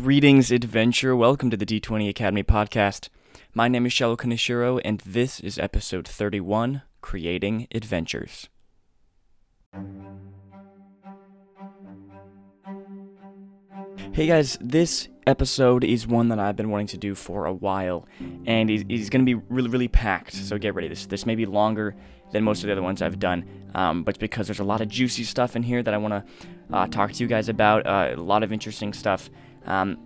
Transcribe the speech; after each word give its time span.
Greetings, 0.00 0.52
adventure. 0.52 1.16
Welcome 1.16 1.50
to 1.50 1.56
the 1.56 1.66
D20 1.66 2.08
Academy 2.08 2.44
podcast. 2.44 3.08
My 3.52 3.66
name 3.66 3.84
is 3.84 3.92
Shallow 3.92 4.16
Kaneshiro, 4.16 4.80
and 4.84 5.00
this 5.00 5.40
is 5.40 5.58
episode 5.58 6.06
31 6.06 6.82
Creating 7.00 7.66
Adventures. 7.74 8.48
Hey 14.12 14.28
guys, 14.28 14.56
this 14.60 15.08
episode 15.26 15.82
is 15.82 16.06
one 16.06 16.28
that 16.28 16.38
I've 16.38 16.54
been 16.54 16.70
wanting 16.70 16.86
to 16.86 16.96
do 16.96 17.16
for 17.16 17.46
a 17.46 17.52
while, 17.52 18.06
and 18.46 18.70
it's, 18.70 19.10
going 19.10 19.26
to 19.26 19.36
be 19.36 19.44
really, 19.48 19.68
really 19.68 19.88
packed. 19.88 20.32
So 20.32 20.58
get 20.58 20.76
ready. 20.76 20.86
This 20.86 21.06
this 21.06 21.26
may 21.26 21.34
be 21.34 21.44
longer 21.44 21.96
than 22.30 22.44
most 22.44 22.62
of 22.62 22.68
the 22.68 22.72
other 22.72 22.82
ones 22.82 23.02
I've 23.02 23.18
done, 23.18 23.44
um, 23.74 24.04
but 24.04 24.20
because 24.20 24.46
there's 24.46 24.60
a 24.60 24.64
lot 24.64 24.80
of 24.80 24.88
juicy 24.88 25.24
stuff 25.24 25.56
in 25.56 25.64
here 25.64 25.82
that 25.82 25.92
I 25.92 25.96
want 25.96 26.14
to 26.14 26.46
uh, 26.72 26.86
talk 26.86 27.10
to 27.14 27.24
you 27.24 27.26
guys 27.26 27.48
about. 27.48 27.84
Uh, 27.84 28.14
a 28.14 28.16
lot 28.16 28.44
of 28.44 28.52
interesting 28.52 28.92
stuff. 28.92 29.28
Um, 29.68 29.98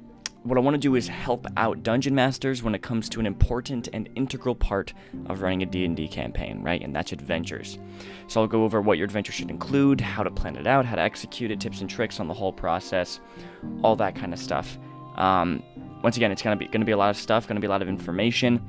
what 0.43 0.59
I 0.59 0.61
want 0.61 0.75
to 0.75 0.79
do 0.79 0.97
is 0.97 1.07
help 1.07 1.47
out 1.57 1.83
dungeon 1.83 2.15
masters 2.15 2.63
when 2.63 2.75
it 2.75 2.83
comes 2.83 3.09
to 3.11 3.21
an 3.21 3.27
important 3.27 3.89
and 3.93 4.09
integral 4.17 4.57
part 4.57 4.93
of 5.27 5.41
running 5.41 5.63
a 5.63 5.67
D&D 5.67 6.09
campaign, 6.09 6.63
right? 6.63 6.83
And 6.83 6.95
that's 6.95 7.13
adventures. 7.13 7.79
So 8.27 8.41
I'll 8.41 8.49
go 8.49 8.65
over 8.65 8.81
what 8.81 8.99
your 8.99 9.05
adventure 9.05 9.33
should 9.33 9.51
include, 9.51 10.01
how 10.01 10.25
to 10.25 10.31
plan 10.31 10.57
it 10.57 10.67
out, 10.67 10.85
how 10.85 10.97
to 10.97 11.03
execute 11.03 11.53
it, 11.53 11.61
tips 11.61 11.81
and 11.81 11.89
tricks 11.89 12.19
on 12.19 12.27
the 12.27 12.35
whole 12.35 12.53
process, 12.53 13.21
all 13.83 13.95
that 13.97 14.17
kind 14.17 14.33
of 14.33 14.41
stuff. 14.41 14.79
Um, 15.17 15.63
once 16.03 16.17
again, 16.17 16.33
it's 16.33 16.43
gonna 16.43 16.57
be 16.57 16.67
gonna 16.67 16.85
be 16.85 16.93
a 16.93 16.97
lot 16.97 17.11
of 17.11 17.17
stuff, 17.17 17.47
gonna 17.47 17.61
be 17.61 17.69
a 17.69 17.71
lot 17.71 17.83
of 17.83 17.89
information, 17.89 18.61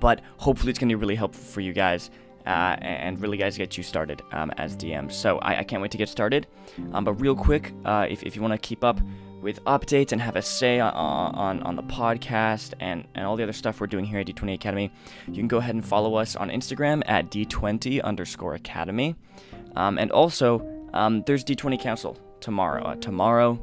but 0.00 0.20
hopefully 0.38 0.70
it's 0.70 0.78
gonna 0.80 0.90
be 0.90 0.96
really 0.96 1.14
helpful 1.14 1.44
for 1.44 1.60
you 1.60 1.72
guys. 1.72 2.10
Uh, 2.44 2.76
and 2.80 3.20
really, 3.20 3.36
guys, 3.36 3.56
get 3.56 3.76
you 3.76 3.84
started 3.84 4.20
um, 4.32 4.50
as 4.56 4.76
DMs. 4.76 5.12
So 5.12 5.38
I, 5.38 5.60
I, 5.60 5.62
can't 5.62 5.80
wait 5.80 5.92
to 5.92 5.96
get 5.96 6.08
started. 6.08 6.48
Um, 6.92 7.04
but 7.04 7.12
real 7.12 7.36
quick, 7.36 7.72
uh, 7.84 8.08
if, 8.10 8.24
if 8.24 8.34
you 8.34 8.42
want 8.42 8.50
to 8.50 8.58
keep 8.58 8.82
up 8.82 8.98
with 9.42 9.62
updates 9.64 10.12
and 10.12 10.22
have 10.22 10.36
a 10.36 10.42
say 10.42 10.80
on, 10.80 10.92
on, 10.94 11.62
on 11.64 11.76
the 11.76 11.82
podcast 11.82 12.74
and, 12.80 13.04
and 13.14 13.26
all 13.26 13.36
the 13.36 13.42
other 13.42 13.52
stuff 13.52 13.80
we're 13.80 13.86
doing 13.86 14.04
here 14.04 14.20
at 14.20 14.26
D20 14.26 14.54
Academy, 14.54 14.90
you 15.26 15.34
can 15.34 15.48
go 15.48 15.58
ahead 15.58 15.74
and 15.74 15.84
follow 15.84 16.14
us 16.14 16.36
on 16.36 16.48
Instagram 16.48 17.02
at 17.06 17.30
D20 17.30 18.02
underscore 18.02 18.54
Academy. 18.54 19.16
Um, 19.76 19.98
and 19.98 20.10
also, 20.12 20.66
um, 20.94 21.22
there's 21.26 21.44
D20 21.44 21.80
Council 21.80 22.16
tomorrow. 22.40 22.82
Uh, 22.84 22.94
tomorrow, 22.96 23.58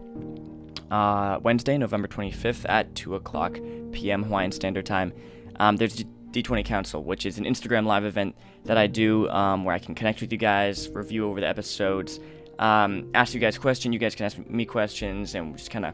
uh, 0.92 1.40
Wednesday, 1.42 1.78
November 1.78 2.08
25th 2.08 2.66
at 2.68 2.94
2 2.96 3.16
o'clock 3.16 3.58
p.m. 3.92 4.24
Hawaiian 4.24 4.52
Standard 4.52 4.86
Time. 4.86 5.14
Um, 5.60 5.78
there's 5.78 5.96
D- 5.96 6.42
D20 6.44 6.66
Council, 6.66 7.04
which 7.04 7.26
is 7.26 7.38
an 7.38 7.46
Instagram 7.46 7.86
live 7.86 8.06
event 8.06 8.36
that 8.66 8.78
I 8.78 8.88
do 8.88 9.30
um, 9.30 9.64
where 9.64 9.76
I 9.76 9.80
can 9.80 9.96
connect 9.96 10.22
with 10.22 10.32
you 10.32 10.38
guys, 10.38 10.90
review 10.90 11.28
over 11.28 11.40
the 11.40 11.48
episodes, 11.48 12.20
um, 12.60 13.10
ask 13.16 13.34
you 13.34 13.40
guys 13.40 13.58
questions. 13.58 13.94
You 13.94 14.00
guys 14.00 14.14
can 14.14 14.26
ask 14.26 14.38
me 14.38 14.66
questions, 14.66 15.34
and 15.34 15.58
just 15.58 15.72
kind 15.72 15.86
of, 15.86 15.94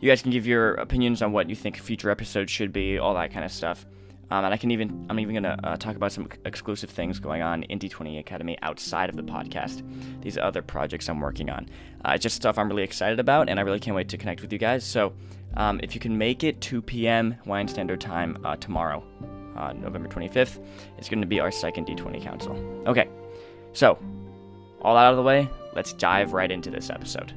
you 0.00 0.10
guys 0.10 0.20
can 0.20 0.30
give 0.30 0.46
your 0.46 0.74
opinions 0.74 1.22
on 1.22 1.32
what 1.32 1.48
you 1.48 1.56
think 1.56 1.78
future 1.78 2.10
episodes 2.10 2.50
should 2.50 2.72
be, 2.72 2.98
all 2.98 3.14
that 3.14 3.32
kind 3.32 3.44
of 3.44 3.52
stuff. 3.52 3.86
Um, 4.32 4.44
and 4.44 4.54
I 4.54 4.56
can 4.56 4.70
even, 4.70 5.06
I'm 5.08 5.18
even 5.18 5.34
gonna 5.34 5.58
uh, 5.64 5.76
talk 5.76 5.96
about 5.96 6.12
some 6.12 6.28
exclusive 6.44 6.90
things 6.90 7.18
going 7.18 7.42
on 7.42 7.64
in 7.64 7.78
D20 7.78 8.20
Academy 8.20 8.56
outside 8.62 9.08
of 9.08 9.16
the 9.16 9.22
podcast. 9.22 9.82
These 10.22 10.38
other 10.38 10.62
projects 10.62 11.08
I'm 11.08 11.20
working 11.20 11.50
on. 11.50 11.68
Uh, 12.04 12.16
just 12.16 12.36
stuff 12.36 12.58
I'm 12.58 12.68
really 12.68 12.84
excited 12.84 13.18
about, 13.18 13.48
and 13.48 13.58
I 13.58 13.62
really 13.62 13.80
can't 13.80 13.96
wait 13.96 14.08
to 14.10 14.18
connect 14.18 14.40
with 14.40 14.52
you 14.52 14.58
guys. 14.58 14.84
So, 14.84 15.12
um, 15.56 15.80
if 15.82 15.94
you 15.94 16.00
can 16.00 16.16
make 16.16 16.44
it 16.44 16.60
2 16.60 16.82
p.m. 16.82 17.32
Hawaiian 17.42 17.66
Standard 17.66 18.00
Time 18.00 18.38
uh, 18.44 18.54
tomorrow, 18.56 19.02
uh, 19.56 19.72
November 19.72 20.08
25th, 20.08 20.64
it's 20.96 21.08
going 21.08 21.20
to 21.20 21.26
be 21.26 21.40
our 21.40 21.50
second 21.50 21.88
D20 21.88 22.22
Council. 22.22 22.54
Okay, 22.86 23.08
so 23.72 23.98
all 24.82 24.94
that 24.94 25.04
out 25.04 25.12
of 25.12 25.16
the 25.16 25.22
way, 25.22 25.48
let's 25.74 25.92
dive 25.92 26.32
right 26.32 26.50
into 26.50 26.70
this 26.70 26.90
episode. 26.90 27.34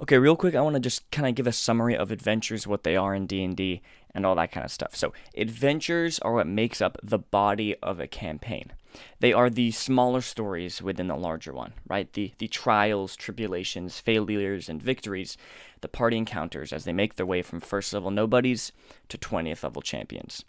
Okay, 0.00 0.16
real 0.16 0.36
quick, 0.36 0.54
I 0.54 0.60
want 0.62 0.74
to 0.74 0.80
just 0.80 1.10
kind 1.10 1.28
of 1.28 1.34
give 1.34 1.46
a 1.46 1.52
summary 1.52 1.96
of 1.96 2.10
adventures, 2.10 2.66
what 2.66 2.82
they 2.82 2.96
are 2.96 3.14
in 3.14 3.26
D&D, 3.26 3.82
and 4.14 4.24
all 4.24 4.34
that 4.36 4.52
kind 4.52 4.64
of 4.64 4.70
stuff. 4.70 4.96
So, 4.96 5.12
adventures 5.36 6.18
are 6.20 6.32
what 6.32 6.46
makes 6.46 6.80
up 6.80 6.96
the 7.02 7.18
body 7.18 7.76
of 7.82 8.00
a 8.00 8.06
campaign. 8.06 8.72
They 9.20 9.32
are 9.32 9.50
the 9.50 9.70
smaller 9.70 10.22
stories 10.22 10.80
within 10.80 11.08
the 11.08 11.16
larger 11.16 11.52
one, 11.52 11.74
right? 11.86 12.10
The 12.12 12.32
the 12.38 12.48
trials, 12.48 13.16
tribulations, 13.16 13.98
failures, 13.98 14.68
and 14.68 14.82
victories 14.82 15.36
the 15.80 15.88
party 15.88 16.16
encounters 16.16 16.72
as 16.72 16.84
they 16.84 16.92
make 16.92 17.16
their 17.16 17.26
way 17.26 17.42
from 17.42 17.60
first 17.60 17.92
level 17.92 18.10
nobodies 18.10 18.72
to 19.08 19.18
20th 19.18 19.62
level 19.62 19.82
champions. 19.82 20.44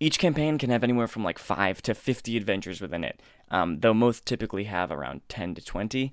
Each 0.00 0.18
campaign 0.18 0.58
can 0.58 0.70
have 0.70 0.84
anywhere 0.84 1.08
from 1.08 1.24
like 1.24 1.38
5 1.38 1.82
to 1.82 1.94
50 1.94 2.36
adventures 2.36 2.80
within 2.80 3.02
it, 3.02 3.20
um, 3.50 3.80
though 3.80 3.94
most 3.94 4.26
typically 4.26 4.64
have 4.64 4.92
around 4.92 5.22
10 5.28 5.56
to 5.56 5.64
20. 5.64 6.12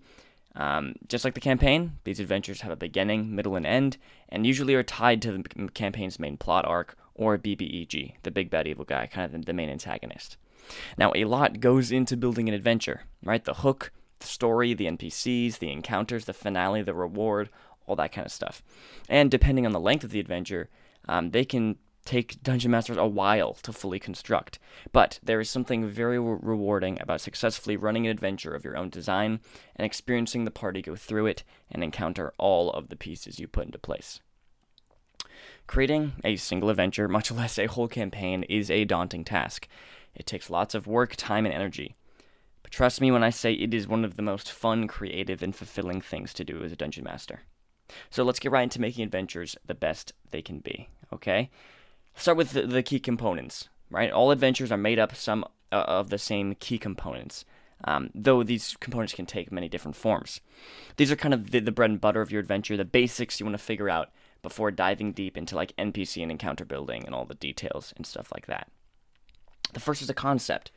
Um, 0.56 0.96
just 1.07 1.25
like 1.25 1.34
the 1.34 1.41
campaign, 1.41 2.00
these 2.03 2.19
adventures 2.19 2.62
have 2.62 2.72
a 2.72 2.78
beginning, 2.78 3.35
middle, 3.35 3.56
and 3.56 3.66
end, 3.66 3.97
and 4.29 4.47
usually 4.47 4.73
are 4.73 4.84
tied 4.84 5.22
to 5.22 5.34
the 5.34 5.69
campaign's 5.73 6.19
main 6.19 6.38
plot 6.38 6.66
arc 6.66 6.97
or 7.13 7.38
BBEG, 7.38 8.13
the 8.23 8.31
big 8.31 8.50
bad 8.50 8.68
evil 8.68 8.85
guy, 8.85 9.06
kind 9.07 9.34
of 9.34 9.46
the 9.46 9.53
main 9.53 9.69
antagonist. 9.69 10.38
Now, 10.97 11.12
a 11.13 11.25
lot 11.25 11.59
goes 11.59 11.91
into 11.91 12.17
building 12.17 12.47
an 12.47 12.56
adventure, 12.56 13.03
right? 13.23 13.44
The 13.44 13.56
hook, 13.56 13.91
the 14.19 14.28
story, 14.28 14.73
the 14.73 14.85
NPCs, 14.85 15.59
the 15.59 15.72
encounters, 15.72 16.25
the 16.25 16.34
finale, 16.34 16.81
the 16.81 16.94
reward, 16.94 17.50
all 17.85 17.96
that 17.97 18.12
kind 18.12 18.25
of 18.25 18.31
stuff. 18.31 18.63
And 19.07 19.29
depending 19.29 19.66
on 19.66 19.73
the 19.73 19.79
length 19.79 20.03
of 20.03 20.12
the 20.12 20.19
adventure, 20.19 20.69
um, 21.07 21.31
they 21.31 21.46
can 21.46 21.78
take 22.06 22.42
Dungeon 22.44 22.72
Masters 22.72 22.98
a 22.98 23.06
while 23.06 23.56
to 23.64 23.74
fully 23.74 24.00
construct, 24.00 24.60
but 24.92 25.20
there 25.24 25.40
is 25.40 25.50
something 25.50 25.88
very 25.88 26.20
re- 26.20 26.38
rewarding 26.42 27.02
about 27.02 27.22
successfully 27.22 27.76
running 27.76 28.06
an 28.06 28.12
adventure 28.12 28.54
of 28.54 28.64
your 28.64 28.78
own 28.78 28.90
design 28.90 29.40
and 29.76 29.86
experiencing 29.86 30.46
the 30.46 30.52
party 30.52 30.82
go 30.82 30.96
through 30.96 31.26
it 31.26 31.44
and 31.72 31.84
encounter 31.84 32.34
all 32.38 32.72
of 32.72 32.90
the 32.90 32.96
pieces 32.96 33.40
you 33.40 33.48
put 33.48 33.66
into 33.66 33.80
place. 33.80 34.22
Creating 35.68 36.14
a 36.24 36.36
single 36.36 36.70
adventure, 36.70 37.08
much 37.08 37.32
less 37.32 37.58
a 37.58 37.66
whole 37.66 37.88
campaign, 37.88 38.44
is 38.44 38.70
a 38.70 38.86
daunting 38.86 39.26
task. 39.26 39.68
It 40.14 40.26
takes 40.26 40.50
lots 40.50 40.76
of 40.76 40.88
work, 40.88 41.16
time, 41.16 41.46
and 41.46 41.54
energy. 41.54 41.96
But 42.62 42.72
trust 42.72 43.02
me 43.02 43.12
when 43.12 43.24
I 43.24 43.32
say 43.32 43.54
it 43.54 43.74
is 43.74 43.88
one 43.88 44.06
of 44.06 44.16
the 44.16 44.22
most 44.22 44.52
fun, 44.52 44.88
creative, 44.88 45.44
and 45.44 45.56
fulfilling 45.56 46.02
things 46.02 46.34
to 46.36 46.44
do 46.44 46.64
as 46.64 46.72
a 46.72 46.76
dungeon 46.76 47.04
master. 47.04 47.42
So 48.10 48.24
let's 48.24 48.40
get 48.40 48.52
right 48.52 48.64
into 48.64 48.82
making 48.82 49.04
adventures 49.04 49.56
the 49.66 49.76
best 49.76 50.14
they 50.32 50.42
can 50.42 50.60
be, 50.60 50.90
okay? 51.14 51.50
Start 52.16 52.38
with 52.38 52.52
the, 52.52 52.64
the, 52.64 52.84
key 52.84 53.00
components, 53.00 53.70
right? 53.90 54.12
All 54.12 54.31
adventures 54.31 54.72
are 54.72 54.78
made 54.78 55.00
up 55.00 55.16
some 55.16 55.46
uh, 55.72 55.86
of 55.88 56.09
the 56.09 56.18
same 56.18 56.56
key 56.56 56.78
components, 56.78 57.46
um, 57.84 58.09
though 58.16 58.44
these 58.44 58.76
components 58.80 59.14
can 59.14 59.26
take 59.26 59.52
many 59.52 59.68
different 59.68 59.96
forms. 59.96 60.42
These 60.98 61.12
are 61.12 61.16
kind 61.16 61.34
of 61.34 61.52
the, 61.52 61.59
the 61.59 61.72
bread 61.72 61.90
and 61.90 62.02
butter 62.02 62.22
of 62.22 62.31
your 62.31 62.42
adventure, 62.42 62.78
the 62.78 62.86
basics 62.86 63.40
you 63.40 63.46
want 63.46 63.58
to 63.58 63.64
figure 63.64 63.90
out 63.90 64.12
before 64.42 64.72
diving 64.72 65.12
deep 65.12 65.38
into 65.38 65.56
like 65.56 65.76
NPC 65.76 66.22
and 66.22 66.31
encounter 66.31 66.66
building 66.66 67.03
and 67.06 67.16
all 67.16 67.26
the 67.26 67.36
details 67.36 67.94
and 67.98 68.06
stuff 68.06 68.32
like 68.34 68.46
that. 68.46 68.70
The 69.74 69.80
first 69.80 70.02
is 70.02 70.09
a 70.09 70.14
concept, 70.14 70.72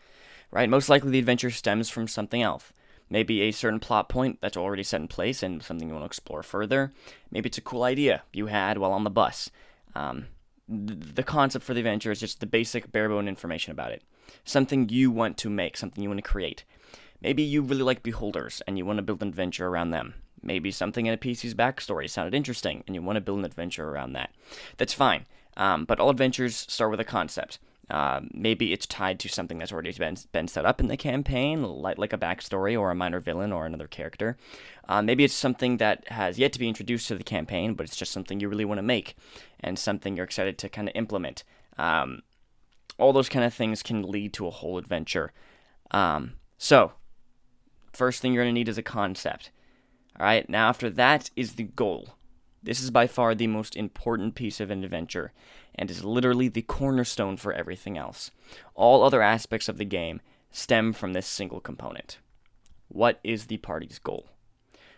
right? 0.51 0.69
Most 0.69 0.89
likely 0.89 1.11
the 1.11 1.19
adventure 1.19 1.51
stems 1.51 1.89
from 1.89 2.09
something 2.09 2.43
else. 2.43 2.73
Maybe 3.11 3.43
a 3.43 3.53
certain 3.53 3.81
plot 3.81 4.09
point 4.09 4.39
that's 4.41 4.57
already 4.57 4.83
set 4.83 5.01
in 5.01 5.09
place 5.09 5.43
and 5.43 5.63
something 5.63 5.89
you 5.89 5.95
want 5.95 6.03
to 6.03 6.09
explore 6.09 6.43
further. 6.43 6.93
Maybe 7.31 7.49
it's 7.49 7.59
a 7.59 7.63
cool 7.63 7.83
idea 7.83 8.23
you 8.33 8.47
had 8.47 8.79
while 8.79 8.93
on 8.93 9.05
the 9.05 9.11
bus. 9.11 9.51
Um, 9.95 10.27
the 10.69 11.23
concept 11.23 11.65
for 11.65 11.73
the 11.73 11.81
adventure 11.81 12.11
is 12.11 12.21
just 12.21 12.41
the 12.41 12.47
basic 12.47 12.93
bare 12.93 13.09
bone 13.09 13.27
information 13.27 13.73
about 13.73 13.93
it. 13.93 14.03
Something 14.45 14.89
you 14.89 15.11
want 15.11 15.39
to 15.39 15.51
make, 15.51 15.77
something 15.77 16.03
you 16.03 16.11
want 16.11 16.19
to 16.19 16.31
create. 16.31 16.65
Maybe 17.21 17.43
you 17.43 17.63
really 17.63 17.83
like 17.83 18.03
beholders 18.03 18.63
and 18.67 18.77
you 18.77 18.85
want 18.85 18.99
to 18.99 19.03
build 19.03 19.23
an 19.23 19.29
adventure 19.29 19.67
around 19.67 19.91
them. 19.91 20.15
Maybe 20.43 20.71
something 20.71 21.07
in 21.07 21.15
a 21.15 21.17
PC's 21.17 21.55
backstory 21.55 22.09
sounded 22.09 22.35
interesting 22.35 22.85
and 22.87 22.95
you 22.95 23.03
want 23.03 23.17
to 23.17 23.21
build 23.21 23.41
an 23.41 23.45
adventure 23.45 23.89
around 23.89 24.13
that. 24.13 24.31
That's 24.77 24.93
fine. 24.93 25.27
Um, 25.57 25.85
but 25.85 25.99
all 25.99 26.11
adventures 26.11 26.55
start 26.69 26.91
with 26.91 27.01
a 27.01 27.05
concept. 27.05 27.59
Uh, 27.91 28.21
maybe 28.33 28.73
it's 28.73 28.87
tied 28.87 29.19
to 29.19 29.29
something 29.29 29.59
that's 29.59 29.73
already 29.73 29.93
been, 29.93 30.17
been 30.33 30.49
set 30.49 30.67
up 30.67 30.81
in 30.81 30.89
the 30.89 30.97
campaign, 30.97 31.63
like, 31.63 31.97
like 31.97 32.13
a 32.13 32.19
backstory 32.19 32.79
or 32.79 32.91
a 32.91 32.95
minor 32.95 33.21
villain 33.21 33.53
or 33.53 33.65
another 33.65 33.87
character. 33.87 34.37
Uh, 34.89 35.01
maybe 35.01 35.25
it's 35.25 35.35
something 35.35 35.79
that 35.79 36.07
has 36.09 36.39
yet 36.39 36.53
to 36.53 36.59
be 36.59 36.69
introduced 36.69 37.09
to 37.09 37.17
the 37.17 37.25
campaign, 37.25 37.75
but 37.75 37.85
it's 37.85 37.97
just 37.97 38.13
something 38.13 38.41
you 38.41 38.49
really 38.49 38.65
want 38.65 38.79
to 38.79 38.83
make 38.83 39.17
and 39.61 39.79
something 39.79 40.17
you're 40.17 40.25
excited 40.25 40.59
to 40.59 40.69
kind 40.69 40.89
of 40.89 40.95
implement. 40.95 41.45
Um, 41.79 42.23
all 42.99 43.13
those 43.13 43.29
kind 43.29 43.45
of 43.45 43.55
things 43.55 43.83
can 43.83 44.03
lead 44.03 44.33
to 44.35 44.47
a 44.47 44.51
whole 44.51 44.77
adventure. 44.77 45.33
Um, 45.91 46.35
so, 46.59 46.93
first 47.93 48.21
thing 48.21 48.33
you're 48.33 48.45
going 48.45 48.55
to 48.55 48.59
need 48.59 48.69
is 48.69 48.79
a 48.79 48.83
concept. 48.83 49.51
All 50.19 50.27
right, 50.27 50.49
now 50.49 50.69
after 50.69 50.91
that 50.91 51.31
is 51.37 51.55
the 51.55 51.65
goal. 51.65 52.11
This 52.63 52.83
is 52.83 52.91
by 52.91 53.07
far 53.07 53.35
the 53.35 53.47
most 53.47 53.77
important 53.77 54.35
piece 54.35 54.61
of 54.61 54.71
an 54.71 54.83
adventure, 54.83 55.33
and 55.79 55.91
is 55.91 56.05
literally 56.05 56.49
the 56.49 56.63
cornerstone 56.63 57.37
for 57.37 57.53
everything 57.53 57.97
else. 57.97 58.33
All 58.75 59.03
other 59.03 59.23
aspects 59.23 59.69
of 59.69 59.79
the 59.79 59.85
game 59.85 60.21
stem 60.51 60.93
from 60.93 61.13
this 61.13 61.27
single 61.27 61.61
component. 61.61 62.19
What 62.89 63.21
is 63.23 63.47
the 63.47 63.59
party's 63.59 63.99
goal? 63.99 64.27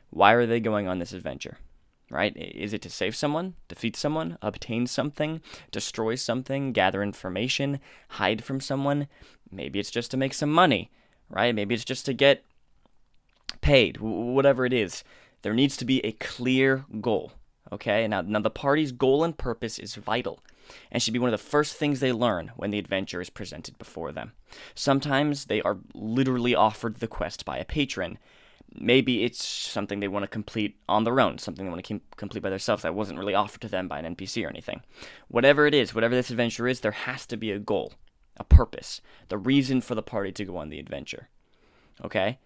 Why 0.08 0.32
are 0.32 0.46
they 0.46 0.58
going 0.58 0.88
on 0.88 0.98
this 0.98 1.12
adventure? 1.12 1.58
Right? 2.10 2.36
Is 2.36 2.72
it 2.72 2.82
to 2.82 2.90
save 2.90 3.14
someone, 3.14 3.54
defeat 3.68 3.94
someone, 3.94 4.36
obtain 4.42 4.88
something, 4.88 5.42
destroy 5.70 6.16
something, 6.16 6.72
gather 6.72 7.02
information, 7.02 7.78
hide 8.08 8.42
from 8.42 8.60
someone? 8.60 9.06
Maybe 9.52 9.78
it's 9.78 9.92
just 9.92 10.10
to 10.12 10.16
make 10.16 10.34
some 10.34 10.50
money, 10.50 10.90
right? 11.28 11.54
Maybe 11.54 11.74
it's 11.74 11.84
just 11.84 12.06
to 12.06 12.12
get 12.12 12.44
paid, 13.60 13.98
whatever 13.98 14.64
it 14.64 14.72
is. 14.72 15.04
There 15.42 15.54
needs 15.54 15.76
to 15.76 15.84
be 15.84 16.04
a 16.04 16.12
clear 16.12 16.84
goal. 17.00 17.32
Okay, 17.70 18.08
now, 18.08 18.22
now 18.22 18.40
the 18.40 18.50
party's 18.50 18.90
goal 18.90 19.22
and 19.22 19.36
purpose 19.36 19.78
is 19.78 19.94
vital 19.94 20.40
and 20.90 21.02
should 21.02 21.12
be 21.12 21.18
one 21.18 21.32
of 21.32 21.38
the 21.38 21.46
first 21.46 21.76
things 21.76 22.00
they 22.00 22.12
learn 22.12 22.52
when 22.56 22.70
the 22.70 22.78
adventure 22.78 23.20
is 23.20 23.30
presented 23.30 23.78
before 23.78 24.12
them. 24.12 24.32
Sometimes 24.74 25.46
they 25.46 25.62
are 25.62 25.78
literally 25.94 26.54
offered 26.54 26.96
the 26.96 27.08
quest 27.08 27.44
by 27.44 27.58
a 27.58 27.64
patron. 27.64 28.18
Maybe 28.72 29.24
it's 29.24 29.44
something 29.44 30.00
they 30.00 30.08
want 30.08 30.22
to 30.22 30.28
complete 30.28 30.76
on 30.88 31.04
their 31.04 31.20
own, 31.20 31.38
something 31.38 31.64
they 31.64 31.70
want 31.70 31.84
to 31.84 32.00
complete 32.16 32.42
by 32.42 32.50
themselves 32.50 32.82
that 32.82 32.94
wasn't 32.94 33.18
really 33.18 33.34
offered 33.34 33.60
to 33.62 33.68
them 33.68 33.88
by 33.88 33.98
an 33.98 34.14
NPC 34.14 34.44
or 34.44 34.48
anything. 34.48 34.82
Whatever 35.28 35.66
it 35.66 35.74
is, 35.74 35.94
whatever 35.94 36.14
this 36.14 36.30
adventure 36.30 36.68
is, 36.68 36.80
there 36.80 36.92
has 36.92 37.26
to 37.26 37.36
be 37.36 37.50
a 37.50 37.58
goal, 37.58 37.94
a 38.36 38.44
purpose, 38.44 39.00
the 39.28 39.38
reason 39.38 39.80
for 39.80 39.94
the 39.94 40.02
party 40.02 40.30
to 40.32 40.44
go 40.44 40.56
on 40.56 40.68
the 40.68 40.78
adventure. 40.78 41.28
Okay? 42.04 42.38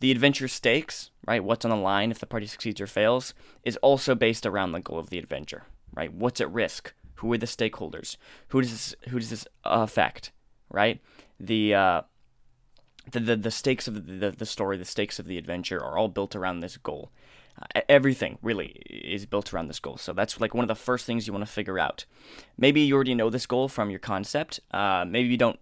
The 0.00 0.10
adventure 0.10 0.48
stakes, 0.48 1.10
right, 1.26 1.42
what's 1.42 1.64
on 1.64 1.70
the 1.70 1.76
line 1.76 2.10
if 2.10 2.18
the 2.18 2.26
party 2.26 2.46
succeeds 2.46 2.80
or 2.80 2.86
fails, 2.86 3.32
is 3.62 3.76
also 3.78 4.14
based 4.14 4.44
around 4.44 4.72
the 4.72 4.80
goal 4.80 4.98
of 4.98 5.10
the 5.10 5.18
adventure, 5.18 5.64
right? 5.94 6.12
What's 6.12 6.40
at 6.40 6.52
risk? 6.52 6.92
Who 7.16 7.32
are 7.32 7.38
the 7.38 7.46
stakeholders? 7.46 8.16
Who 8.48 8.60
does 8.60 8.70
this, 8.70 8.94
who 9.08 9.18
does 9.18 9.30
this 9.30 9.46
affect? 9.64 10.32
Right? 10.70 11.00
The 11.38 11.74
uh, 11.74 12.02
the, 13.10 13.20
the 13.20 13.36
the 13.36 13.50
stakes 13.50 13.86
of 13.88 14.06
the, 14.06 14.30
the 14.30 14.46
story, 14.46 14.76
the 14.76 14.84
stakes 14.84 15.18
of 15.18 15.26
the 15.26 15.38
adventure 15.38 15.82
are 15.82 15.98
all 15.98 16.08
built 16.08 16.34
around 16.34 16.60
this 16.60 16.76
goal. 16.76 17.10
Uh, 17.60 17.80
everything 17.88 18.38
really 18.42 18.82
is 18.88 19.26
built 19.26 19.54
around 19.54 19.68
this 19.68 19.78
goal. 19.78 19.96
So 19.96 20.12
that's 20.12 20.40
like 20.40 20.54
one 20.54 20.64
of 20.64 20.68
the 20.68 20.74
first 20.74 21.06
things 21.06 21.26
you 21.26 21.32
want 21.32 21.46
to 21.46 21.52
figure 21.52 21.78
out. 21.78 22.04
Maybe 22.58 22.80
you 22.80 22.94
already 22.94 23.14
know 23.14 23.30
this 23.30 23.46
goal 23.46 23.68
from 23.68 23.90
your 23.90 24.00
concept. 24.00 24.58
Uh, 24.72 25.04
maybe 25.06 25.28
you 25.28 25.36
don't 25.36 25.60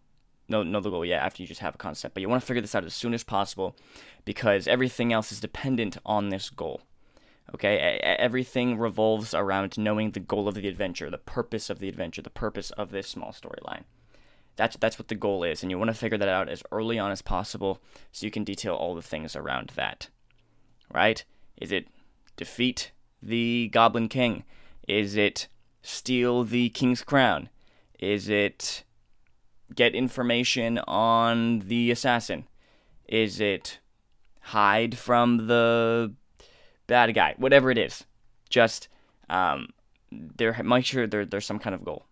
know, 0.48 0.62
know 0.62 0.80
the 0.80 0.90
goal 0.90 1.04
yet 1.04 1.22
after 1.22 1.42
you 1.42 1.48
just 1.48 1.60
have 1.60 1.74
a 1.74 1.78
concept, 1.78 2.14
but 2.14 2.20
you 2.20 2.28
want 2.28 2.40
to 2.40 2.46
figure 2.46 2.60
this 2.60 2.74
out 2.74 2.84
as 2.84 2.94
soon 2.94 3.14
as 3.14 3.24
possible 3.24 3.76
because 4.24 4.66
everything 4.66 5.12
else 5.12 5.32
is 5.32 5.40
dependent 5.40 5.98
on 6.06 6.30
this 6.30 6.48
goal. 6.48 6.82
Okay, 7.54 7.76
everything 8.02 8.78
revolves 8.78 9.34
around 9.34 9.76
knowing 9.76 10.12
the 10.12 10.20
goal 10.20 10.48
of 10.48 10.54
the 10.54 10.68
adventure, 10.68 11.10
the 11.10 11.18
purpose 11.18 11.68
of 11.68 11.80
the 11.80 11.88
adventure, 11.88 12.22
the 12.22 12.30
purpose 12.30 12.70
of 12.72 12.90
this 12.90 13.08
small 13.08 13.32
storyline. 13.32 13.82
That's 14.56 14.76
that's 14.76 14.98
what 14.98 15.08
the 15.08 15.14
goal 15.14 15.44
is, 15.44 15.62
and 15.62 15.70
you 15.70 15.78
want 15.78 15.88
to 15.88 15.94
figure 15.94 16.18
that 16.18 16.28
out 16.28 16.48
as 16.48 16.62
early 16.70 16.98
on 16.98 17.10
as 17.10 17.22
possible 17.22 17.80
so 18.10 18.26
you 18.26 18.30
can 18.30 18.44
detail 18.44 18.74
all 18.74 18.94
the 18.94 19.02
things 19.02 19.34
around 19.34 19.72
that. 19.74 20.08
Right? 20.92 21.24
Is 21.56 21.72
it 21.72 21.88
defeat 22.36 22.92
the 23.22 23.70
Goblin 23.72 24.08
King? 24.08 24.44
Is 24.88 25.16
it 25.16 25.48
steal 25.82 26.44
the 26.44 26.68
King's 26.70 27.02
crown? 27.02 27.48
Is 27.98 28.28
it 28.28 28.84
get 29.74 29.94
information 29.94 30.78
on 30.80 31.60
the 31.60 31.90
assassin? 31.90 32.46
Is 33.08 33.40
it 33.40 33.78
hide 34.40 34.98
from 34.98 35.46
the 35.46 36.14
bad 36.92 37.14
guy, 37.14 37.34
whatever 37.38 37.70
it 37.70 37.78
is. 37.78 38.04
Just 38.50 38.88
um, 39.30 39.70
there, 40.10 40.62
make 40.62 40.84
sure 40.84 41.06
there, 41.06 41.24
there's 41.24 41.46
some 41.46 41.58
kind 41.58 41.74
of 41.74 41.84
goal. 41.84 42.04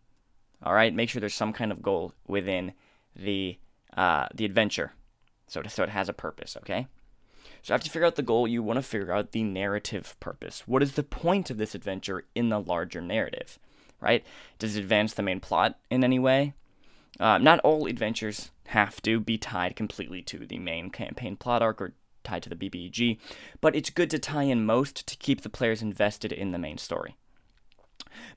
All 0.62 0.72
right, 0.72 0.94
make 0.94 1.10
sure 1.10 1.20
there's 1.20 1.34
some 1.34 1.52
kind 1.52 1.70
of 1.70 1.82
goal 1.82 2.14
within 2.26 2.72
the 3.14 3.58
uh, 3.96 4.28
the 4.34 4.44
adventure, 4.44 4.92
so 5.48 5.60
to, 5.62 5.68
so 5.68 5.82
it 5.82 5.90
has 5.90 6.08
a 6.08 6.14
purpose. 6.14 6.56
Okay. 6.56 6.86
So 7.62 7.74
after 7.74 7.86
you 7.86 7.90
figure 7.90 8.06
out 8.06 8.16
the 8.16 8.22
goal, 8.22 8.48
you 8.48 8.62
want 8.62 8.78
to 8.78 8.82
figure 8.82 9.12
out 9.12 9.32
the 9.32 9.42
narrative 9.42 10.16
purpose. 10.18 10.62
What 10.66 10.82
is 10.82 10.92
the 10.92 11.02
point 11.02 11.50
of 11.50 11.58
this 11.58 11.74
adventure 11.74 12.24
in 12.34 12.48
the 12.48 12.60
larger 12.60 13.02
narrative? 13.02 13.58
Right? 14.00 14.24
Does 14.58 14.76
it 14.76 14.80
advance 14.80 15.12
the 15.12 15.22
main 15.22 15.40
plot 15.40 15.78
in 15.90 16.02
any 16.02 16.18
way? 16.18 16.54
Uh, 17.18 17.36
not 17.36 17.60
all 17.60 17.86
adventures 17.86 18.50
have 18.68 19.02
to 19.02 19.20
be 19.20 19.36
tied 19.36 19.76
completely 19.76 20.22
to 20.22 20.46
the 20.46 20.58
main 20.58 20.88
campaign 20.88 21.36
plot 21.36 21.60
arc 21.60 21.82
or 21.82 21.92
tied 22.24 22.42
to 22.42 22.48
the 22.48 22.56
BBEG, 22.56 23.18
but 23.60 23.74
it's 23.74 23.90
good 23.90 24.10
to 24.10 24.18
tie 24.18 24.44
in 24.44 24.64
most 24.64 25.06
to 25.06 25.16
keep 25.16 25.42
the 25.42 25.48
players 25.48 25.82
invested 25.82 26.32
in 26.32 26.52
the 26.52 26.58
main 26.58 26.78
story. 26.78 27.16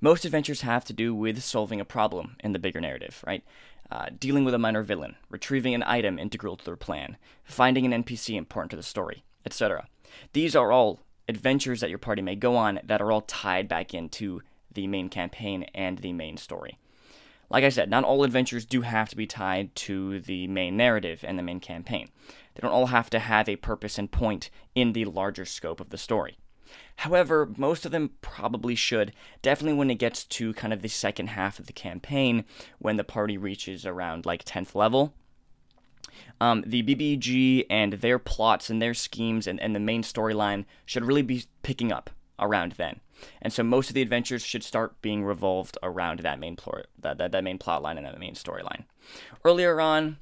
Most 0.01 0.25
adventures 0.25 0.61
have 0.61 0.85
to 0.85 0.93
do 0.93 1.15
with 1.15 1.43
solving 1.43 1.79
a 1.79 1.85
problem 1.85 2.35
in 2.43 2.53
the 2.53 2.59
bigger 2.59 2.81
narrative, 2.81 3.23
right? 3.25 3.43
Uh, 3.91 4.07
dealing 4.17 4.45
with 4.45 4.53
a 4.53 4.59
minor 4.59 4.83
villain, 4.83 5.15
retrieving 5.29 5.73
an 5.73 5.83
item 5.85 6.17
integral 6.17 6.57
to 6.57 6.65
their 6.65 6.75
plan, 6.75 7.17
finding 7.43 7.91
an 7.91 8.03
NPC 8.03 8.35
important 8.35 8.71
to 8.71 8.77
the 8.77 8.83
story, 8.83 9.23
etc. 9.45 9.87
These 10.33 10.55
are 10.55 10.71
all 10.71 10.99
adventures 11.27 11.81
that 11.81 11.89
your 11.89 11.99
party 11.99 12.21
may 12.21 12.35
go 12.35 12.55
on 12.55 12.79
that 12.83 13.01
are 13.01 13.11
all 13.11 13.21
tied 13.21 13.67
back 13.67 13.93
into 13.93 14.41
the 14.73 14.87
main 14.87 15.09
campaign 15.09 15.63
and 15.75 15.99
the 15.99 16.13
main 16.13 16.37
story. 16.37 16.77
Like 17.49 17.63
I 17.63 17.69
said, 17.69 17.89
not 17.89 18.03
all 18.03 18.23
adventures 18.23 18.65
do 18.65 18.81
have 18.81 19.09
to 19.09 19.15
be 19.15 19.27
tied 19.27 19.75
to 19.75 20.19
the 20.21 20.47
main 20.47 20.75
narrative 20.75 21.23
and 21.23 21.37
the 21.37 21.43
main 21.43 21.59
campaign. 21.59 22.09
They 22.55 22.61
don't 22.61 22.71
all 22.71 22.87
have 22.87 23.09
to 23.11 23.19
have 23.19 23.49
a 23.49 23.55
purpose 23.55 23.97
and 23.97 24.11
point 24.11 24.49
in 24.75 24.93
the 24.93 25.05
larger 25.05 25.45
scope 25.45 25.79
of 25.79 25.89
the 25.89 25.97
story. 25.97 26.37
However, 26.97 27.51
most 27.57 27.85
of 27.85 27.91
them 27.91 28.11
probably 28.21 28.75
should, 28.75 29.13
definitely 29.41 29.77
when 29.77 29.91
it 29.91 29.95
gets 29.95 30.23
to 30.25 30.53
kind 30.53 30.73
of 30.73 30.81
the 30.81 30.89
second 30.89 31.27
half 31.27 31.59
of 31.59 31.67
the 31.67 31.73
campaign, 31.73 32.45
when 32.79 32.97
the 32.97 33.03
party 33.03 33.37
reaches 33.37 33.85
around 33.85 34.25
like 34.25 34.45
10th 34.45 34.75
level. 34.75 35.13
Um, 36.39 36.63
the 36.65 36.83
BBG 36.83 37.65
and 37.69 37.93
their 37.93 38.19
plots 38.19 38.69
and 38.69 38.81
their 38.81 38.93
schemes 38.93 39.47
and, 39.47 39.59
and 39.59 39.75
the 39.75 39.79
main 39.79 40.03
storyline 40.03 40.65
should 40.85 41.05
really 41.05 41.21
be 41.21 41.45
picking 41.61 41.91
up 41.91 42.09
around 42.39 42.73
then. 42.73 42.99
And 43.41 43.53
so 43.53 43.63
most 43.63 43.89
of 43.89 43.93
the 43.93 44.01
adventures 44.01 44.43
should 44.43 44.63
start 44.63 45.01
being 45.01 45.23
revolved 45.23 45.77
around 45.81 46.19
that 46.19 46.39
main 46.39 46.55
plot, 46.55 46.87
that, 46.99 47.17
that, 47.17 47.31
that 47.31 47.43
main 47.43 47.57
plot 47.57 47.81
line 47.81 47.97
and 47.97 48.05
that 48.05 48.19
main 48.19 48.35
storyline. 48.35 48.83
Earlier 49.45 49.79
on, 49.79 50.17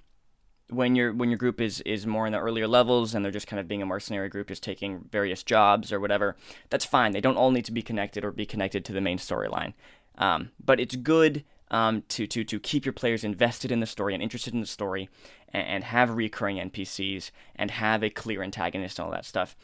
when 0.71 0.95
your 0.95 1.13
when 1.13 1.29
your 1.29 1.37
group 1.37 1.59
is 1.59 1.81
is 1.81 2.07
more 2.07 2.25
in 2.25 2.31
the 2.31 2.39
earlier 2.39 2.67
levels 2.67 3.13
and 3.13 3.23
they're 3.23 3.31
just 3.31 3.47
kind 3.47 3.59
of 3.59 3.67
being 3.67 3.81
a 3.81 3.85
mercenary 3.85 4.29
group 4.29 4.47
just 4.47 4.63
taking 4.63 5.05
various 5.11 5.43
jobs 5.43 5.91
or 5.91 5.99
whatever 5.99 6.35
that's 6.69 6.85
fine. 6.85 7.11
They 7.11 7.21
don't 7.21 7.37
all 7.37 7.51
need 7.51 7.65
to 7.65 7.71
be 7.71 7.81
connected 7.81 8.23
or 8.23 8.31
be 8.31 8.45
connected 8.45 8.85
to 8.85 8.93
the 8.93 9.01
main 9.01 9.17
storyline. 9.17 9.73
Um, 10.17 10.51
but 10.63 10.79
it's 10.79 10.95
good 10.95 11.43
um, 11.71 12.03
to, 12.09 12.27
to, 12.27 12.43
to 12.43 12.59
keep 12.59 12.85
your 12.85 12.93
players 12.93 13.23
invested 13.23 13.71
in 13.71 13.79
the 13.79 13.85
story 13.85 14.13
and 14.13 14.21
interested 14.21 14.53
in 14.53 14.59
the 14.59 14.67
story 14.67 15.09
and, 15.53 15.65
and 15.65 15.83
have 15.85 16.09
recurring 16.11 16.57
npcs 16.57 17.31
and 17.55 17.71
have 17.71 18.03
a 18.03 18.09
clear 18.09 18.43
antagonist 18.43 18.99
and 18.99 19.05
all 19.05 19.11
that 19.11 19.25
stuff. 19.25 19.55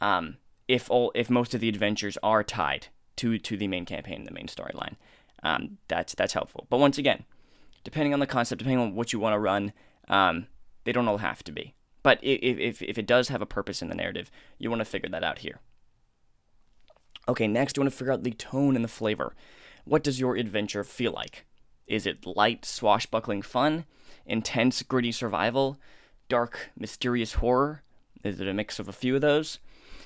Um, 0.00 0.38
if 0.68 0.90
all 0.90 1.12
if 1.14 1.28
most 1.30 1.54
of 1.54 1.60
the 1.60 1.68
adventures 1.68 2.18
are 2.22 2.42
tied 2.44 2.88
to 3.16 3.38
to 3.38 3.56
the 3.56 3.68
main 3.68 3.84
campaign 3.84 4.24
the 4.24 4.32
main 4.32 4.46
storyline 4.46 4.96
um, 5.42 5.78
that's 5.88 6.14
that's 6.14 6.32
helpful. 6.32 6.66
But 6.70 6.78
once 6.78 6.98
again 6.98 7.24
depending 7.84 8.14
on 8.14 8.20
the 8.20 8.26
concept 8.26 8.60
depending 8.60 8.80
on 8.80 8.94
what 8.94 9.12
you 9.12 9.18
want 9.18 9.34
to 9.34 9.38
run 9.38 9.72
um, 10.08 10.46
they 10.84 10.92
don't 10.92 11.08
all 11.08 11.18
have 11.18 11.42
to 11.44 11.52
be. 11.52 11.74
But 12.02 12.18
if, 12.22 12.58
if, 12.58 12.82
if 12.82 12.98
it 12.98 13.06
does 13.06 13.28
have 13.28 13.42
a 13.42 13.46
purpose 13.46 13.82
in 13.82 13.88
the 13.88 13.94
narrative, 13.94 14.30
you 14.58 14.70
want 14.70 14.80
to 14.80 14.84
figure 14.84 15.08
that 15.10 15.24
out 15.24 15.38
here. 15.38 15.60
Okay, 17.28 17.46
next 17.46 17.76
you 17.76 17.82
want 17.82 17.92
to 17.92 17.96
figure 17.96 18.12
out 18.12 18.24
the 18.24 18.32
tone 18.32 18.74
and 18.74 18.84
the 18.84 18.88
flavor. 18.88 19.34
What 19.84 20.02
does 20.02 20.18
your 20.18 20.36
adventure 20.36 20.84
feel 20.84 21.12
like? 21.12 21.44
Is 21.86 22.06
it 22.06 22.26
light, 22.26 22.64
swashbuckling 22.64 23.42
fun? 23.42 23.84
Intense, 24.26 24.82
gritty 24.82 25.12
survival? 25.12 25.78
Dark, 26.28 26.70
mysterious 26.76 27.34
horror? 27.34 27.82
Is 28.24 28.40
it 28.40 28.48
a 28.48 28.54
mix 28.54 28.78
of 28.78 28.88
a 28.88 28.92
few 28.92 29.14
of 29.14 29.20
those? 29.20 29.58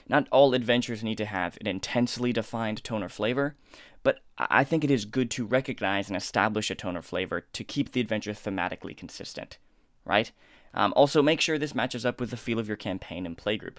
Not 0.08 0.28
all 0.30 0.54
adventures 0.54 1.02
need 1.02 1.18
to 1.18 1.26
have 1.26 1.58
an 1.60 1.66
intensely 1.66 2.32
defined 2.32 2.84
tone 2.84 3.02
or 3.02 3.08
flavor, 3.08 3.56
but 4.02 4.20
I 4.38 4.62
think 4.62 4.84
it 4.84 4.90
is 4.90 5.04
good 5.04 5.30
to 5.32 5.44
recognize 5.44 6.08
and 6.08 6.16
establish 6.16 6.70
a 6.70 6.74
tone 6.74 6.96
or 6.96 7.02
flavor 7.02 7.40
to 7.40 7.64
keep 7.64 7.92
the 7.92 8.00
adventure 8.00 8.32
thematically 8.32 8.96
consistent, 8.96 9.58
right? 10.04 10.30
Um, 10.76 10.92
also, 10.94 11.22
make 11.22 11.40
sure 11.40 11.58
this 11.58 11.74
matches 11.74 12.04
up 12.04 12.20
with 12.20 12.30
the 12.30 12.36
feel 12.36 12.58
of 12.58 12.68
your 12.68 12.76
campaign 12.76 13.26
and 13.26 13.36
playgroup. 13.36 13.76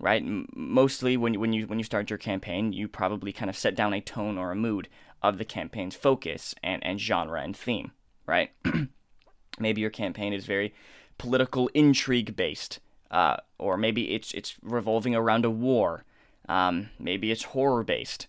Right, 0.00 0.24
mostly 0.56 1.16
when 1.16 1.34
you, 1.34 1.40
when 1.40 1.52
you 1.52 1.68
when 1.68 1.78
you 1.78 1.84
start 1.84 2.10
your 2.10 2.18
campaign, 2.18 2.72
you 2.72 2.88
probably 2.88 3.32
kind 3.32 3.48
of 3.48 3.56
set 3.56 3.76
down 3.76 3.94
a 3.94 4.00
tone 4.00 4.36
or 4.36 4.50
a 4.50 4.56
mood 4.56 4.88
of 5.22 5.38
the 5.38 5.44
campaign's 5.44 5.94
focus 5.94 6.52
and, 6.64 6.84
and 6.84 7.00
genre 7.00 7.40
and 7.40 7.56
theme. 7.56 7.92
Right, 8.26 8.50
maybe 9.60 9.80
your 9.80 9.90
campaign 9.90 10.32
is 10.32 10.46
very 10.46 10.74
political 11.16 11.68
intrigue 11.74 12.34
based, 12.34 12.80
uh, 13.12 13.36
or 13.56 13.76
maybe 13.76 14.14
it's 14.14 14.32
it's 14.32 14.56
revolving 14.62 15.14
around 15.14 15.44
a 15.44 15.50
war. 15.50 16.04
Um, 16.48 16.90
maybe 16.98 17.30
it's 17.30 17.44
horror 17.44 17.84
based. 17.84 18.26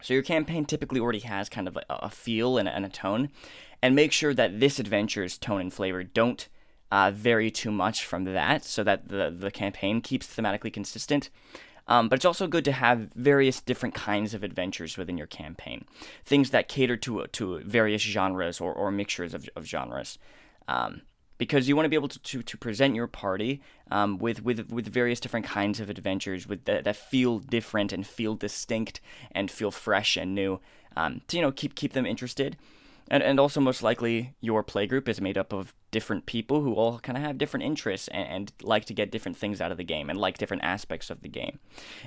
So 0.00 0.14
your 0.14 0.22
campaign 0.22 0.66
typically 0.66 1.00
already 1.00 1.20
has 1.20 1.48
kind 1.48 1.66
of 1.66 1.76
a, 1.76 1.82
a 1.88 2.10
feel 2.10 2.58
and 2.58 2.68
a, 2.68 2.72
and 2.72 2.84
a, 2.84 2.90
tone, 2.90 3.30
and 3.82 3.96
make 3.96 4.12
sure 4.12 4.34
that 4.34 4.60
this 4.60 4.78
adventure's 4.78 5.36
tone 5.36 5.60
and 5.60 5.72
flavor 5.72 6.04
don't 6.04 6.48
uh, 6.94 7.10
vary 7.10 7.50
too 7.50 7.72
much 7.72 8.04
from 8.04 8.22
that 8.22 8.64
so 8.64 8.84
that 8.84 9.08
the, 9.08 9.34
the 9.36 9.50
campaign 9.50 10.00
keeps 10.00 10.28
thematically 10.28 10.72
consistent. 10.72 11.28
Um, 11.88 12.08
but 12.08 12.16
it's 12.16 12.24
also 12.24 12.46
good 12.46 12.64
to 12.66 12.72
have 12.72 13.12
various 13.14 13.60
different 13.60 13.96
kinds 13.96 14.32
of 14.32 14.44
adventures 14.44 14.96
within 14.96 15.18
your 15.18 15.26
campaign, 15.26 15.86
things 16.24 16.50
that 16.50 16.68
cater 16.68 16.96
to 16.98 17.26
to 17.26 17.58
various 17.78 18.00
genres 18.00 18.60
or, 18.60 18.72
or 18.72 18.92
mixtures 18.92 19.34
of, 19.34 19.48
of 19.56 19.66
genres, 19.66 20.18
um, 20.68 21.02
because 21.36 21.68
you 21.68 21.74
want 21.74 21.84
to 21.84 21.90
be 21.90 21.96
able 21.96 22.08
to, 22.08 22.20
to, 22.20 22.42
to 22.42 22.56
present 22.56 22.94
your 22.94 23.08
party 23.08 23.60
um, 23.90 24.16
with, 24.18 24.44
with 24.44 24.70
with 24.70 24.86
various 24.86 25.20
different 25.20 25.46
kinds 25.46 25.80
of 25.80 25.90
adventures 25.90 26.46
with 26.46 26.64
that, 26.64 26.84
that 26.84 26.96
feel 26.96 27.40
different 27.40 27.92
and 27.92 28.06
feel 28.06 28.34
distinct 28.36 29.00
and 29.32 29.50
feel 29.50 29.72
fresh 29.72 30.16
and 30.16 30.32
new, 30.34 30.60
um, 30.96 31.20
to 31.26 31.36
you 31.36 31.42
know 31.42 31.52
keep 31.52 31.74
keep 31.74 31.92
them 31.92 32.06
interested. 32.06 32.56
And, 33.08 33.22
and 33.22 33.38
also, 33.38 33.60
most 33.60 33.82
likely, 33.82 34.34
your 34.40 34.64
playgroup 34.64 35.08
is 35.08 35.20
made 35.20 35.36
up 35.36 35.52
of 35.52 35.74
different 35.90 36.24
people 36.26 36.62
who 36.62 36.74
all 36.74 36.98
kind 37.00 37.18
of 37.18 37.22
have 37.22 37.36
different 37.36 37.64
interests 37.64 38.08
and, 38.08 38.28
and, 38.28 38.52
like 38.62 38.86
to 38.86 38.94
get 38.94 39.10
different 39.10 39.36
things 39.36 39.60
out 39.60 39.70
of 39.70 39.76
the 39.76 39.84
game 39.84 40.08
and 40.08 40.18
like 40.18 40.38
different 40.38 40.64
aspects 40.64 41.10
of 41.10 41.20
the 41.20 41.28
game. 41.28 41.58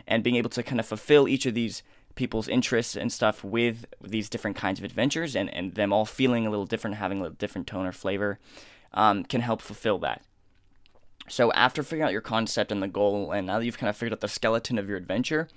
And 0.07 0.23
being 0.23 0.35
able 0.35 0.49
to 0.51 0.63
kind 0.63 0.79
of 0.79 0.87
fulfill 0.87 1.27
each 1.27 1.45
of 1.45 1.53
these 1.53 1.83
people's 2.15 2.47
interests 2.47 2.95
and 2.95 3.13
stuff 3.13 3.43
with 3.43 3.85
these 4.03 4.27
different 4.27 4.57
kinds 4.57 4.79
of 4.79 4.85
adventures 4.85 5.35
and, 5.35 5.53
and 5.53 5.75
them 5.75 5.93
all 5.93 6.05
feeling 6.05 6.47
a 6.47 6.49
little 6.49 6.65
different, 6.65 6.95
having 6.95 7.19
a 7.19 7.21
little 7.21 7.37
different 7.37 7.67
tone 7.67 7.85
or 7.85 7.91
flavor, 7.91 8.39
um, 8.93 9.23
can 9.23 9.41
help 9.41 9.61
fulfill 9.61 9.99
that. 9.99 10.23
So, 11.29 11.51
after 11.51 11.83
figuring 11.83 12.07
out 12.07 12.13
your 12.13 12.21
concept 12.21 12.71
and 12.71 12.81
the 12.81 12.87
goal, 12.87 13.31
and 13.31 13.45
now 13.45 13.59
that 13.59 13.65
you've 13.65 13.77
kind 13.77 13.89
of 13.89 13.97
figured 13.97 14.13
out 14.13 14.21
the 14.21 14.27
skeleton 14.27 14.79
of 14.79 14.87
your 14.87 14.97
adventure, 14.97 15.47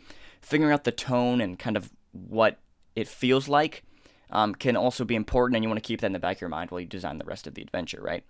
figuring 0.42 0.72
out 0.72 0.84
the 0.84 0.92
tone 0.92 1.40
and 1.40 1.58
kind 1.58 1.76
of 1.76 1.90
what 2.12 2.58
it 2.94 3.08
feels 3.08 3.48
like 3.48 3.84
um, 4.30 4.54
can 4.54 4.76
also 4.76 5.04
be 5.04 5.14
important, 5.14 5.56
and 5.56 5.64
you 5.64 5.68
want 5.68 5.82
to 5.82 5.86
keep 5.86 6.00
that 6.00 6.06
in 6.06 6.12
the 6.12 6.18
back 6.18 6.36
of 6.36 6.40
your 6.40 6.50
mind 6.50 6.70
while 6.70 6.80
you 6.80 6.86
design 6.86 7.18
the 7.18 7.24
rest 7.24 7.46
of 7.46 7.54
the 7.54 7.62
adventure, 7.62 8.00
right? 8.02 8.24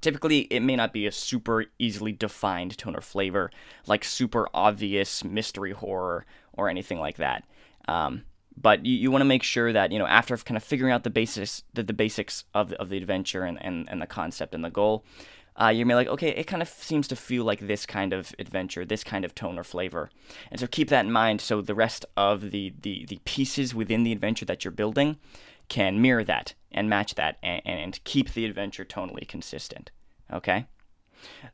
Typically, 0.00 0.40
it 0.40 0.60
may 0.60 0.76
not 0.76 0.92
be 0.92 1.06
a 1.06 1.12
super 1.12 1.64
easily 1.78 2.12
defined 2.12 2.76
tone 2.76 2.94
or 2.94 3.00
flavor, 3.00 3.50
like 3.86 4.04
super 4.04 4.46
obvious 4.52 5.24
mystery 5.24 5.72
horror 5.72 6.26
or 6.52 6.68
anything 6.68 6.98
like 6.98 7.16
that. 7.16 7.44
Um, 7.88 8.24
but 8.56 8.84
you, 8.84 8.96
you 8.96 9.10
want 9.10 9.20
to 9.20 9.26
make 9.26 9.42
sure 9.42 9.72
that 9.72 9.92
you 9.92 9.98
know 9.98 10.06
after 10.06 10.36
kind 10.38 10.56
of 10.56 10.64
figuring 10.64 10.92
out 10.92 11.04
the 11.04 11.10
basis 11.10 11.62
the, 11.74 11.82
the 11.82 11.92
basics 11.92 12.44
of, 12.54 12.72
of 12.74 12.88
the 12.88 12.96
adventure 12.96 13.42
and, 13.42 13.62
and, 13.62 13.88
and 13.88 14.00
the 14.00 14.06
concept 14.06 14.54
and 14.54 14.64
the 14.64 14.70
goal 14.70 15.04
uh, 15.60 15.68
you're 15.68 15.86
like, 15.86 16.08
okay, 16.08 16.28
it 16.28 16.44
kind 16.44 16.62
of 16.62 16.68
seems 16.68 17.08
to 17.08 17.16
feel 17.16 17.44
like 17.44 17.66
this 17.66 17.86
kind 17.86 18.12
of 18.12 18.34
adventure, 18.38 18.84
this 18.84 19.02
kind 19.02 19.24
of 19.24 19.34
tone 19.34 19.58
or 19.58 19.64
flavor. 19.64 20.10
And 20.50 20.60
so 20.60 20.66
keep 20.66 20.88
that 20.88 21.06
in 21.06 21.12
mind 21.12 21.40
so 21.40 21.60
the 21.60 21.74
rest 21.74 22.04
of 22.16 22.50
the, 22.50 22.74
the, 22.82 23.06
the 23.08 23.20
pieces 23.24 23.74
within 23.74 24.02
the 24.02 24.12
adventure 24.12 24.44
that 24.44 24.64
you're 24.64 24.72
building 24.72 25.16
can 25.68 26.00
mirror 26.00 26.24
that 26.24 26.54
and 26.70 26.90
match 26.90 27.14
that 27.14 27.38
and, 27.42 27.62
and 27.64 28.04
keep 28.04 28.34
the 28.34 28.44
adventure 28.44 28.84
tonally 28.84 29.26
consistent. 29.26 29.90
Okay? 30.32 30.66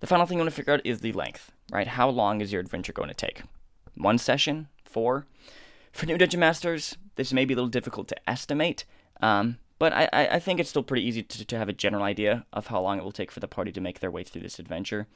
The 0.00 0.06
final 0.06 0.26
thing 0.26 0.38
you 0.38 0.42
want 0.42 0.50
to 0.50 0.56
figure 0.56 0.74
out 0.74 0.84
is 0.84 1.00
the 1.00 1.12
length, 1.12 1.52
right? 1.70 1.86
How 1.86 2.08
long 2.08 2.40
is 2.40 2.52
your 2.52 2.60
adventure 2.60 2.92
going 2.92 3.08
to 3.08 3.14
take? 3.14 3.42
One 3.94 4.18
session? 4.18 4.68
Four? 4.84 5.26
For 5.92 6.06
new 6.06 6.18
Dungeon 6.18 6.40
Masters, 6.40 6.96
this 7.16 7.32
may 7.32 7.44
be 7.44 7.54
a 7.54 7.56
little 7.56 7.68
difficult 7.68 8.08
to 8.08 8.30
estimate, 8.30 8.84
um, 9.20 9.58
but 9.82 9.92
I, 9.92 10.08
I 10.12 10.38
think 10.38 10.60
it's 10.60 10.70
still 10.70 10.84
pretty 10.84 11.04
easy 11.04 11.24
to, 11.24 11.44
to 11.44 11.58
have 11.58 11.68
a 11.68 11.72
general 11.72 12.04
idea 12.04 12.46
of 12.52 12.68
how 12.68 12.80
long 12.80 12.98
it 12.98 13.02
will 13.02 13.10
take 13.10 13.32
for 13.32 13.40
the 13.40 13.48
party 13.48 13.72
to 13.72 13.80
make 13.80 13.98
their 13.98 14.12
way 14.12 14.22
through 14.22 14.42
this 14.42 14.60
adventure. 14.60 15.08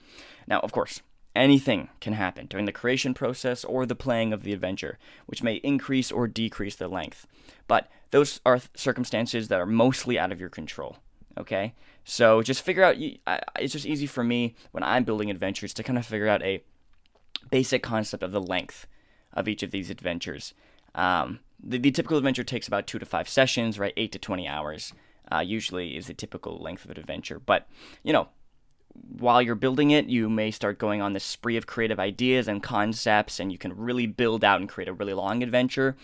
Now, 0.49 0.58
of 0.58 0.73
course, 0.73 1.02
anything 1.37 1.88
can 2.00 2.14
happen 2.14 2.46
during 2.46 2.66
the 2.66 2.73
creation 2.73 3.14
process 3.14 3.64
or 3.64 3.87
the 3.87 3.94
playing 3.94 4.32
of 4.32 4.42
the 4.42 4.52
adventure, 4.52 4.99
which 5.26 5.40
may 5.40 5.61
increase 5.62 6.11
or 6.11 6.26
decrease 6.26 6.75
the 6.75 6.88
length. 6.88 7.28
But 7.68 7.88
those 8.11 8.40
are 8.44 8.58
circumstances 8.75 9.46
that 9.46 9.61
are 9.61 9.66
mostly 9.66 10.18
out 10.18 10.32
of 10.32 10.40
your 10.40 10.50
control. 10.50 10.96
Okay? 11.38 11.76
So 12.02 12.42
just 12.42 12.61
figure 12.61 12.82
out, 12.82 12.96
it's 12.99 13.73
just 13.73 13.87
easy 13.87 14.06
for 14.08 14.25
me 14.25 14.56
when 14.73 14.82
I'm 14.82 15.04
building 15.04 15.30
adventures 15.30 15.75
to 15.75 15.85
kind 15.85 15.96
of 15.96 16.04
figure 16.04 16.26
out 16.26 16.42
a 16.42 16.64
basic 17.52 17.85
concept 17.85 18.25
of 18.25 18.32
the 18.32 18.40
length 18.40 18.88
of 19.32 19.46
each 19.46 19.62
of 19.62 19.70
these 19.70 19.90
adventures. 19.90 20.54
Um, 20.96 21.38
the, 21.62 21.78
the 21.78 21.90
typical 21.90 22.18
adventure 22.18 22.44
takes 22.44 22.68
about 22.68 22.86
two 22.86 22.98
to 22.98 23.06
five 23.06 23.28
sessions, 23.28 23.78
right? 23.78 23.94
Eight 23.96 24.12
to 24.12 24.18
20 24.18 24.46
hours 24.46 24.92
uh, 25.30 25.40
usually 25.40 25.96
is 25.96 26.06
the 26.06 26.14
typical 26.14 26.58
length 26.58 26.84
of 26.84 26.90
an 26.90 26.98
adventure. 26.98 27.38
But, 27.38 27.68
you 28.02 28.12
know, 28.12 28.28
while 29.18 29.42
you're 29.42 29.54
building 29.54 29.90
it, 29.90 30.06
you 30.06 30.28
may 30.28 30.50
start 30.50 30.78
going 30.78 31.02
on 31.02 31.12
this 31.12 31.25
spree 31.25 31.56
of 31.56 31.66
creative 31.66 32.00
ideas 32.00 32.48
and 32.48 32.62
concepts, 32.62 33.40
and 33.40 33.52
you 33.52 33.58
can 33.58 33.76
really 33.76 34.06
build 34.06 34.44
out 34.44 34.60
and 34.60 34.68
create 34.68 34.88
a 34.88 34.92
really 34.92 35.14
long 35.14 35.42
adventure. 35.42 35.96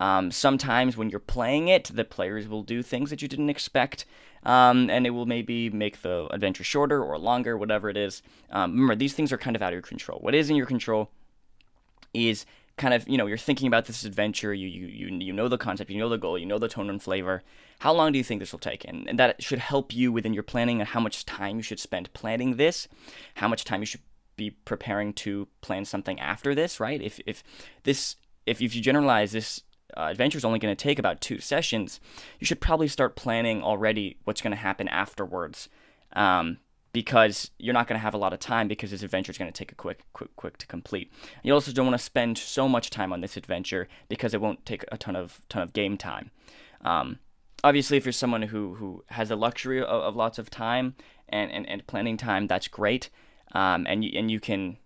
Um, 0.00 0.30
sometimes 0.30 0.96
when 0.96 1.10
you're 1.10 1.20
playing 1.20 1.68
it, 1.68 1.90
the 1.92 2.04
players 2.04 2.48
will 2.48 2.62
do 2.62 2.82
things 2.82 3.10
that 3.10 3.22
you 3.22 3.28
didn't 3.28 3.50
expect, 3.50 4.04
um, 4.42 4.90
and 4.90 5.06
it 5.06 5.10
will 5.10 5.26
maybe 5.26 5.70
make 5.70 6.02
the 6.02 6.26
adventure 6.32 6.64
shorter 6.64 7.02
or 7.02 7.18
longer, 7.18 7.56
whatever 7.56 7.88
it 7.88 7.96
is. 7.96 8.22
Um, 8.50 8.72
remember, 8.72 8.96
these 8.96 9.14
things 9.14 9.32
are 9.32 9.38
kind 9.38 9.54
of 9.54 9.62
out 9.62 9.68
of 9.68 9.74
your 9.74 9.82
control. 9.82 10.18
What 10.20 10.34
is 10.34 10.50
in 10.50 10.56
your 10.56 10.66
control 10.66 11.10
is 12.14 12.44
kind 12.76 12.94
of 12.94 13.08
you 13.08 13.18
know 13.18 13.26
you're 13.26 13.38
thinking 13.38 13.66
about 13.66 13.86
this 13.86 14.04
adventure 14.04 14.54
you 14.54 14.66
you 14.66 14.86
you, 14.86 15.18
you 15.18 15.32
know 15.32 15.48
the 15.48 15.58
concept 15.58 15.90
you 15.90 15.98
know 15.98 16.08
the 16.08 16.18
goal 16.18 16.38
you 16.38 16.46
know 16.46 16.58
the 16.58 16.68
tone 16.68 16.90
and 16.90 17.02
flavor. 17.02 17.42
How 17.80 17.92
long 17.92 18.12
do 18.12 18.18
you 18.18 18.24
think 18.24 18.40
this 18.40 18.52
will 18.52 18.60
take? 18.60 18.84
And, 18.84 19.08
and 19.08 19.18
that 19.18 19.42
should 19.42 19.58
help 19.58 19.92
you 19.92 20.12
within 20.12 20.34
your 20.34 20.44
planning 20.44 20.80
and 20.80 20.88
how 20.88 21.00
much 21.00 21.26
time 21.26 21.56
you 21.56 21.62
should 21.62 21.80
spend 21.80 22.12
planning 22.12 22.56
this 22.56 22.88
how 23.34 23.48
much 23.48 23.64
time 23.64 23.80
you 23.80 23.86
should 23.86 24.02
be 24.36 24.50
preparing 24.50 25.12
to 25.12 25.48
plan 25.60 25.84
something 25.84 26.18
after 26.20 26.54
this 26.54 26.80
right? 26.80 27.00
If 27.00 27.20
if 27.26 27.42
this 27.84 28.16
if, 28.46 28.60
if 28.60 28.74
you 28.74 28.82
generalize 28.82 29.32
this 29.32 29.62
uh, 29.96 30.08
adventure 30.10 30.38
is 30.38 30.44
only 30.44 30.58
going 30.58 30.74
to 30.74 30.82
take 30.82 30.98
about 30.98 31.20
two 31.20 31.38
sessions 31.38 32.00
you 32.40 32.46
should 32.46 32.60
probably 32.60 32.88
start 32.88 33.14
planning 33.14 33.62
already 33.62 34.16
what's 34.24 34.40
going 34.40 34.52
to 34.52 34.56
happen 34.56 34.88
afterwards. 34.88 35.68
Um, 36.14 36.58
because 36.92 37.50
you're 37.58 37.72
not 37.72 37.88
going 37.88 37.98
to 37.98 38.02
have 38.02 38.14
a 38.14 38.18
lot 38.18 38.32
of 38.32 38.38
time 38.38 38.68
because 38.68 38.90
this 38.90 39.02
adventure 39.02 39.30
is 39.30 39.38
going 39.38 39.50
to 39.50 39.56
take 39.56 39.72
a 39.72 39.74
quick, 39.74 40.04
quick, 40.12 40.34
quick 40.36 40.58
to 40.58 40.66
complete. 40.66 41.10
You 41.42 41.54
also 41.54 41.72
don't 41.72 41.86
want 41.86 41.98
to 41.98 42.04
spend 42.04 42.36
so 42.36 42.68
much 42.68 42.90
time 42.90 43.12
on 43.12 43.22
this 43.22 43.36
adventure 43.36 43.88
because 44.08 44.34
it 44.34 44.40
won't 44.40 44.64
take 44.66 44.84
a 44.92 44.98
ton 44.98 45.16
of 45.16 45.40
ton 45.48 45.62
of 45.62 45.72
game 45.72 45.96
time. 45.96 46.30
Um, 46.82 47.18
obviously, 47.64 47.96
if 47.96 48.04
you're 48.04 48.12
someone 48.12 48.42
who 48.42 48.74
who 48.74 49.04
has 49.08 49.30
the 49.30 49.36
luxury 49.36 49.80
of, 49.80 49.88
of 49.88 50.16
lots 50.16 50.38
of 50.38 50.50
time 50.50 50.94
and, 51.28 51.50
and, 51.50 51.68
and 51.68 51.86
planning 51.86 52.16
time, 52.16 52.46
that's 52.46 52.68
great. 52.68 53.08
Um, 53.52 53.86
and 53.88 54.04
you 54.04 54.12
and 54.14 54.30
you 54.30 54.40
can 54.40 54.76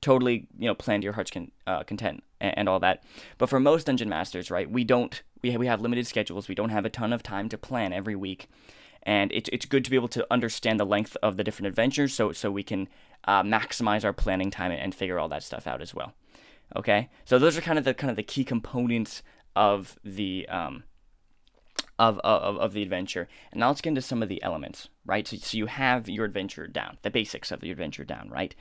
totally 0.00 0.48
you 0.58 0.66
know 0.66 0.74
plan 0.74 1.00
to 1.00 1.04
your 1.04 1.12
heart's 1.12 1.30
con- 1.30 1.52
uh, 1.66 1.84
content 1.84 2.24
and, 2.40 2.58
and 2.58 2.68
all 2.68 2.80
that. 2.80 3.04
But 3.38 3.48
for 3.48 3.60
most 3.60 3.86
dungeon 3.86 4.08
masters, 4.08 4.50
right, 4.50 4.68
we 4.68 4.82
don't 4.82 5.22
we 5.42 5.56
we 5.56 5.66
have 5.68 5.80
limited 5.80 6.08
schedules. 6.08 6.48
We 6.48 6.56
don't 6.56 6.70
have 6.70 6.84
a 6.84 6.90
ton 6.90 7.12
of 7.12 7.22
time 7.22 7.48
to 7.50 7.58
plan 7.58 7.92
every 7.92 8.16
week 8.16 8.48
and 9.04 9.32
it's 9.32 9.48
it's 9.52 9.66
good 9.66 9.84
to 9.84 9.90
be 9.90 9.96
able 9.96 10.08
to 10.08 10.26
understand 10.30 10.78
the 10.78 10.86
length 10.86 11.16
of 11.22 11.36
the 11.36 11.44
different 11.44 11.68
adventures, 11.68 12.14
so 12.14 12.32
so 12.32 12.50
we 12.50 12.62
can 12.62 12.88
uh, 13.24 13.42
maximize 13.42 14.04
our 14.04 14.12
planning 14.12 14.50
time 14.50 14.72
and 14.72 14.94
figure 14.94 15.18
all 15.18 15.28
that 15.28 15.42
stuff 15.42 15.66
out 15.66 15.82
as 15.82 15.94
well. 15.94 16.14
Okay, 16.76 17.10
so 17.24 17.38
those 17.38 17.56
are 17.56 17.60
kind 17.60 17.78
of 17.78 17.84
the 17.84 17.94
kind 17.94 18.10
of 18.10 18.16
the 18.16 18.22
key 18.22 18.44
components 18.44 19.22
of 19.54 19.98
the 20.04 20.48
um, 20.48 20.84
of, 21.98 22.18
of, 22.20 22.56
of 22.56 22.72
the 22.72 22.82
adventure. 22.82 23.28
And 23.52 23.60
now 23.60 23.68
let's 23.68 23.80
get 23.80 23.90
into 23.90 24.02
some 24.02 24.22
of 24.22 24.28
the 24.28 24.42
elements, 24.42 24.88
right? 25.04 25.28
So, 25.28 25.36
so 25.36 25.56
you 25.56 25.66
have 25.66 26.08
your 26.08 26.24
adventure 26.24 26.66
down, 26.66 26.98
the 27.02 27.10
basics 27.10 27.52
of 27.52 27.60
the 27.60 27.70
adventure 27.70 28.04
down, 28.04 28.28
right? 28.30 28.54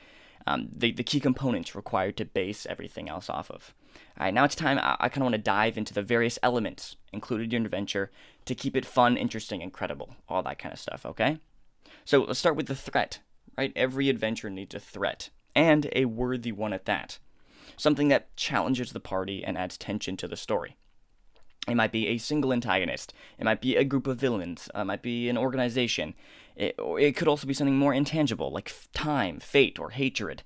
um, 0.48 0.70
the, 0.76 0.92
the 0.92 1.04
key 1.04 1.20
components 1.20 1.76
required 1.76 2.18
to 2.18 2.26
base 2.26 2.66
everything 2.66 3.10
else 3.10 3.30
off 3.30 3.50
of. 3.52 3.74
All 4.20 4.26
right, 4.26 4.34
now 4.34 4.44
it's 4.44 4.56
time. 4.56 4.78
I, 4.80 4.98
I 5.00 5.10
kind 5.10 5.24
of 5.24 5.32
want 5.32 5.36
to 5.36 5.40
dive 5.40 5.78
into 5.78 5.94
the 5.94 6.02
various 6.02 6.38
elements 6.44 6.96
included 7.14 7.46
in 7.46 7.52
your 7.52 7.66
adventure 7.66 8.12
to 8.46 8.56
keep 8.56 8.76
it 8.76 8.86
fun, 8.86 9.18
interesting, 9.18 9.62
and 9.62 9.74
credible. 9.74 10.16
All 10.28 10.44
that 10.44 10.60
kind 10.60 10.74
of 10.74 10.80
stuff, 10.80 11.06
okay? 11.06 11.40
So 12.06 12.24
let's 12.24 12.40
start 12.40 12.56
with 12.56 12.68
the 12.68 12.76
threat, 12.76 13.20
right? 13.58 13.74
Every 13.76 14.10
adventure 14.10 14.50
needs 14.50 14.76
a 14.76 14.80
threat, 14.80 15.30
and 15.56 15.90
a 15.96 16.06
worthy 16.06 16.52
one 16.52 16.74
at 16.74 16.86
that. 16.86 17.20
Something 17.78 18.10
that 18.10 18.36
challenges 18.36 18.92
the 18.92 19.00
party 19.00 19.44
and 19.44 19.58
adds 19.58 19.78
tension 19.78 20.18
to 20.18 20.28
the 20.28 20.38
story. 20.38 20.76
It 21.68 21.76
might 21.76 21.92
be 21.92 22.08
a 22.08 22.18
single 22.18 22.54
antagonist. 22.54 23.14
It 23.38 23.46
might 23.46 23.62
be 23.62 23.76
a 23.76 23.84
group 23.84 24.08
of 24.08 24.20
villains. 24.20 24.70
Uh, 24.76 24.82
it 24.82 24.86
might 24.86 25.04
be 25.04 25.30
an 25.30 25.38
organization. 25.38 26.16
It, 26.56 26.76
it 26.80 27.16
could 27.16 27.28
also 27.28 27.46
be 27.46 27.54
something 27.54 27.78
more 27.78 27.94
intangible, 27.94 28.52
like 28.52 28.74
time, 28.94 29.40
fate, 29.40 29.78
or 29.80 29.92
hatred. 29.92 30.42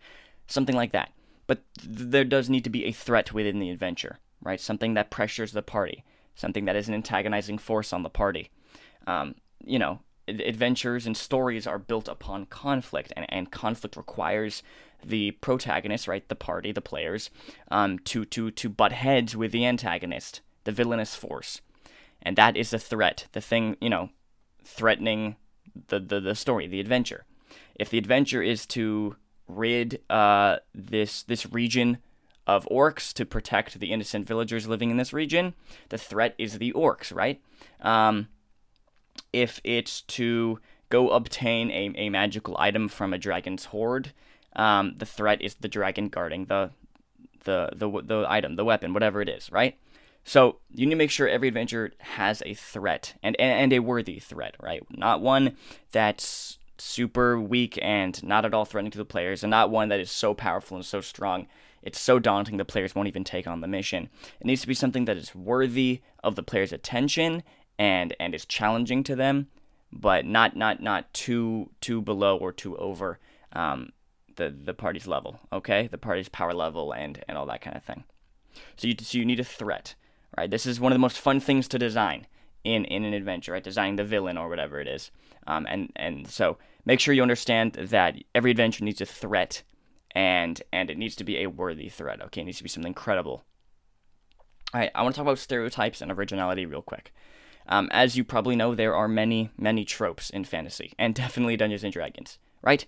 Something 0.47 0.75
like 0.75 0.91
that. 0.91 1.11
But 1.47 1.63
th- 1.79 2.09
there 2.09 2.23
does 2.23 2.49
need 2.49 2.63
to 2.63 2.69
be 2.69 2.85
a 2.85 2.91
threat 2.91 3.33
within 3.33 3.59
the 3.59 3.69
adventure, 3.69 4.19
right? 4.41 4.59
Something 4.59 4.93
that 4.95 5.11
pressures 5.11 5.51
the 5.51 5.61
party. 5.61 6.03
Something 6.35 6.65
that 6.65 6.75
is 6.75 6.87
an 6.87 6.93
antagonizing 6.93 7.57
force 7.57 7.93
on 7.93 8.03
the 8.03 8.09
party. 8.09 8.49
Um, 9.07 9.35
you 9.63 9.79
know, 9.79 9.99
adventures 10.27 11.05
and 11.05 11.15
stories 11.15 11.67
are 11.67 11.79
built 11.79 12.07
upon 12.07 12.45
conflict, 12.47 13.13
and, 13.15 13.25
and 13.29 13.51
conflict 13.51 13.95
requires 13.95 14.63
the 15.03 15.31
protagonist, 15.31 16.07
right, 16.07 16.27
the 16.27 16.35
party, 16.35 16.71
the 16.71 16.81
players, 16.81 17.29
um, 17.69 17.99
to 17.99 18.25
to 18.25 18.51
to 18.51 18.69
butt 18.69 18.91
heads 18.91 19.35
with 19.35 19.51
the 19.51 19.65
antagonist, 19.65 20.41
the 20.63 20.71
villainous 20.71 21.15
force, 21.15 21.61
and 22.21 22.35
that 22.35 22.57
is 22.57 22.71
the 22.71 22.79
threat, 22.79 23.27
the 23.33 23.41
thing, 23.41 23.77
you 23.79 23.89
know, 23.89 24.09
threatening 24.63 25.35
the, 25.87 25.99
the, 25.99 26.19
the 26.19 26.35
story, 26.35 26.67
the 26.67 26.79
adventure. 26.79 27.25
If 27.75 27.89
the 27.89 27.97
adventure 27.97 28.41
is 28.41 28.65
to 28.67 29.15
rid 29.47 30.01
uh, 30.09 30.57
this 30.73 31.23
this 31.23 31.51
region 31.51 31.99
of 32.47 32.67
orcs 32.69 33.11
to 33.13 33.25
protect 33.25 33.79
the 33.79 33.91
innocent 33.91 34.27
villagers 34.27 34.67
living 34.67 34.91
in 34.91 34.97
this 34.97 35.13
region, 35.13 35.53
the 35.89 35.97
threat 35.97 36.35
is 36.37 36.59
the 36.59 36.71
orcs, 36.73 37.13
right? 37.13 37.41
Um, 37.81 38.27
if 39.33 39.59
it's 39.63 40.01
to 40.01 40.59
go 40.89 41.09
obtain 41.09 41.71
a, 41.71 41.91
a 41.95 42.09
magical 42.09 42.55
item 42.59 42.87
from 42.87 43.13
a 43.13 43.17
dragon's 43.17 43.65
hoard, 43.65 44.13
um, 44.55 44.95
the 44.97 45.05
threat 45.05 45.41
is 45.41 45.55
the 45.55 45.67
dragon 45.67 46.09
guarding 46.09 46.45
the, 46.45 46.71
the 47.43 47.69
the 47.73 47.89
the 48.01 48.25
item, 48.27 48.55
the 48.55 48.65
weapon, 48.65 48.93
whatever 48.93 49.21
it 49.21 49.29
is, 49.29 49.51
right? 49.51 49.77
So 50.23 50.57
you 50.73 50.87
need 50.87 50.95
to 50.95 50.97
make 50.97 51.11
sure 51.11 51.27
every 51.27 51.49
adventure 51.49 51.91
has 51.99 52.41
a 52.45 52.55
threat 52.55 53.13
and, 53.21 53.35
and, 53.39 53.51
and 53.51 53.73
a 53.73 53.79
worthy 53.79 54.19
threat, 54.19 54.55
right? 54.59 54.83
Not 54.89 55.21
one 55.21 55.55
that's 55.91 56.57
super 56.77 57.39
weak 57.39 57.79
and 57.82 58.22
not 58.24 58.46
at 58.46 58.53
all 58.53 58.65
threatening 58.65 58.91
to 58.91 58.98
the 58.98 59.05
players, 59.05 59.44
and 59.44 59.51
not 59.51 59.70
one 59.70 59.89
that 59.89 60.00
is 60.00 60.12
so 60.12 60.34
powerful 60.34 60.77
and 60.77 60.86
so 60.86 61.01
strong 61.01 61.48
it's 61.86 62.00
so 62.00 62.17
daunting 62.17 62.58
the 62.58 62.65
players 62.65 62.96
won't 62.96 63.08
even 63.08 63.24
take 63.24 63.48
on 63.48 63.62
the 63.62 63.67
mission. 63.67 64.10
It 64.41 64.48
needs 64.48 64.62
to 64.62 64.67
be 64.67 64.74
something 64.74 65.05
that 65.05 65.17
is 65.17 65.36
worthy 65.36 66.01
of 66.24 66.36
the 66.36 66.44
player's 66.44 66.74
attention 66.74 67.44
and 67.77 68.15
and 68.20 68.34
is 68.34 68.46
challenging 68.46 69.03
to 69.03 69.15
them, 69.15 69.48
but 69.94 70.25
not 70.25 70.55
not 70.55 70.82
not 70.82 71.13
too 71.13 71.70
too 71.79 72.01
below 72.01 72.38
or 72.38 72.51
too 72.51 72.75
over 72.77 73.20
um, 73.53 73.91
the 74.36 74.50
the 74.50 74.74
party's 74.74 75.05
level. 75.05 75.39
Okay, 75.53 75.88
the 75.88 76.00
party's 76.00 76.27
power 76.27 76.53
level 76.53 76.91
and 76.91 77.24
and 77.27 77.38
all 77.38 77.46
that 77.46 77.62
kind 77.62 77.77
of 77.77 77.84
thing. 77.84 78.03
So 78.77 78.88
you 78.88 78.96
so 79.00 79.20
you 79.20 79.25
need 79.25 79.39
a 79.39 79.46
threat, 79.46 79.94
right? 80.36 80.50
This 80.50 80.65
is 80.65 80.79
one 80.79 80.91
of 80.91 80.96
the 80.96 81.00
most 81.00 81.20
fun 81.20 81.39
things 81.39 81.67
to 81.67 81.77
design 81.77 82.25
in 82.63 82.86
in 82.86 83.05
an 83.05 83.13
adventure, 83.13 83.51
right? 83.51 83.63
Designing 83.63 83.98
the 83.98 84.03
villain 84.03 84.39
or 84.39 84.50
whatever 84.50 84.82
it 84.82 84.88
is, 84.88 85.12
um, 85.47 85.65
and 85.69 85.91
and 85.95 86.27
so 86.27 86.57
make 86.85 86.99
sure 86.99 87.13
you 87.13 87.21
understand 87.21 87.73
that 87.73 88.15
every 88.33 88.51
adventure 88.51 88.83
needs 88.83 89.01
a 89.01 89.05
threat, 89.05 89.63
and 90.11 90.61
and 90.71 90.89
it 90.89 90.97
needs 90.97 91.15
to 91.15 91.23
be 91.23 91.41
a 91.41 91.49
worthy 91.49 91.89
threat. 91.89 92.21
Okay, 92.21 92.41
it 92.41 92.45
needs 92.45 92.57
to 92.57 92.63
be 92.63 92.69
something 92.69 92.93
credible. 92.93 93.43
All 94.73 94.81
right, 94.81 94.91
I 94.93 95.03
want 95.03 95.15
to 95.15 95.19
talk 95.19 95.25
about 95.25 95.39
stereotypes 95.39 96.01
and 96.01 96.11
originality 96.11 96.65
real 96.65 96.81
quick. 96.81 97.13
Um, 97.67 97.89
as 97.91 98.15
you 98.15 98.23
probably 98.23 98.55
know, 98.55 98.75
there 98.75 98.95
are 98.95 99.07
many, 99.07 99.49
many 99.57 99.85
tropes 99.85 100.29
in 100.29 100.43
fantasy, 100.43 100.93
and 100.99 101.15
definitely 101.15 101.57
Dungeons 101.57 101.83
and 101.83 101.93
Dragons, 101.93 102.37
right? 102.61 102.85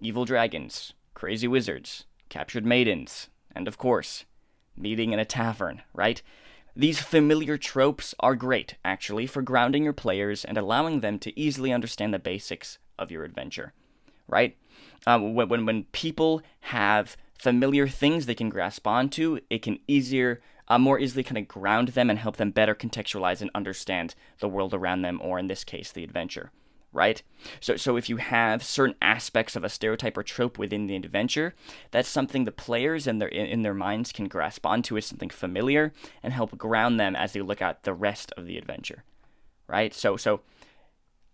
Evil 0.00 0.24
dragons, 0.24 0.92
crazy 1.14 1.48
wizards, 1.48 2.04
captured 2.28 2.64
maidens, 2.66 3.28
and 3.54 3.66
of 3.66 3.78
course, 3.78 4.24
meeting 4.76 5.12
in 5.12 5.18
a 5.18 5.24
tavern, 5.24 5.82
right? 5.94 6.22
These 6.78 7.00
familiar 7.00 7.56
tropes 7.56 8.14
are 8.20 8.34
great, 8.34 8.74
actually, 8.84 9.26
for 9.26 9.40
grounding 9.40 9.84
your 9.84 9.94
players 9.94 10.44
and 10.44 10.58
allowing 10.58 11.00
them 11.00 11.18
to 11.20 11.40
easily 11.40 11.72
understand 11.72 12.12
the 12.12 12.18
basics 12.18 12.76
of 12.98 13.10
your 13.10 13.24
adventure, 13.24 13.72
right? 14.28 14.58
Um, 15.06 15.34
when, 15.34 15.48
when, 15.48 15.64
when 15.64 15.84
people 15.84 16.42
have 16.60 17.16
familiar 17.38 17.88
things 17.88 18.26
they 18.26 18.34
can 18.34 18.50
grasp 18.50 18.86
onto, 18.86 19.38
it 19.48 19.62
can 19.62 19.78
easier 19.88 20.42
uh, 20.68 20.78
more 20.78 20.98
easily 20.98 21.22
kind 21.22 21.38
of 21.38 21.48
ground 21.48 21.88
them 21.88 22.10
and 22.10 22.18
help 22.18 22.36
them 22.36 22.50
better 22.50 22.74
contextualize 22.74 23.40
and 23.40 23.50
understand 23.54 24.14
the 24.40 24.48
world 24.48 24.74
around 24.74 25.00
them, 25.00 25.18
or 25.22 25.38
in 25.38 25.46
this 25.46 25.64
case, 25.64 25.90
the 25.90 26.04
adventure. 26.04 26.50
Right? 26.96 27.22
So, 27.60 27.76
so 27.76 27.98
if 27.98 28.08
you 28.08 28.16
have 28.16 28.64
certain 28.64 28.96
aspects 29.02 29.54
of 29.54 29.64
a 29.64 29.68
stereotype 29.68 30.16
or 30.16 30.22
trope 30.22 30.58
within 30.58 30.86
the 30.86 30.96
adventure, 30.96 31.54
that's 31.90 32.08
something 32.08 32.44
the 32.44 32.52
players 32.52 33.06
in 33.06 33.18
their 33.18 33.28
in 33.28 33.60
their 33.60 33.74
minds 33.74 34.12
can 34.12 34.28
grasp 34.28 34.64
onto 34.64 34.96
as 34.96 35.04
something 35.04 35.28
familiar 35.28 35.92
and 36.22 36.32
help 36.32 36.56
ground 36.56 36.98
them 36.98 37.14
as 37.14 37.34
they 37.34 37.42
look 37.42 37.60
at 37.60 37.82
the 37.82 37.92
rest 37.92 38.32
of 38.38 38.46
the 38.46 38.56
adventure. 38.56 39.04
Right? 39.68 39.92
So, 39.92 40.16
so 40.16 40.40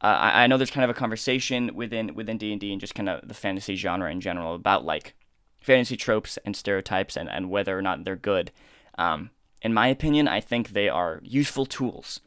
uh, 0.00 0.06
I, 0.06 0.42
I 0.42 0.46
know 0.48 0.56
there's 0.56 0.70
kind 0.72 0.84
of 0.84 0.90
a 0.90 0.98
conversation 0.98 1.70
within 1.76 2.14
within 2.16 2.38
D 2.38 2.50
and 2.50 2.60
D 2.60 2.72
and 2.72 2.80
just 2.80 2.96
kind 2.96 3.08
of 3.08 3.26
the 3.26 3.34
fantasy 3.34 3.76
genre 3.76 4.10
in 4.10 4.20
general 4.20 4.56
about 4.56 4.84
like 4.84 5.14
fantasy 5.60 5.96
tropes 5.96 6.40
and 6.44 6.56
stereotypes 6.56 7.16
and, 7.16 7.30
and 7.30 7.50
whether 7.50 7.78
or 7.78 7.82
not 7.82 8.04
they're 8.04 8.16
good. 8.16 8.50
Um, 8.98 9.30
in 9.62 9.72
my 9.72 9.86
opinion, 9.86 10.26
I 10.26 10.40
think 10.40 10.70
they 10.70 10.88
are 10.88 11.20
useful 11.22 11.66
tools. 11.66 12.20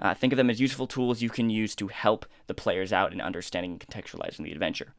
Uh, 0.00 0.14
think 0.14 0.32
of 0.32 0.36
them 0.36 0.50
as 0.50 0.60
useful 0.60 0.86
tools 0.86 1.22
you 1.22 1.30
can 1.30 1.50
use 1.50 1.74
to 1.74 1.88
help 1.88 2.26
the 2.46 2.54
players 2.54 2.92
out 2.92 3.12
in 3.12 3.20
understanding 3.20 3.72
and 3.72 3.80
contextualizing 3.80 4.44
the 4.44 4.52
adventure. 4.52 4.94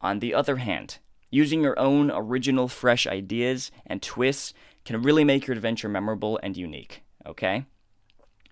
On 0.00 0.18
the 0.18 0.34
other 0.34 0.56
hand, 0.56 0.98
using 1.30 1.62
your 1.62 1.78
own 1.78 2.10
original, 2.10 2.68
fresh 2.68 3.06
ideas 3.06 3.70
and 3.86 4.02
twists 4.02 4.52
can 4.84 5.02
really 5.02 5.24
make 5.24 5.46
your 5.46 5.56
adventure 5.56 5.88
memorable 5.88 6.38
and 6.42 6.56
unique, 6.56 7.02
okay? 7.24 7.64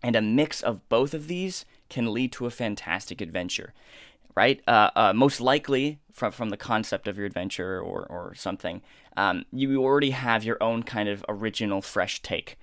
And 0.02 0.16
a 0.16 0.22
mix 0.22 0.62
of 0.62 0.88
both 0.88 1.14
of 1.14 1.28
these 1.28 1.64
can 1.88 2.12
lead 2.12 2.32
to 2.32 2.46
a 2.46 2.50
fantastic 2.50 3.20
adventure, 3.20 3.74
right? 4.34 4.62
Uh, 4.66 4.90
uh, 4.96 5.12
most 5.12 5.40
likely, 5.40 6.00
from, 6.12 6.32
from 6.32 6.50
the 6.50 6.56
concept 6.56 7.06
of 7.06 7.16
your 7.16 7.26
adventure 7.26 7.80
or, 7.80 8.06
or 8.08 8.34
something, 8.34 8.82
um, 9.16 9.44
you 9.52 9.82
already 9.82 10.10
have 10.10 10.42
your 10.42 10.60
own 10.62 10.82
kind 10.82 11.08
of 11.08 11.24
original, 11.28 11.82
fresh 11.82 12.22
take, 12.22 12.58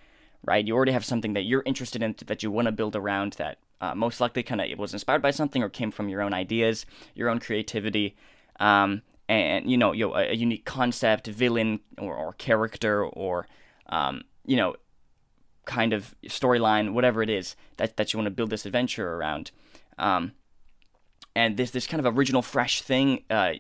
right? 0.46 0.65
You 0.65 0.75
already 0.75 0.91
have 0.91 1.05
something 1.05 1.34
that 1.34 1.43
you're 1.43 1.63
interested 1.65 2.01
in 2.01 2.15
that 2.25 2.43
you 2.43 2.51
want 2.51 2.67
to 2.67 2.72
build 2.72 2.96
around 2.96 3.34
that 3.34 3.60
uh, 3.81 3.96
most 3.96 4.19
likely 4.19 4.43
kind 4.43 4.62
of 4.62 4.79
was 4.79 4.93
inspired 4.93 5.22
by 5.22 5.31
something 5.31 5.63
or 5.63 5.69
came 5.69 5.91
from 5.91 6.10
your 6.10 6.22
own 6.22 6.34
ideas, 6.34 6.86
your 7.15 7.29
own 7.29 7.39
creativity, 7.39 8.15
um, 8.60 9.01
and 9.27 9.69
you 9.69 9.77
know, 9.77 9.91
you 9.91 10.08
know, 10.08 10.15
a, 10.15 10.31
a, 10.31 10.34
unique 10.34 10.65
concept, 10.65 11.27
villain 11.27 11.79
or, 11.98 12.15
or 12.15 12.34
character, 12.34 13.05
or 13.05 13.48
um, 13.88 14.24
you 14.46 14.58
know, 14.58 14.75
kind 15.65 15.93
of 15.93 16.15
storyline, 16.25 16.93
whatever 16.93 17.22
it 17.22 17.29
is 17.29 17.55
that 17.77 17.96
that 17.98 18.11
you 18.11 18.18
want 18.18 18.25
to 18.25 18.31
build 18.31 18.50
this 18.50 18.66
adventure 18.66 19.16
around. 19.16 19.51
Um, 19.98 20.33
and 21.35 21.57
this 21.57 21.72
this 21.72 21.87
kind 21.87 22.05
of 22.05 22.18
original, 22.18 22.42
fresh 22.42 22.81
thing 22.81 23.24
uh, 23.29 23.53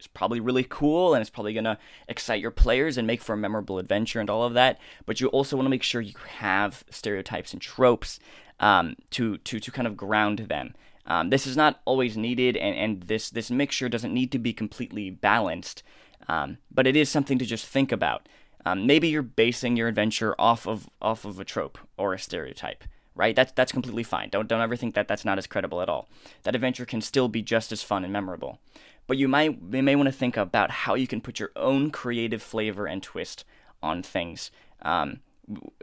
is 0.00 0.06
probably 0.06 0.40
really 0.40 0.64
cool 0.68 1.14
and 1.14 1.20
it's 1.20 1.30
probably 1.30 1.52
going 1.52 1.64
to 1.64 1.78
excite 2.08 2.40
your 2.40 2.50
players 2.50 2.96
and 2.96 3.06
make 3.06 3.20
for 3.22 3.34
a 3.34 3.36
memorable 3.38 3.78
adventure 3.78 4.20
and 4.20 4.30
all 4.30 4.42
of 4.44 4.54
that. 4.54 4.78
But 5.06 5.20
you 5.20 5.28
also 5.28 5.56
want 5.56 5.66
to 5.66 5.70
make 5.70 5.82
sure 5.82 6.00
you 6.00 6.14
have 6.38 6.84
stereotypes 6.90 7.52
and 7.52 7.62
tropes 7.62 8.18
um, 8.58 8.96
to, 9.10 9.38
to, 9.38 9.60
to 9.60 9.70
kind 9.70 9.86
of 9.86 9.96
ground 9.96 10.40
them. 10.40 10.74
Um, 11.06 11.30
this 11.30 11.46
is 11.46 11.56
not 11.56 11.80
always 11.84 12.16
needed, 12.16 12.56
and, 12.56 12.76
and 12.76 13.02
this, 13.04 13.30
this 13.30 13.50
mixture 13.50 13.88
doesn't 13.88 14.14
need 14.14 14.30
to 14.32 14.38
be 14.38 14.52
completely 14.52 15.10
balanced, 15.10 15.82
um, 16.28 16.58
but 16.70 16.86
it 16.86 16.94
is 16.94 17.08
something 17.08 17.38
to 17.38 17.46
just 17.46 17.66
think 17.66 17.90
about. 17.90 18.28
Um, 18.64 18.86
maybe 18.86 19.08
you're 19.08 19.22
basing 19.22 19.76
your 19.76 19.88
adventure 19.88 20.34
off 20.38 20.66
of 20.68 20.88
off 21.00 21.24
of 21.24 21.40
a 21.40 21.44
trope 21.44 21.78
or 21.96 22.12
a 22.12 22.18
stereotype 22.18 22.84
right? 23.20 23.36
That's 23.36 23.52
that's 23.52 23.72
completely 23.72 24.02
fine. 24.02 24.30
Don't 24.30 24.48
don't 24.48 24.62
ever 24.62 24.76
think 24.76 24.94
that 24.94 25.06
that's 25.06 25.24
not 25.24 25.36
as 25.38 25.46
credible 25.46 25.82
at 25.82 25.88
all. 25.88 26.08
That 26.44 26.54
adventure 26.54 26.86
can 26.86 27.02
still 27.02 27.28
be 27.28 27.42
just 27.42 27.70
as 27.70 27.82
fun 27.82 28.02
and 28.02 28.12
memorable 28.12 28.60
but 29.06 29.16
you 29.16 29.28
might 29.28 29.58
you 29.72 29.82
may 29.82 29.96
want 29.96 30.06
to 30.06 30.12
think 30.12 30.36
about 30.36 30.70
how 30.70 30.94
you 30.94 31.06
can 31.06 31.20
put 31.20 31.38
your 31.38 31.50
own 31.56 31.90
creative 31.90 32.42
flavor 32.42 32.86
and 32.86 33.02
twist 33.02 33.44
on 33.82 34.02
things. 34.02 34.50
Um, 34.82 35.20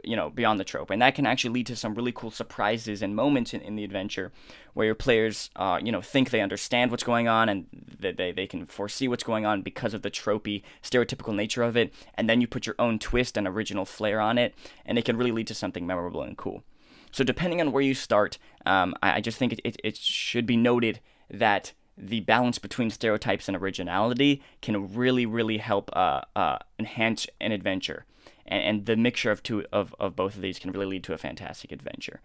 you 0.02 0.16
know, 0.16 0.30
beyond 0.30 0.58
the 0.58 0.64
trope, 0.64 0.88
and 0.88 1.02
that 1.02 1.14
can 1.14 1.26
actually 1.26 1.50
lead 1.50 1.66
to 1.66 1.76
some 1.76 1.94
really 1.94 2.12
cool 2.12 2.30
surprises 2.30 3.02
and 3.02 3.14
moments 3.14 3.52
in, 3.52 3.60
in 3.60 3.76
the 3.76 3.84
adventure 3.84 4.32
where 4.72 4.86
your 4.86 4.94
players, 4.94 5.50
uh, 5.56 5.78
you 5.82 5.92
know, 5.92 6.00
think 6.00 6.30
they 6.30 6.40
understand 6.40 6.90
what's 6.90 7.02
going 7.02 7.28
on 7.28 7.50
and 7.50 7.66
that 8.00 8.16
they, 8.16 8.32
they 8.32 8.46
can 8.46 8.64
foresee 8.64 9.08
what's 9.08 9.22
going 9.22 9.44
on 9.44 9.60
because 9.60 9.92
of 9.92 10.00
the 10.00 10.10
tropey, 10.10 10.62
stereotypical 10.82 11.34
nature 11.34 11.62
of 11.62 11.76
it, 11.76 11.92
and 12.14 12.30
then 12.30 12.40
you 12.40 12.46
put 12.46 12.64
your 12.64 12.76
own 12.78 12.98
twist 12.98 13.36
and 13.36 13.46
original 13.46 13.84
flair 13.84 14.20
on 14.20 14.38
it, 14.38 14.54
and 14.86 14.98
it 14.98 15.04
can 15.04 15.18
really 15.18 15.32
lead 15.32 15.46
to 15.46 15.54
something 15.54 15.86
memorable 15.86 16.22
and 16.22 16.38
cool. 16.38 16.62
So, 17.10 17.24
depending 17.24 17.60
on 17.60 17.72
where 17.72 17.82
you 17.82 17.94
start, 17.94 18.38
um, 18.66 18.94
I, 19.02 19.16
I, 19.16 19.20
just 19.20 19.38
think 19.38 19.52
it, 19.52 19.60
it, 19.64 19.76
it 19.82 19.96
should 19.96 20.46
be 20.46 20.56
noted 20.56 21.00
that 21.30 21.72
the 21.98 22.20
balance 22.20 22.58
between 22.58 22.90
stereotypes 22.90 23.48
and 23.48 23.56
originality 23.56 24.42
can 24.62 24.94
really, 24.94 25.26
really 25.26 25.58
help 25.58 25.90
uh, 25.94 26.22
uh, 26.36 26.58
enhance 26.78 27.26
an 27.40 27.52
adventure. 27.52 28.04
And, 28.46 28.62
and, 28.62 28.86
the 28.86 28.96
mixture 28.96 29.30
of 29.30 29.42
two 29.42 29.66
of, 29.72 29.94
of 29.98 30.16
both 30.16 30.36
of 30.36 30.42
these 30.42 30.58
can 30.58 30.70
really 30.70 30.86
lead 30.86 31.04
to 31.04 31.12
a 31.12 31.18
fantastic 31.18 31.72
adventure. 31.72 32.20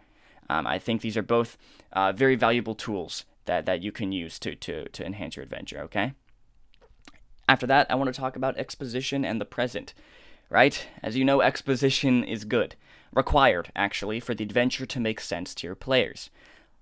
Um, 0.49 0.67
I 0.67 0.79
think 0.79 1.01
these 1.01 1.17
are 1.17 1.23
both 1.23 1.57
uh, 1.91 2.12
very 2.12 2.36
valuable 2.36 2.75
tools 2.75 3.25
that, 3.45 3.65
that 3.65 3.81
you 3.81 3.91
can 3.91 4.12
use 4.12 4.39
to, 4.39 4.55
to, 4.55 4.88
to 4.89 5.05
enhance 5.05 5.36
your 5.36 5.43
adventure, 5.43 5.79
okay? 5.81 6.13
After 7.49 7.67
that, 7.67 7.89
I 7.89 7.95
want 7.95 8.13
to 8.13 8.19
talk 8.19 8.36
about 8.36 8.57
exposition 8.57 9.25
and 9.25 9.41
the 9.41 9.45
present, 9.45 9.93
right? 10.49 10.88
As 11.01 11.17
you 11.17 11.25
know, 11.25 11.41
exposition 11.41 12.23
is 12.23 12.45
good, 12.45 12.75
required, 13.13 13.71
actually, 13.75 14.19
for 14.19 14.33
the 14.33 14.43
adventure 14.43 14.86
to 14.86 14.99
make 14.99 15.19
sense 15.19 15.53
to 15.55 15.67
your 15.67 15.75
players. 15.75 16.29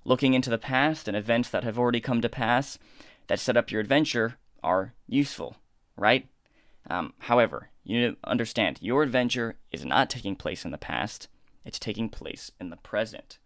Looking 0.03 0.33
into 0.33 0.49
the 0.49 0.57
past 0.57 1.07
and 1.07 1.15
events 1.15 1.49
that 1.49 1.63
have 1.63 1.77
already 1.77 2.01
come 2.01 2.21
to 2.21 2.29
pass 2.29 2.79
that 3.27 3.39
set 3.39 3.55
up 3.55 3.71
your 3.71 3.81
adventure 3.81 4.37
are 4.63 4.93
useful, 5.07 5.57
right? 5.95 6.27
Um, 6.89 7.13
however, 7.19 7.69
you 7.83 8.17
understand 8.23 8.79
your 8.81 9.03
adventure 9.03 9.55
is 9.71 9.85
not 9.85 10.09
taking 10.09 10.35
place 10.35 10.65
in 10.65 10.71
the 10.71 10.77
past, 10.77 11.27
it's 11.63 11.79
taking 11.79 12.09
place 12.09 12.51
in 12.59 12.69
the 12.69 12.77
present. 12.77 13.37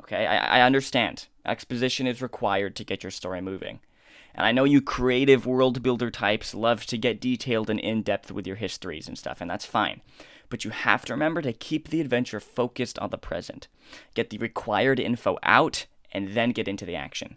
Okay, 0.00 0.26
I, 0.26 0.58
I 0.58 0.62
understand. 0.62 1.26
Exposition 1.44 2.06
is 2.06 2.22
required 2.22 2.74
to 2.76 2.84
get 2.84 3.02
your 3.02 3.10
story 3.10 3.40
moving. 3.40 3.80
And 4.34 4.46
I 4.46 4.52
know 4.52 4.64
you 4.64 4.82
creative 4.82 5.46
world 5.46 5.82
builder 5.82 6.10
types 6.10 6.54
love 6.54 6.84
to 6.86 6.98
get 6.98 7.20
detailed 7.20 7.70
and 7.70 7.80
in 7.80 8.02
depth 8.02 8.30
with 8.30 8.46
your 8.46 8.56
histories 8.56 9.08
and 9.08 9.16
stuff, 9.16 9.40
and 9.40 9.50
that's 9.50 9.64
fine 9.64 10.02
but 10.48 10.64
you 10.64 10.70
have 10.70 11.04
to 11.04 11.12
remember 11.12 11.42
to 11.42 11.52
keep 11.52 11.88
the 11.88 12.00
adventure 12.00 12.40
focused 12.40 12.98
on 12.98 13.10
the 13.10 13.18
present. 13.18 13.68
Get 14.14 14.30
the 14.30 14.38
required 14.38 15.00
info 15.00 15.38
out, 15.42 15.86
and 16.12 16.28
then 16.28 16.50
get 16.50 16.68
into 16.68 16.86
the 16.86 16.96
action. 16.96 17.36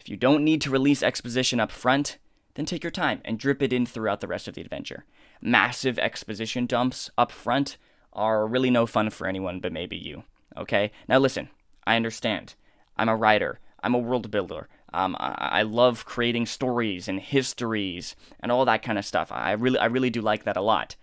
If 0.00 0.08
you 0.08 0.16
don't 0.16 0.44
need 0.44 0.60
to 0.62 0.70
release 0.70 1.02
exposition 1.02 1.60
up 1.60 1.70
front, 1.70 2.18
then 2.54 2.66
take 2.66 2.82
your 2.82 2.90
time 2.90 3.20
and 3.24 3.38
drip 3.38 3.62
it 3.62 3.72
in 3.72 3.86
throughout 3.86 4.20
the 4.20 4.26
rest 4.26 4.48
of 4.48 4.54
the 4.54 4.60
adventure. 4.60 5.04
Massive 5.40 5.98
exposition 5.98 6.66
dumps 6.66 7.10
up 7.16 7.32
front 7.32 7.76
are 8.12 8.46
really 8.46 8.70
no 8.70 8.86
fun 8.86 9.10
for 9.10 9.26
anyone 9.26 9.60
but 9.60 9.72
maybe 9.72 9.96
you. 9.96 10.24
Okay? 10.56 10.90
Now 11.08 11.18
listen, 11.18 11.48
I 11.86 11.96
understand. 11.96 12.54
I'm 12.96 13.08
a 13.08 13.16
writer, 13.16 13.58
I'm 13.82 13.94
a 13.94 13.98
world 13.98 14.30
builder. 14.30 14.68
Um, 14.92 15.16
I, 15.18 15.48
I, 15.52 15.62
love 15.62 16.04
creating 16.04 16.44
stories 16.44 17.08
and 17.08 17.18
histories 17.18 18.14
and 18.40 18.52
all 18.52 18.66
that 18.66 18.82
kind 18.82 18.98
of 18.98 19.06
stuff. 19.06 19.32
I 19.32 19.52
really, 19.52 19.78
I 19.78 19.86
really 19.86 20.10
do 20.10 20.20
like 20.20 20.44
that 20.44 20.58
a 20.58 20.60
lot. 20.60 20.96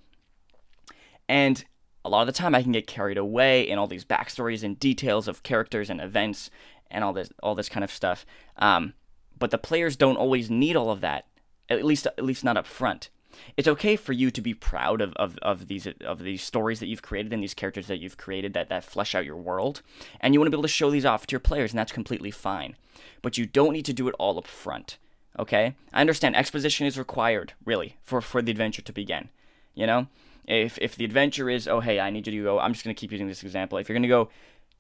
And 1.30 1.64
a 2.04 2.10
lot 2.10 2.22
of 2.22 2.28
the 2.28 2.34
time 2.34 2.56
I 2.56 2.64
can 2.64 2.72
get 2.72 2.88
carried 2.88 3.18
away 3.18 3.62
in 3.62 3.78
all 3.78 3.88
these 3.88 4.04
backstories 4.04 4.64
and 4.64 4.80
details 4.80 5.28
of 5.28 5.44
characters 5.44 5.90
and 5.90 6.02
events 6.02 6.50
and 6.90 7.04
all 7.04 7.14
this 7.14 7.30
all 7.44 7.56
this 7.56 7.70
kind 7.70 7.84
of 7.84 7.92
stuff. 7.92 8.26
Um, 8.58 8.94
but 9.38 9.52
the 9.52 9.58
players 9.58 9.96
don't 9.96 10.18
always 10.18 10.50
need 10.50 10.76
all 10.76 10.90
of 10.90 11.02
that. 11.02 11.28
At 11.70 11.86
least 11.86 12.08
at 12.08 12.26
least 12.26 12.44
not 12.44 12.58
up 12.58 12.66
front. 12.66 13.10
It's 13.56 13.68
okay 13.68 13.96
for 13.96 14.12
you 14.12 14.32
to 14.32 14.42
be 14.42 14.56
proud 14.56 15.02
of, 15.02 15.14
of, 15.14 15.38
of 15.44 15.68
these 15.68 15.88
of 16.02 16.20
these 16.20 16.42
stories 16.42 16.80
that 16.80 16.88
you've 16.88 17.04
created 17.04 17.32
and 17.32 17.44
these 17.44 17.54
characters 17.54 17.88
that 17.88 18.00
you've 18.00 18.18
created 18.18 18.54
that, 18.54 18.70
that 18.70 18.84
flesh 18.84 19.14
out 19.14 19.24
your 19.24 19.38
world. 19.38 19.82
And 20.20 20.34
you 20.34 20.40
want 20.40 20.48
to 20.48 20.52
be 20.52 20.56
able 20.56 20.64
to 20.64 20.68
show 20.68 20.90
these 20.90 21.06
off 21.06 21.28
to 21.28 21.34
your 21.34 21.40
players, 21.40 21.72
and 21.72 21.78
that's 21.78 21.92
completely 21.92 22.32
fine. 22.32 22.76
But 23.22 23.38
you 23.38 23.46
don't 23.46 23.74
need 23.74 23.86
to 23.86 23.94
do 23.94 24.08
it 24.08 24.16
all 24.18 24.40
up 24.40 24.48
front. 24.48 24.98
Okay? 25.38 25.76
I 25.94 26.02
understand 26.02 26.36
exposition 26.36 26.88
is 26.88 26.98
required, 26.98 27.54
really, 27.64 27.98
for, 28.02 28.20
for 28.20 28.42
the 28.42 28.52
adventure 28.52 28.82
to 28.82 28.92
begin. 28.92 29.30
You 29.76 29.88
know? 29.88 30.08
If 30.50 30.78
if 30.82 30.96
the 30.96 31.06
adventure 31.06 31.50
is, 31.50 31.68
oh 31.68 31.80
hey, 31.80 32.00
I 32.00 32.10
need 32.10 32.28
you 32.28 32.34
to 32.34 32.44
go 32.44 32.60
I'm 32.60 32.74
just 32.74 32.84
gonna 32.84 32.94
keep 32.94 33.12
using 33.12 33.28
this 33.28 33.44
example. 33.44 33.78
If 33.78 33.88
you're 33.88 33.96
gonna 33.96 34.08
go 34.08 34.30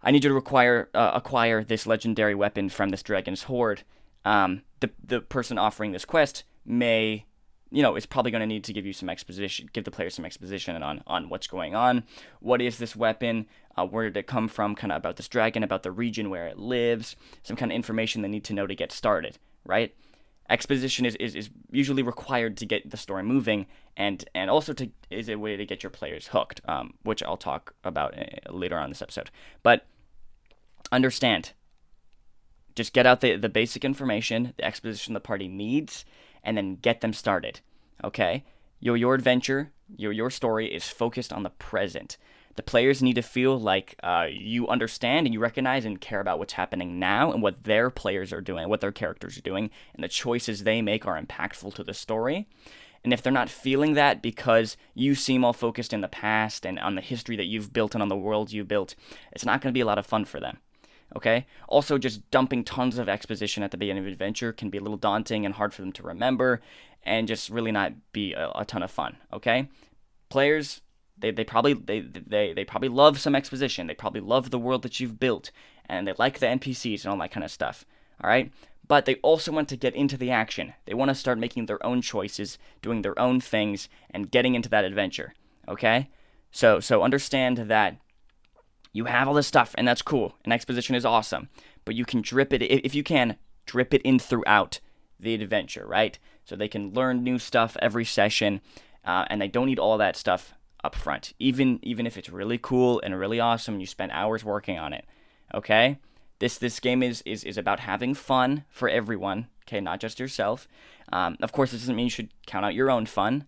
I 0.01 0.11
need 0.11 0.23
you 0.23 0.29
to 0.29 0.35
require 0.35 0.89
uh, 0.93 1.11
acquire 1.13 1.63
this 1.63 1.85
legendary 1.85 2.35
weapon 2.35 2.69
from 2.69 2.89
this 2.89 3.03
dragon's 3.03 3.43
hoard. 3.43 3.83
Um, 4.25 4.63
the 4.79 4.91
the 5.03 5.21
person 5.21 5.57
offering 5.57 5.91
this 5.91 6.05
quest 6.05 6.43
may, 6.65 7.25
you 7.69 7.81
know, 7.81 7.95
is 7.95 8.05
probably 8.05 8.31
going 8.31 8.41
to 8.41 8.47
need 8.47 8.63
to 8.65 8.73
give 8.73 8.85
you 8.85 8.93
some 8.93 9.09
exposition, 9.09 9.69
give 9.73 9.83
the 9.83 9.91
player 9.91 10.09
some 10.09 10.25
exposition 10.25 10.81
on 10.81 11.03
on 11.05 11.29
what's 11.29 11.47
going 11.47 11.75
on. 11.75 12.03
What 12.39 12.61
is 12.61 12.77
this 12.77 12.95
weapon? 12.95 13.47
Uh, 13.77 13.85
where 13.85 14.05
did 14.05 14.17
it 14.17 14.27
come 14.27 14.47
from? 14.47 14.75
Kind 14.75 14.91
of 14.91 14.97
about 14.97 15.17
this 15.17 15.27
dragon, 15.27 15.63
about 15.63 15.83
the 15.83 15.91
region 15.91 16.29
where 16.29 16.47
it 16.47 16.57
lives, 16.57 17.15
some 17.43 17.55
kind 17.55 17.71
of 17.71 17.75
information 17.75 18.21
they 18.21 18.27
need 18.27 18.45
to 18.45 18.53
know 18.53 18.67
to 18.67 18.75
get 18.75 18.91
started, 18.91 19.37
right? 19.65 19.93
Exposition 20.49 21.05
is, 21.05 21.15
is, 21.15 21.35
is 21.35 21.49
usually 21.71 22.01
required 22.01 22.57
to 22.57 22.65
get 22.65 22.89
the 22.89 22.97
story 22.97 23.21
moving, 23.21 23.67
and 23.95 24.27
and 24.33 24.49
also 24.49 24.73
to 24.73 24.89
is 25.11 25.29
a 25.29 25.35
way 25.35 25.55
to 25.55 25.65
get 25.65 25.83
your 25.83 25.91
players 25.91 26.27
hooked, 26.27 26.61
um, 26.67 26.95
which 27.03 27.21
I'll 27.21 27.37
talk 27.37 27.75
about 27.83 28.17
uh, 28.17 28.51
later 28.51 28.77
on 28.79 28.89
this 28.89 29.01
episode. 29.01 29.29
But 29.61 29.85
understand, 30.91 31.53
just 32.75 32.93
get 32.93 33.05
out 33.05 33.21
the, 33.21 33.35
the 33.35 33.49
basic 33.49 33.85
information, 33.85 34.53
the 34.57 34.65
exposition 34.65 35.13
the 35.13 35.19
party 35.19 35.47
needs, 35.47 36.03
and 36.43 36.57
then 36.57 36.77
get 36.77 37.01
them 37.01 37.13
started. 37.13 37.59
Okay? 38.03 38.43
Your 38.79 38.97
your 38.97 39.13
adventure, 39.13 39.71
your 39.97 40.11
your 40.11 40.31
story 40.31 40.73
is 40.73 40.87
focused 40.87 41.31
on 41.31 41.43
the 41.43 41.49
present. 41.51 42.17
The 42.59 42.63
players 42.63 43.01
need 43.01 43.13
to 43.13 43.21
feel 43.21 43.57
like 43.57 43.95
uh, 44.03 44.27
you 44.29 44.67
understand 44.67 45.25
and 45.25 45.33
you 45.33 45.39
recognize 45.39 45.85
and 45.85 46.01
care 46.01 46.19
about 46.19 46.39
what's 46.39 46.51
happening 46.51 46.99
now 46.99 47.31
and 47.31 47.41
what 47.41 47.63
their 47.63 47.89
players 47.89 48.33
are 48.33 48.41
doing, 48.41 48.67
what 48.67 48.81
their 48.81 48.91
characters 48.91 49.37
are 49.37 49.41
doing, 49.41 49.69
and 49.93 50.03
the 50.03 50.09
choices 50.09 50.65
they 50.65 50.81
make 50.81 51.07
are 51.07 51.17
impactful 51.17 51.73
to 51.75 51.85
the 51.85 51.93
story. 51.93 52.49
And 53.01 53.13
if 53.13 53.21
they're 53.21 53.31
not 53.31 53.47
feeling 53.47 53.93
that 53.93 54.21
because 54.21 54.75
you 54.93 55.15
seem 55.15 55.45
all 55.45 55.53
focused 55.53 55.93
in 55.93 56.01
the 56.01 56.09
past 56.09 56.65
and 56.65 56.77
on 56.79 56.95
the 56.95 57.01
history 57.01 57.37
that 57.37 57.45
you've 57.45 57.71
built 57.71 57.95
and 57.95 58.01
on 58.01 58.09
the 58.09 58.17
world 58.17 58.51
you 58.51 58.65
built, 58.65 58.93
it's 59.31 59.45
not 59.45 59.61
going 59.61 59.71
to 59.71 59.77
be 59.77 59.79
a 59.79 59.85
lot 59.85 59.97
of 59.97 60.05
fun 60.05 60.25
for 60.25 60.41
them. 60.41 60.57
Okay? 61.15 61.45
Also, 61.69 61.97
just 61.97 62.29
dumping 62.29 62.65
tons 62.65 62.97
of 62.97 63.07
exposition 63.07 63.63
at 63.63 63.71
the 63.71 63.77
beginning 63.77 64.01
of 64.01 64.07
an 64.07 64.11
adventure 64.11 64.51
can 64.51 64.69
be 64.69 64.79
a 64.79 64.81
little 64.81 64.97
daunting 64.97 65.45
and 65.45 65.55
hard 65.55 65.73
for 65.73 65.81
them 65.81 65.93
to 65.93 66.03
remember 66.03 66.59
and 67.03 67.25
just 67.25 67.49
really 67.49 67.71
not 67.71 67.93
be 68.11 68.33
a, 68.33 68.51
a 68.53 68.65
ton 68.65 68.83
of 68.83 68.91
fun. 68.91 69.15
Okay? 69.31 69.69
Players, 70.27 70.81
they, 71.19 71.31
they 71.31 71.43
probably 71.43 71.73
they, 71.73 72.01
they 72.01 72.53
they 72.53 72.63
probably 72.63 72.89
love 72.89 73.19
some 73.19 73.35
exposition. 73.35 73.87
They 73.87 73.93
probably 73.93 74.21
love 74.21 74.49
the 74.49 74.59
world 74.59 74.81
that 74.83 74.99
you've 74.99 75.19
built 75.19 75.51
and 75.87 76.07
they 76.07 76.13
like 76.17 76.39
the 76.39 76.45
NPCs 76.45 77.03
and 77.03 77.11
all 77.11 77.19
that 77.19 77.31
kind 77.31 77.43
of 77.43 77.51
stuff. 77.51 77.85
All 78.23 78.29
right? 78.29 78.51
But 78.87 79.05
they 79.05 79.15
also 79.15 79.51
want 79.51 79.69
to 79.69 79.77
get 79.77 79.95
into 79.95 80.17
the 80.17 80.31
action. 80.31 80.73
They 80.85 80.93
want 80.93 81.09
to 81.09 81.15
start 81.15 81.37
making 81.37 81.65
their 81.65 81.83
own 81.85 82.01
choices, 82.01 82.57
doing 82.81 83.01
their 83.01 83.17
own 83.19 83.39
things 83.39 83.87
and 84.09 84.31
getting 84.31 84.55
into 84.55 84.69
that 84.69 84.85
adventure. 84.85 85.33
Okay? 85.67 86.09
So 86.51 86.79
so 86.79 87.03
understand 87.03 87.57
that 87.57 87.97
you 88.91 89.05
have 89.05 89.27
all 89.27 89.33
this 89.33 89.47
stuff 89.47 89.75
and 89.77 89.87
that's 89.87 90.01
cool 90.01 90.35
and 90.43 90.53
exposition 90.53 90.95
is 90.95 91.05
awesome, 91.05 91.49
but 91.85 91.95
you 91.95 92.05
can 92.05 92.21
drip 92.21 92.53
it 92.53 92.63
if 92.63 92.95
you 92.95 93.03
can 93.03 93.37
drip 93.65 93.93
it 93.93 94.01
in 94.03 94.17
throughout 94.19 94.79
the 95.19 95.35
adventure, 95.35 95.85
right? 95.85 96.17
So 96.45 96.55
they 96.55 96.67
can 96.67 96.93
learn 96.93 97.23
new 97.23 97.37
stuff 97.37 97.77
every 97.81 98.05
session 98.05 98.61
uh, 99.05 99.25
and 99.29 99.41
they 99.41 99.47
don't 99.47 99.67
need 99.67 99.79
all 99.79 99.97
that 99.97 100.15
stuff 100.15 100.53
up 100.83 100.95
front, 100.95 101.33
even 101.39 101.79
even 101.81 102.07
if 102.07 102.17
it's 102.17 102.29
really 102.29 102.57
cool 102.57 103.01
and 103.03 103.17
really 103.17 103.39
awesome 103.39 103.75
and 103.75 103.81
you 103.81 103.87
spend 103.87 104.11
hours 104.11 104.43
working 104.43 104.77
on 104.77 104.93
it. 104.93 105.05
Okay, 105.53 105.97
this 106.39 106.57
this 106.57 106.79
game 106.79 107.03
is 107.03 107.21
is 107.25 107.43
is 107.43 107.57
about 107.57 107.81
having 107.81 108.13
fun 108.13 108.65
for 108.69 108.89
everyone. 108.89 109.47
Okay, 109.67 109.79
not 109.79 109.99
just 109.99 110.19
yourself. 110.19 110.67
Um, 111.11 111.37
of 111.41 111.51
course, 111.51 111.71
this 111.71 111.81
doesn't 111.81 111.95
mean 111.95 112.05
you 112.05 112.11
should 112.11 112.29
count 112.45 112.65
out 112.65 112.73
your 112.73 112.89
own 112.89 113.05
fun, 113.05 113.45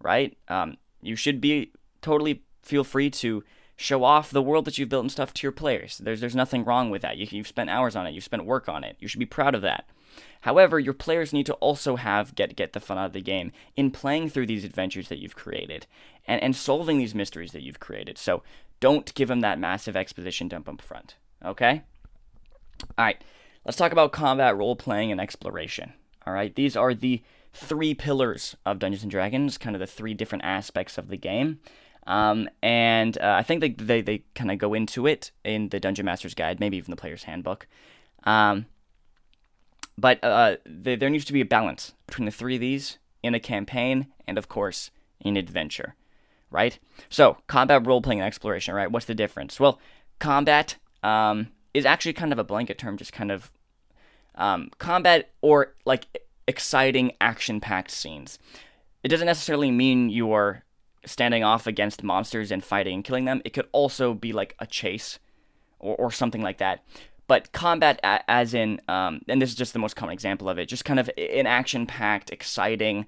right? 0.00 0.36
Um, 0.48 0.76
you 1.00 1.16
should 1.16 1.40
be 1.40 1.72
totally 2.00 2.42
feel 2.62 2.84
free 2.84 3.10
to 3.10 3.44
show 3.76 4.04
off 4.04 4.30
the 4.30 4.42
world 4.42 4.64
that 4.64 4.78
you've 4.78 4.88
built 4.88 5.02
and 5.02 5.12
stuff 5.12 5.32
to 5.34 5.42
your 5.42 5.52
players. 5.52 5.98
There's 5.98 6.20
there's 6.20 6.36
nothing 6.36 6.64
wrong 6.64 6.90
with 6.90 7.02
that. 7.02 7.16
You, 7.16 7.26
you've 7.30 7.48
spent 7.48 7.70
hours 7.70 7.96
on 7.96 8.06
it. 8.06 8.12
You've 8.12 8.24
spent 8.24 8.44
work 8.44 8.68
on 8.68 8.84
it. 8.84 8.96
You 8.98 9.08
should 9.08 9.20
be 9.20 9.26
proud 9.26 9.54
of 9.54 9.62
that. 9.62 9.86
However, 10.42 10.78
your 10.78 10.94
players 10.94 11.32
need 11.32 11.46
to 11.46 11.54
also 11.54 11.96
have 11.96 12.34
get 12.34 12.56
get 12.56 12.72
the 12.72 12.80
fun 12.80 12.98
out 12.98 13.06
of 13.06 13.12
the 13.12 13.20
game 13.20 13.52
in 13.76 13.90
playing 13.90 14.28
through 14.28 14.46
these 14.46 14.64
adventures 14.64 15.08
that 15.08 15.18
you've 15.18 15.36
created 15.36 15.86
and, 16.26 16.42
and 16.42 16.54
solving 16.54 16.98
these 16.98 17.14
mysteries 17.14 17.52
that 17.52 17.62
you've 17.62 17.80
created. 17.80 18.18
So 18.18 18.42
don't 18.80 19.14
give 19.14 19.28
them 19.28 19.40
that 19.40 19.58
massive 19.58 19.96
exposition 19.96 20.48
dump 20.48 20.68
up 20.68 20.82
front. 20.82 21.14
Okay? 21.44 21.82
Alright, 22.98 23.22
let's 23.64 23.76
talk 23.76 23.92
about 23.92 24.10
combat, 24.12 24.56
role 24.56 24.74
playing, 24.74 25.12
and 25.12 25.20
exploration. 25.20 25.92
Alright, 26.26 26.56
these 26.56 26.76
are 26.76 26.92
the 26.92 27.22
three 27.52 27.94
pillars 27.94 28.56
of 28.66 28.80
Dungeons 28.80 29.02
and 29.02 29.10
Dragons, 29.10 29.58
kind 29.58 29.76
of 29.76 29.80
the 29.80 29.86
three 29.86 30.14
different 30.14 30.44
aspects 30.44 30.98
of 30.98 31.08
the 31.08 31.16
game. 31.16 31.60
Um, 32.06 32.48
and 32.62 33.16
uh, 33.18 33.36
I 33.38 33.44
think 33.44 33.60
they, 33.60 33.70
they, 33.70 34.00
they 34.00 34.24
kind 34.34 34.50
of 34.50 34.58
go 34.58 34.74
into 34.74 35.06
it 35.06 35.30
in 35.44 35.68
the 35.68 35.78
Dungeon 35.78 36.06
Master's 36.06 36.34
Guide, 36.34 36.58
maybe 36.58 36.76
even 36.76 36.90
the 36.90 36.96
Player's 36.96 37.24
Handbook. 37.24 37.68
Um, 38.24 38.66
but 39.98 40.22
uh, 40.22 40.56
there, 40.64 40.96
there 40.96 41.10
needs 41.10 41.24
to 41.26 41.32
be 41.32 41.40
a 41.40 41.46
balance 41.46 41.94
between 42.06 42.26
the 42.26 42.32
three 42.32 42.54
of 42.54 42.60
these 42.60 42.98
in 43.22 43.34
a 43.34 43.40
campaign 43.40 44.08
and, 44.26 44.38
of 44.38 44.48
course, 44.48 44.90
in 45.20 45.36
adventure, 45.36 45.94
right? 46.50 46.78
So, 47.08 47.38
combat, 47.46 47.86
role 47.86 48.02
playing, 48.02 48.20
and 48.20 48.26
exploration, 48.26 48.74
right? 48.74 48.90
What's 48.90 49.06
the 49.06 49.14
difference? 49.14 49.60
Well, 49.60 49.78
combat 50.18 50.76
um, 51.02 51.48
is 51.74 51.84
actually 51.84 52.14
kind 52.14 52.32
of 52.32 52.38
a 52.38 52.44
blanket 52.44 52.78
term, 52.78 52.96
just 52.96 53.12
kind 53.12 53.30
of 53.30 53.50
um, 54.34 54.70
combat 54.78 55.30
or 55.40 55.74
like 55.84 56.06
exciting 56.46 57.12
action 57.20 57.60
packed 57.60 57.90
scenes. 57.90 58.38
It 59.02 59.08
doesn't 59.08 59.26
necessarily 59.26 59.70
mean 59.70 60.10
you're 60.10 60.64
standing 61.04 61.42
off 61.42 61.66
against 61.66 62.02
monsters 62.02 62.50
and 62.50 62.62
fighting 62.62 62.94
and 62.94 63.04
killing 63.04 63.24
them. 63.24 63.42
It 63.44 63.52
could 63.52 63.68
also 63.72 64.14
be 64.14 64.32
like 64.32 64.54
a 64.58 64.66
chase 64.66 65.18
or, 65.78 65.96
or 65.96 66.10
something 66.10 66.42
like 66.42 66.58
that. 66.58 66.84
But 67.32 67.50
combat, 67.52 67.98
as 68.28 68.52
in, 68.52 68.78
um, 68.88 69.22
and 69.26 69.40
this 69.40 69.48
is 69.48 69.56
just 69.56 69.72
the 69.72 69.78
most 69.78 69.96
common 69.96 70.12
example 70.12 70.50
of 70.50 70.58
it, 70.58 70.66
just 70.66 70.84
kind 70.84 71.00
of 71.00 71.08
an 71.16 71.46
action-packed, 71.46 72.28
exciting, 72.28 73.06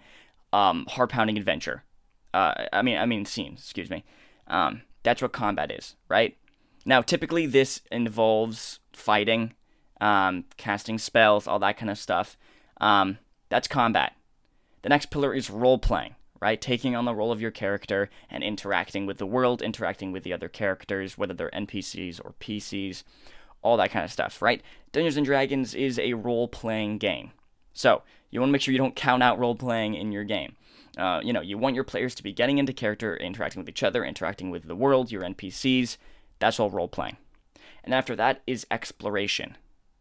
um, 0.50 0.86
heart-pounding 0.88 1.36
adventure. 1.36 1.84
Uh, 2.32 2.64
I 2.72 2.80
mean, 2.80 2.96
I 2.96 3.04
mean, 3.04 3.26
scene. 3.26 3.52
Excuse 3.52 3.90
me. 3.90 4.02
Um, 4.46 4.80
that's 5.02 5.20
what 5.20 5.34
combat 5.34 5.70
is, 5.70 5.96
right? 6.08 6.38
Now, 6.86 7.02
typically, 7.02 7.44
this 7.44 7.82
involves 7.92 8.80
fighting, 8.94 9.52
um, 10.00 10.46
casting 10.56 10.96
spells, 10.96 11.46
all 11.46 11.58
that 11.58 11.76
kind 11.76 11.90
of 11.90 11.98
stuff. 11.98 12.38
Um, 12.80 13.18
that's 13.50 13.68
combat. 13.68 14.14
The 14.80 14.88
next 14.88 15.10
pillar 15.10 15.34
is 15.34 15.50
role 15.50 15.76
playing 15.76 16.14
right? 16.40 16.60
Taking 16.60 16.94
on 16.94 17.06
the 17.06 17.14
role 17.14 17.32
of 17.32 17.40
your 17.40 17.50
character 17.50 18.10
and 18.28 18.42
interacting 18.42 19.06
with 19.06 19.16
the 19.16 19.24
world, 19.24 19.62
interacting 19.62 20.12
with 20.12 20.24
the 20.24 20.32
other 20.34 20.48
characters, 20.48 21.16
whether 21.16 21.32
they're 21.32 21.48
NPCs 21.54 22.20
or 22.22 22.34
PCs, 22.38 23.02
all 23.64 23.76
that 23.78 23.90
kind 23.90 24.04
of 24.04 24.12
stuff, 24.12 24.40
right? 24.40 24.62
Dungeons 24.92 25.16
and 25.16 25.26
Dragons 25.26 25.74
is 25.74 25.98
a 25.98 26.12
role 26.12 26.46
playing 26.46 26.98
game. 26.98 27.32
So, 27.72 28.02
you 28.30 28.38
want 28.38 28.50
to 28.50 28.52
make 28.52 28.60
sure 28.60 28.72
you 28.72 28.78
don't 28.78 28.94
count 28.94 29.22
out 29.22 29.38
role 29.38 29.56
playing 29.56 29.94
in 29.94 30.12
your 30.12 30.22
game. 30.22 30.54
Uh, 30.96 31.20
you 31.24 31.32
know, 31.32 31.40
you 31.40 31.58
want 31.58 31.74
your 31.74 31.84
players 31.84 32.14
to 32.14 32.22
be 32.22 32.32
getting 32.32 32.58
into 32.58 32.72
character, 32.72 33.16
interacting 33.16 33.60
with 33.60 33.68
each 33.68 33.82
other, 33.82 34.04
interacting 34.04 34.50
with 34.50 34.68
the 34.68 34.76
world, 34.76 35.10
your 35.10 35.22
NPCs. 35.22 35.96
That's 36.38 36.60
all 36.60 36.70
role 36.70 36.88
playing. 36.88 37.16
And 37.82 37.92
after 37.92 38.14
that 38.16 38.42
is 38.46 38.66
exploration, 38.70 39.56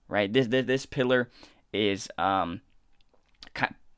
right? 0.07 0.31
This 0.31 0.47
this, 0.47 0.65
this 0.65 0.85
pillar 0.85 1.29
is 1.71 2.09
um, 2.17 2.61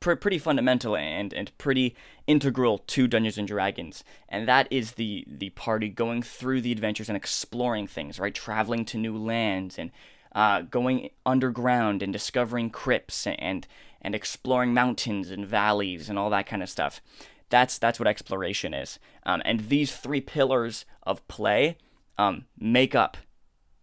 pr- 0.00 0.14
pretty 0.14 0.38
fundamental 0.38 0.96
and 0.96 1.32
and 1.32 1.56
pretty 1.58 1.94
integral 2.26 2.78
to 2.78 3.06
Dungeons 3.06 3.38
and 3.38 3.48
Dragons, 3.48 4.04
and 4.28 4.48
that 4.48 4.68
is 4.70 4.92
the 4.92 5.24
the 5.26 5.50
party 5.50 5.88
going 5.88 6.22
through 6.22 6.60
the 6.60 6.72
adventures 6.72 7.08
and 7.08 7.16
exploring 7.16 7.86
things, 7.86 8.18
right? 8.18 8.34
Traveling 8.34 8.84
to 8.86 8.98
new 8.98 9.16
lands 9.16 9.78
and 9.78 9.90
uh, 10.34 10.62
going 10.62 11.10
underground 11.24 12.02
and 12.02 12.12
discovering 12.12 12.70
crypts 12.70 13.26
and 13.26 13.66
and 14.02 14.14
exploring 14.14 14.74
mountains 14.74 15.30
and 15.30 15.46
valleys 15.46 16.08
and 16.08 16.18
all 16.18 16.30
that 16.30 16.46
kind 16.46 16.62
of 16.62 16.68
stuff. 16.68 17.00
That's 17.48 17.78
that's 17.78 17.98
what 17.98 18.08
exploration 18.08 18.74
is. 18.74 18.98
Um, 19.24 19.42
and 19.44 19.68
these 19.68 19.96
three 19.96 20.20
pillars 20.20 20.84
of 21.02 21.26
play 21.28 21.78
um, 22.18 22.44
make 22.58 22.94
up 22.94 23.16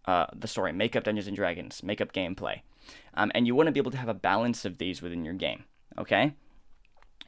uh, 0.06 0.26
the 0.34 0.48
story, 0.48 0.72
make 0.72 0.94
up 0.94 1.04
Dungeons 1.04 1.26
and 1.26 1.36
Dragons, 1.36 1.82
make 1.82 2.00
up 2.00 2.12
gameplay. 2.12 2.60
Um, 3.14 3.32
and 3.34 3.46
you 3.46 3.54
want 3.54 3.68
to 3.68 3.72
be 3.72 3.80
able 3.80 3.90
to 3.92 3.96
have 3.96 4.08
a 4.08 4.14
balance 4.14 4.64
of 4.64 4.78
these 4.78 5.00
within 5.00 5.24
your 5.24 5.34
game 5.34 5.64
okay? 5.98 6.34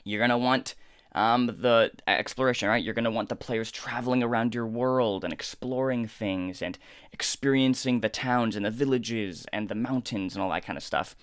You're 0.04 0.20
going 0.20 0.30
to 0.30 0.38
want 0.38 0.74
Um, 1.16 1.46
the 1.46 1.92
exploration, 2.06 2.68
right? 2.68 2.84
You're 2.84 2.92
going 2.92 3.10
to 3.10 3.18
want 3.18 3.30
the 3.30 3.36
players 3.36 3.70
traveling 3.72 4.22
around 4.22 4.54
your 4.54 4.66
world 4.66 5.24
and 5.24 5.32
exploring 5.32 6.06
things 6.06 6.60
and 6.60 6.76
experiencing 7.10 8.00
the 8.00 8.10
towns 8.10 8.54
and 8.54 8.66
the 8.66 8.70
villages 8.70 9.46
and 9.50 9.70
the 9.70 9.74
mountains 9.74 10.34
and 10.34 10.42
all 10.42 10.50
that 10.50 10.66
kind 10.66 10.76
of 10.76 10.82
stuff. 10.82 11.16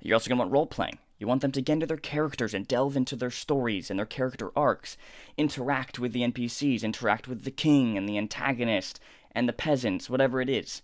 You're 0.00 0.16
also 0.16 0.28
going 0.28 0.38
to 0.38 0.42
want 0.42 0.52
role 0.52 0.66
playing. 0.66 0.98
You 1.20 1.28
want 1.28 1.42
them 1.42 1.52
to 1.52 1.62
get 1.62 1.74
into 1.74 1.86
their 1.86 1.96
characters 1.96 2.54
and 2.54 2.66
delve 2.66 2.96
into 2.96 3.14
their 3.14 3.30
stories 3.30 3.88
and 3.88 3.96
their 3.96 4.04
character 4.18 4.50
arcs, 4.56 4.96
interact 5.36 6.00
with 6.00 6.12
the 6.12 6.22
NPCs, 6.22 6.82
interact 6.82 7.28
with 7.28 7.44
the 7.44 7.52
king 7.52 7.96
and 7.96 8.08
the 8.08 8.18
antagonist 8.18 8.98
and 9.30 9.48
the 9.48 9.52
peasants, 9.52 10.10
whatever 10.10 10.40
it 10.40 10.48
is. 10.48 10.82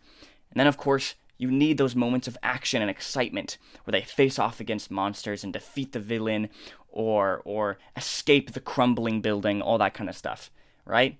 And 0.53 0.61
then, 0.61 0.69
of 0.69 0.77
course, 0.77 1.17
you 1.43 1.51
need 1.51 1.77
those 1.77 1.97
moments 1.97 2.29
of 2.29 2.39
action 2.45 2.81
and 2.81 2.91
excitement 2.91 3.59
where 3.83 3.93
they 3.93 4.03
face 4.03 4.39
off 4.39 4.61
against 4.61 4.93
monsters 4.93 5.43
and 5.43 5.53
defeat 5.53 5.91
the 5.91 5.99
villain 5.99 6.49
or 6.89 7.43
or 7.45 7.79
escape 7.97 8.53
the 8.53 8.61
crumbling 8.61 9.21
building, 9.21 9.61
all 9.61 9.77
that 9.79 9.93
kind 9.93 10.09
of 10.09 10.17
stuff, 10.17 10.51
right? 10.85 11.19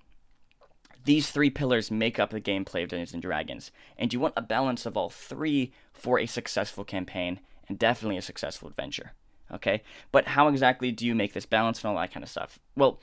These 1.03 1.29
three 1.29 1.49
pillars 1.49 1.91
make 1.91 2.19
up 2.19 2.29
the 2.29 2.39
gameplay 2.39 2.83
of 2.83 2.89
Dungeons 2.89 3.11
and 3.11 3.21
Dragons, 3.21 3.69
and 3.97 4.13
you 4.13 4.19
want 4.21 4.35
a 4.37 4.41
balance 4.41 4.85
of 4.85 4.95
all 4.95 5.09
three 5.09 5.73
for 5.91 6.17
a 6.17 6.25
successful 6.25 6.85
campaign 6.85 7.41
and 7.67 7.77
definitely 7.77 8.17
a 8.17 8.21
successful 8.21 8.69
adventure. 8.69 9.11
Okay? 9.51 9.83
But 10.13 10.27
how 10.27 10.47
exactly 10.47 10.93
do 10.93 11.05
you 11.05 11.13
make 11.13 11.33
this 11.33 11.45
balance 11.45 11.83
and 11.83 11.89
all 11.89 11.97
that 11.97 12.13
kind 12.13 12.23
of 12.23 12.29
stuff? 12.29 12.59
Well, 12.77 13.01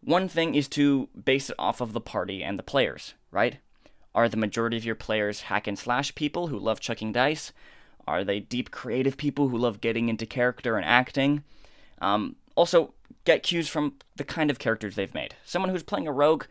one 0.00 0.28
thing 0.28 0.54
is 0.54 0.68
to 0.68 1.10
base 1.22 1.50
it 1.50 1.56
off 1.58 1.82
of 1.82 1.92
the 1.92 2.00
party 2.00 2.42
and 2.42 2.58
the 2.58 2.62
players, 2.62 3.12
right? 3.30 3.58
Are 4.16 4.30
the 4.30 4.38
majority 4.38 4.78
of 4.78 4.84
your 4.86 4.94
players 4.94 5.42
hack 5.42 5.66
and 5.66 5.78
slash 5.78 6.14
people 6.14 6.46
who 6.46 6.58
love 6.58 6.80
chucking 6.80 7.12
dice? 7.12 7.52
Are 8.08 8.24
they 8.24 8.40
deep 8.40 8.70
creative 8.70 9.18
people 9.18 9.48
who 9.48 9.58
love 9.58 9.82
getting 9.82 10.08
into 10.08 10.24
character 10.24 10.76
and 10.76 10.86
acting? 10.86 11.44
Um, 12.00 12.36
also, 12.54 12.94
get 13.24 13.42
cues 13.42 13.68
from 13.68 13.96
the 14.16 14.24
kind 14.24 14.50
of 14.50 14.58
characters 14.58 14.94
they've 14.94 15.12
made. 15.12 15.34
Someone 15.44 15.70
who's 15.70 15.82
playing 15.82 16.08
a 16.08 16.12
rogue 16.12 16.44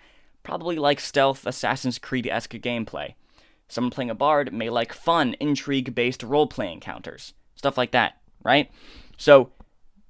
probably 0.43 0.75
likes 0.75 1.03
stealth, 1.03 1.47
Assassin's 1.47 1.97
Creed 1.97 2.27
esque 2.27 2.51
gameplay. 2.51 3.15
Someone 3.67 3.89
playing 3.89 4.11
a 4.11 4.15
bard 4.15 4.53
may 4.53 4.69
like 4.69 4.93
fun, 4.93 5.35
intrigue 5.39 5.95
based 5.95 6.21
role 6.21 6.45
playing 6.45 6.73
encounters. 6.73 7.33
Stuff 7.55 7.79
like 7.79 7.91
that, 7.91 8.21
right? 8.43 8.69
So, 9.17 9.49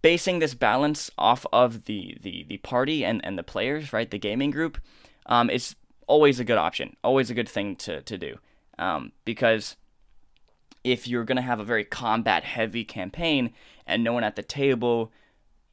basing 0.01 0.39
this 0.39 0.53
balance 0.53 1.09
off 1.17 1.45
of 1.53 1.85
the, 1.85 2.17
the, 2.21 2.45
the 2.49 2.57
party 2.57 3.05
and, 3.05 3.23
and 3.23 3.37
the 3.37 3.43
players, 3.43 3.93
right? 3.93 4.11
The 4.11 4.19
gaming 4.19 4.51
group, 4.51 4.77
um, 5.25 5.49
is 5.49 5.75
always 6.07 6.39
a 6.39 6.43
good 6.43 6.57
option, 6.57 6.95
always 7.03 7.29
a 7.29 7.33
good 7.33 7.49
thing 7.49 7.75
to, 7.77 8.01
to 8.01 8.17
do. 8.17 8.37
Um, 8.77 9.11
because 9.23 9.75
if 10.83 11.07
you're 11.07 11.23
going 11.23 11.37
to 11.37 11.41
have 11.41 11.59
a 11.59 11.63
very 11.63 11.83
combat 11.83 12.43
heavy 12.43 12.83
campaign 12.83 13.53
and 13.87 14.03
no 14.03 14.13
one 14.13 14.23
at 14.23 14.35
the 14.35 14.43
table 14.43 15.11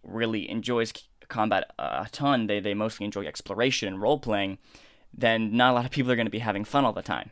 really 0.02 0.48
enjoys 0.48 0.92
combat 1.28 1.70
a 1.78 2.06
ton, 2.12 2.46
they, 2.46 2.60
they 2.60 2.74
mostly 2.74 3.04
enjoy 3.04 3.26
exploration 3.26 3.88
and 3.88 4.00
role 4.00 4.18
playing, 4.18 4.58
then 5.12 5.56
not 5.56 5.72
a 5.72 5.74
lot 5.74 5.84
of 5.84 5.90
people 5.90 6.10
are 6.12 6.16
going 6.16 6.26
to 6.26 6.30
be 6.30 6.38
having 6.38 6.64
fun 6.64 6.84
all 6.84 6.92
the 6.92 7.02
time. 7.02 7.30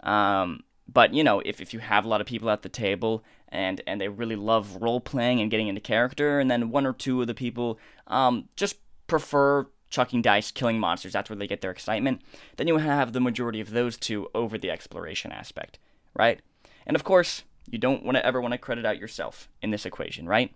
Um, 0.00 0.62
but 0.88 1.14
you 1.14 1.24
know, 1.24 1.40
if, 1.44 1.60
if 1.60 1.72
you 1.74 1.80
have 1.80 2.04
a 2.04 2.08
lot 2.08 2.20
of 2.20 2.26
people 2.26 2.50
at 2.50 2.62
the 2.62 2.68
table 2.68 3.24
and 3.48 3.80
and 3.86 4.00
they 4.00 4.08
really 4.08 4.36
love 4.36 4.80
role 4.80 5.00
playing 5.00 5.40
and 5.40 5.50
getting 5.50 5.68
into 5.68 5.80
character, 5.80 6.38
and 6.38 6.50
then 6.50 6.70
one 6.70 6.86
or 6.86 6.92
two 6.92 7.20
of 7.20 7.26
the 7.26 7.34
people 7.34 7.78
um, 8.06 8.48
just 8.56 8.76
prefer 9.06 9.66
chucking 9.90 10.22
dice, 10.22 10.50
killing 10.50 10.78
monsters, 10.78 11.12
that's 11.12 11.30
where 11.30 11.36
they 11.36 11.46
get 11.46 11.60
their 11.60 11.70
excitement, 11.70 12.22
then 12.56 12.66
you 12.66 12.76
have 12.78 13.12
the 13.12 13.20
majority 13.20 13.60
of 13.60 13.70
those 13.70 13.96
two 13.96 14.28
over 14.34 14.58
the 14.58 14.70
exploration 14.70 15.32
aspect, 15.32 15.78
right? 16.14 16.40
And 16.86 16.94
of 16.94 17.04
course, 17.04 17.44
you 17.70 17.78
don't 17.78 18.04
want 18.04 18.16
to 18.16 18.24
ever 18.24 18.40
want 18.40 18.52
to 18.52 18.58
credit 18.58 18.84
out 18.84 18.98
yourself 18.98 19.48
in 19.62 19.70
this 19.70 19.86
equation, 19.86 20.26
right? 20.28 20.54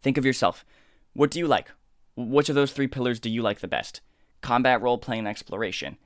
Think 0.00 0.16
of 0.16 0.24
yourself. 0.24 0.64
What 1.12 1.30
do 1.30 1.38
you 1.38 1.46
like? 1.46 1.70
Which 2.16 2.48
of 2.48 2.54
those 2.54 2.72
three 2.72 2.88
pillars 2.88 3.20
do 3.20 3.30
you 3.30 3.42
like 3.42 3.60
the 3.60 3.68
best? 3.68 4.00
Combat, 4.40 4.80
role 4.80 4.98
playing, 4.98 5.26
exploration. 5.26 5.98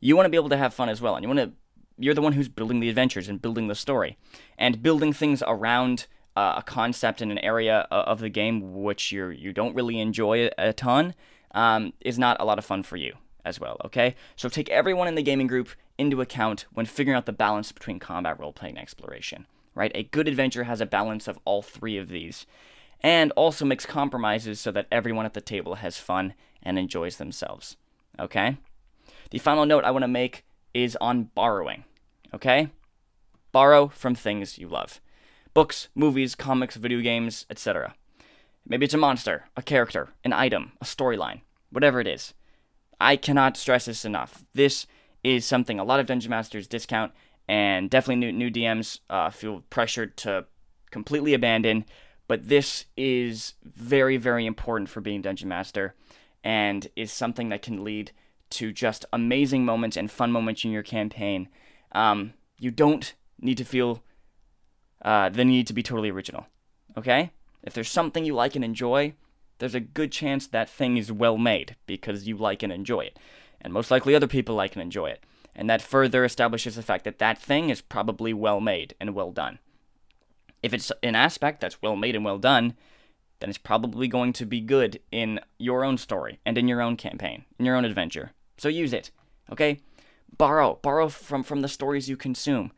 You 0.00 0.16
want 0.16 0.26
to 0.26 0.30
be 0.30 0.36
able 0.36 0.48
to 0.48 0.56
have 0.56 0.74
fun 0.74 0.88
as 0.88 1.00
well, 1.00 1.14
and 1.14 1.22
you 1.22 1.28
want 1.28 1.40
to. 1.40 1.52
You're 1.98 2.14
the 2.14 2.22
one 2.22 2.32
who's 2.32 2.48
building 2.48 2.80
the 2.80 2.88
adventures 2.88 3.28
and 3.28 3.42
building 3.42 3.68
the 3.68 3.74
story, 3.74 4.16
and 4.56 4.82
building 4.82 5.12
things 5.12 5.42
around 5.46 6.06
uh, 6.36 6.54
a 6.56 6.62
concept 6.62 7.20
in 7.20 7.30
an 7.30 7.38
area 7.38 7.86
of 7.90 8.20
the 8.20 8.28
game 8.28 8.82
which 8.82 9.12
you 9.12 9.28
you 9.28 9.52
don't 9.52 9.74
really 9.74 10.00
enjoy 10.00 10.48
a 10.56 10.72
ton 10.72 11.14
um, 11.52 11.92
is 12.00 12.18
not 12.18 12.36
a 12.40 12.44
lot 12.44 12.58
of 12.58 12.64
fun 12.64 12.82
for 12.82 12.96
you 12.96 13.14
as 13.44 13.58
well. 13.58 13.76
Okay, 13.84 14.14
so 14.36 14.48
take 14.48 14.68
everyone 14.68 15.08
in 15.08 15.14
the 15.14 15.22
gaming 15.22 15.46
group 15.46 15.70
into 15.98 16.20
account 16.20 16.66
when 16.72 16.86
figuring 16.86 17.16
out 17.16 17.26
the 17.26 17.32
balance 17.32 17.72
between 17.72 17.98
combat, 17.98 18.38
role 18.38 18.52
playing, 18.52 18.76
and 18.76 18.82
exploration. 18.82 19.46
Right, 19.74 19.92
a 19.94 20.02
good 20.02 20.28
adventure 20.28 20.64
has 20.64 20.80
a 20.80 20.86
balance 20.86 21.28
of 21.28 21.38
all 21.44 21.62
three 21.62 21.96
of 21.96 22.08
these, 22.08 22.44
and 23.02 23.32
also 23.32 23.64
makes 23.64 23.86
compromises 23.86 24.60
so 24.60 24.72
that 24.72 24.86
everyone 24.90 25.26
at 25.26 25.34
the 25.34 25.40
table 25.40 25.76
has 25.76 25.96
fun 25.96 26.34
and 26.62 26.78
enjoys 26.78 27.16
themselves. 27.16 27.76
Okay? 28.18 28.58
The 29.30 29.38
final 29.38 29.64
note 29.64 29.84
I 29.84 29.90
want 29.90 30.02
to 30.02 30.08
make 30.08 30.44
is 30.74 30.96
on 31.00 31.24
borrowing. 31.34 31.84
Okay? 32.34 32.68
Borrow 33.52 33.88
from 33.88 34.14
things 34.14 34.58
you 34.58 34.68
love 34.68 35.00
books, 35.52 35.88
movies, 35.96 36.36
comics, 36.36 36.76
video 36.76 37.00
games, 37.00 37.44
etc. 37.50 37.94
Maybe 38.66 38.84
it's 38.84 38.94
a 38.94 38.98
monster, 38.98 39.46
a 39.56 39.62
character, 39.62 40.10
an 40.24 40.32
item, 40.32 40.72
a 40.80 40.84
storyline, 40.84 41.40
whatever 41.70 42.00
it 42.00 42.06
is. 42.06 42.34
I 43.00 43.16
cannot 43.16 43.56
stress 43.56 43.86
this 43.86 44.04
enough. 44.04 44.44
This 44.54 44.86
is 45.24 45.44
something 45.44 45.78
a 45.78 45.84
lot 45.84 46.00
of 46.00 46.06
dungeon 46.06 46.30
masters 46.30 46.66
discount, 46.66 47.12
and 47.48 47.90
definitely 47.90 48.16
new, 48.16 48.32
new 48.32 48.50
DMs 48.50 49.00
uh, 49.08 49.30
feel 49.30 49.64
pressured 49.70 50.16
to 50.18 50.46
completely 50.90 51.34
abandon 51.34 51.84
but 52.30 52.48
this 52.48 52.84
is 52.96 53.54
very, 53.64 54.16
very 54.16 54.46
important 54.46 54.88
for 54.88 55.00
being 55.00 55.20
Dungeon 55.20 55.48
Master 55.48 55.96
and 56.44 56.86
is 56.94 57.10
something 57.10 57.48
that 57.48 57.60
can 57.60 57.82
lead 57.82 58.12
to 58.50 58.70
just 58.70 59.04
amazing 59.12 59.64
moments 59.64 59.96
and 59.96 60.08
fun 60.08 60.30
moments 60.30 60.64
in 60.64 60.70
your 60.70 60.84
campaign. 60.84 61.48
Um, 61.90 62.34
you 62.60 62.70
don't 62.70 63.14
need 63.40 63.58
to 63.58 63.64
feel 63.64 64.04
uh, 65.02 65.30
the 65.30 65.44
need 65.44 65.66
to 65.66 65.72
be 65.72 65.82
totally 65.82 66.08
original. 66.08 66.46
Okay? 66.96 67.32
If 67.62 67.74
there's 67.74 67.90
something 67.90 68.24
you 68.24 68.34
like 68.34 68.54
and 68.56 68.64
enjoy, 68.64 69.14
there's 69.58 69.74
a 69.74 69.80
good 69.80 70.10
chance 70.10 70.46
that 70.46 70.70
thing 70.70 70.96
is 70.96 71.12
well 71.12 71.36
made 71.38 71.76
because 71.86 72.26
you 72.26 72.36
like 72.36 72.62
and 72.62 72.72
enjoy 72.72 73.00
it. 73.00 73.18
And 73.60 73.72
most 73.72 73.90
likely 73.90 74.14
other 74.14 74.26
people 74.26 74.54
like 74.54 74.74
and 74.74 74.82
enjoy 74.82 75.10
it. 75.10 75.22
And 75.54 75.68
that 75.68 75.82
further 75.82 76.24
establishes 76.24 76.76
the 76.76 76.82
fact 76.82 77.04
that 77.04 77.18
that 77.18 77.38
thing 77.38 77.68
is 77.68 77.82
probably 77.82 78.32
well 78.32 78.60
made 78.60 78.94
and 79.00 79.14
well 79.14 79.32
done. 79.32 79.58
If 80.62 80.72
it's 80.72 80.90
an 81.02 81.14
aspect 81.14 81.60
that's 81.60 81.82
well 81.82 81.96
made 81.96 82.14
and 82.14 82.24
well 82.24 82.38
done, 82.38 82.74
then 83.40 83.48
it's 83.48 83.58
probably 83.58 84.08
going 84.08 84.32
to 84.34 84.46
be 84.46 84.60
good 84.60 85.00
in 85.10 85.40
your 85.58 85.84
own 85.84 85.98
story 85.98 86.38
and 86.44 86.56
in 86.56 86.68
your 86.68 86.80
own 86.80 86.96
campaign, 86.96 87.44
in 87.58 87.64
your 87.64 87.76
own 87.76 87.84
adventure. 87.84 88.32
So 88.58 88.68
use 88.68 88.92
it, 88.92 89.10
okay? 89.50 89.80
Borrow, 90.36 90.78
borrow 90.82 91.08
from 91.08 91.42
from 91.42 91.62
the 91.62 91.68
stories 91.68 92.08
you 92.08 92.16
consume, 92.16 92.72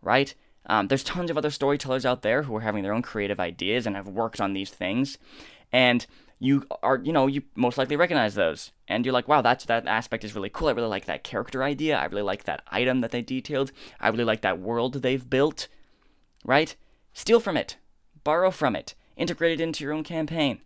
right? 0.00 0.34
Um, 0.66 0.88
there's 0.88 1.04
tons 1.04 1.30
of 1.30 1.36
other 1.36 1.50
storytellers 1.50 2.06
out 2.06 2.22
there 2.22 2.44
who 2.44 2.56
are 2.56 2.60
having 2.60 2.82
their 2.82 2.94
own 2.94 3.02
creative 3.02 3.38
ideas 3.38 3.86
and 3.86 3.96
have 3.96 4.08
worked 4.08 4.40
on 4.40 4.52
these 4.52 4.70
things, 4.70 5.18
and 5.72 6.06
you 6.38 6.66
are, 6.82 6.98
you 6.98 7.12
know, 7.12 7.26
you 7.26 7.42
most 7.54 7.78
likely 7.78 7.96
recognize 7.96 8.34
those, 8.34 8.72
and 8.88 9.04
you're 9.04 9.12
like, 9.12 9.28
wow, 9.28 9.42
that's 9.42 9.64
that 9.66 9.86
aspect 9.86 10.24
is 10.24 10.34
really 10.34 10.48
cool. 10.48 10.68
I 10.68 10.72
really 10.72 10.88
like 10.88 11.04
that 11.06 11.24
character 11.24 11.62
idea. 11.62 11.96
I 11.96 12.06
really 12.06 12.22
like 12.22 12.44
that 12.44 12.62
item 12.68 13.00
that 13.00 13.10
they 13.10 13.22
detailed. 13.22 13.72
I 14.00 14.08
really 14.08 14.24
like 14.24 14.40
that 14.42 14.58
world 14.58 14.94
they've 14.94 15.28
built, 15.28 15.68
right? 16.44 16.74
Steal 17.12 17.40
from 17.40 17.56
it, 17.56 17.76
borrow 18.24 18.50
from 18.50 18.74
it, 18.74 18.94
integrate 19.16 19.60
it 19.60 19.62
into 19.62 19.84
your 19.84 19.92
own 19.92 20.04
campaign. 20.04 20.60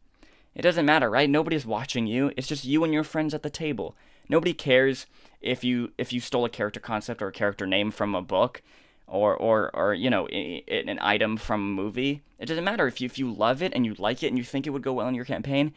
It 0.54 0.62
doesn't 0.62 0.86
matter, 0.86 1.10
right? 1.10 1.30
Nobody's 1.30 1.66
watching 1.66 2.06
you. 2.06 2.32
It's 2.36 2.48
just 2.48 2.64
you 2.64 2.82
and 2.82 2.92
your 2.92 3.04
friends 3.04 3.34
at 3.34 3.42
the 3.42 3.50
table. 3.50 3.96
Nobody 4.28 4.52
cares 4.52 5.06
if 5.40 5.62
you 5.62 5.92
if 5.98 6.12
you 6.12 6.20
stole 6.20 6.44
a 6.44 6.50
character 6.50 6.80
concept 6.80 7.22
or 7.22 7.28
a 7.28 7.32
character 7.32 7.66
name 7.66 7.90
from 7.90 8.14
a 8.14 8.22
book 8.22 8.62
or 9.08 9.36
or 9.36 9.74
or 9.74 9.94
you 9.94 10.10
know 10.10 10.26
an 10.26 10.98
item 11.00 11.36
from 11.36 11.60
a 11.60 11.82
movie. 11.82 12.22
It 12.38 12.46
doesn't 12.46 12.64
matter 12.64 12.86
if 12.86 13.00
you 13.00 13.06
if 13.06 13.18
you 13.18 13.32
love 13.32 13.62
it 13.62 13.72
and 13.74 13.84
you 13.84 13.94
like 13.98 14.22
it 14.22 14.28
and 14.28 14.38
you 14.38 14.44
think 14.44 14.66
it 14.66 14.70
would 14.70 14.82
go 14.82 14.92
well 14.92 15.08
in 15.08 15.14
your 15.14 15.24
campaign, 15.24 15.72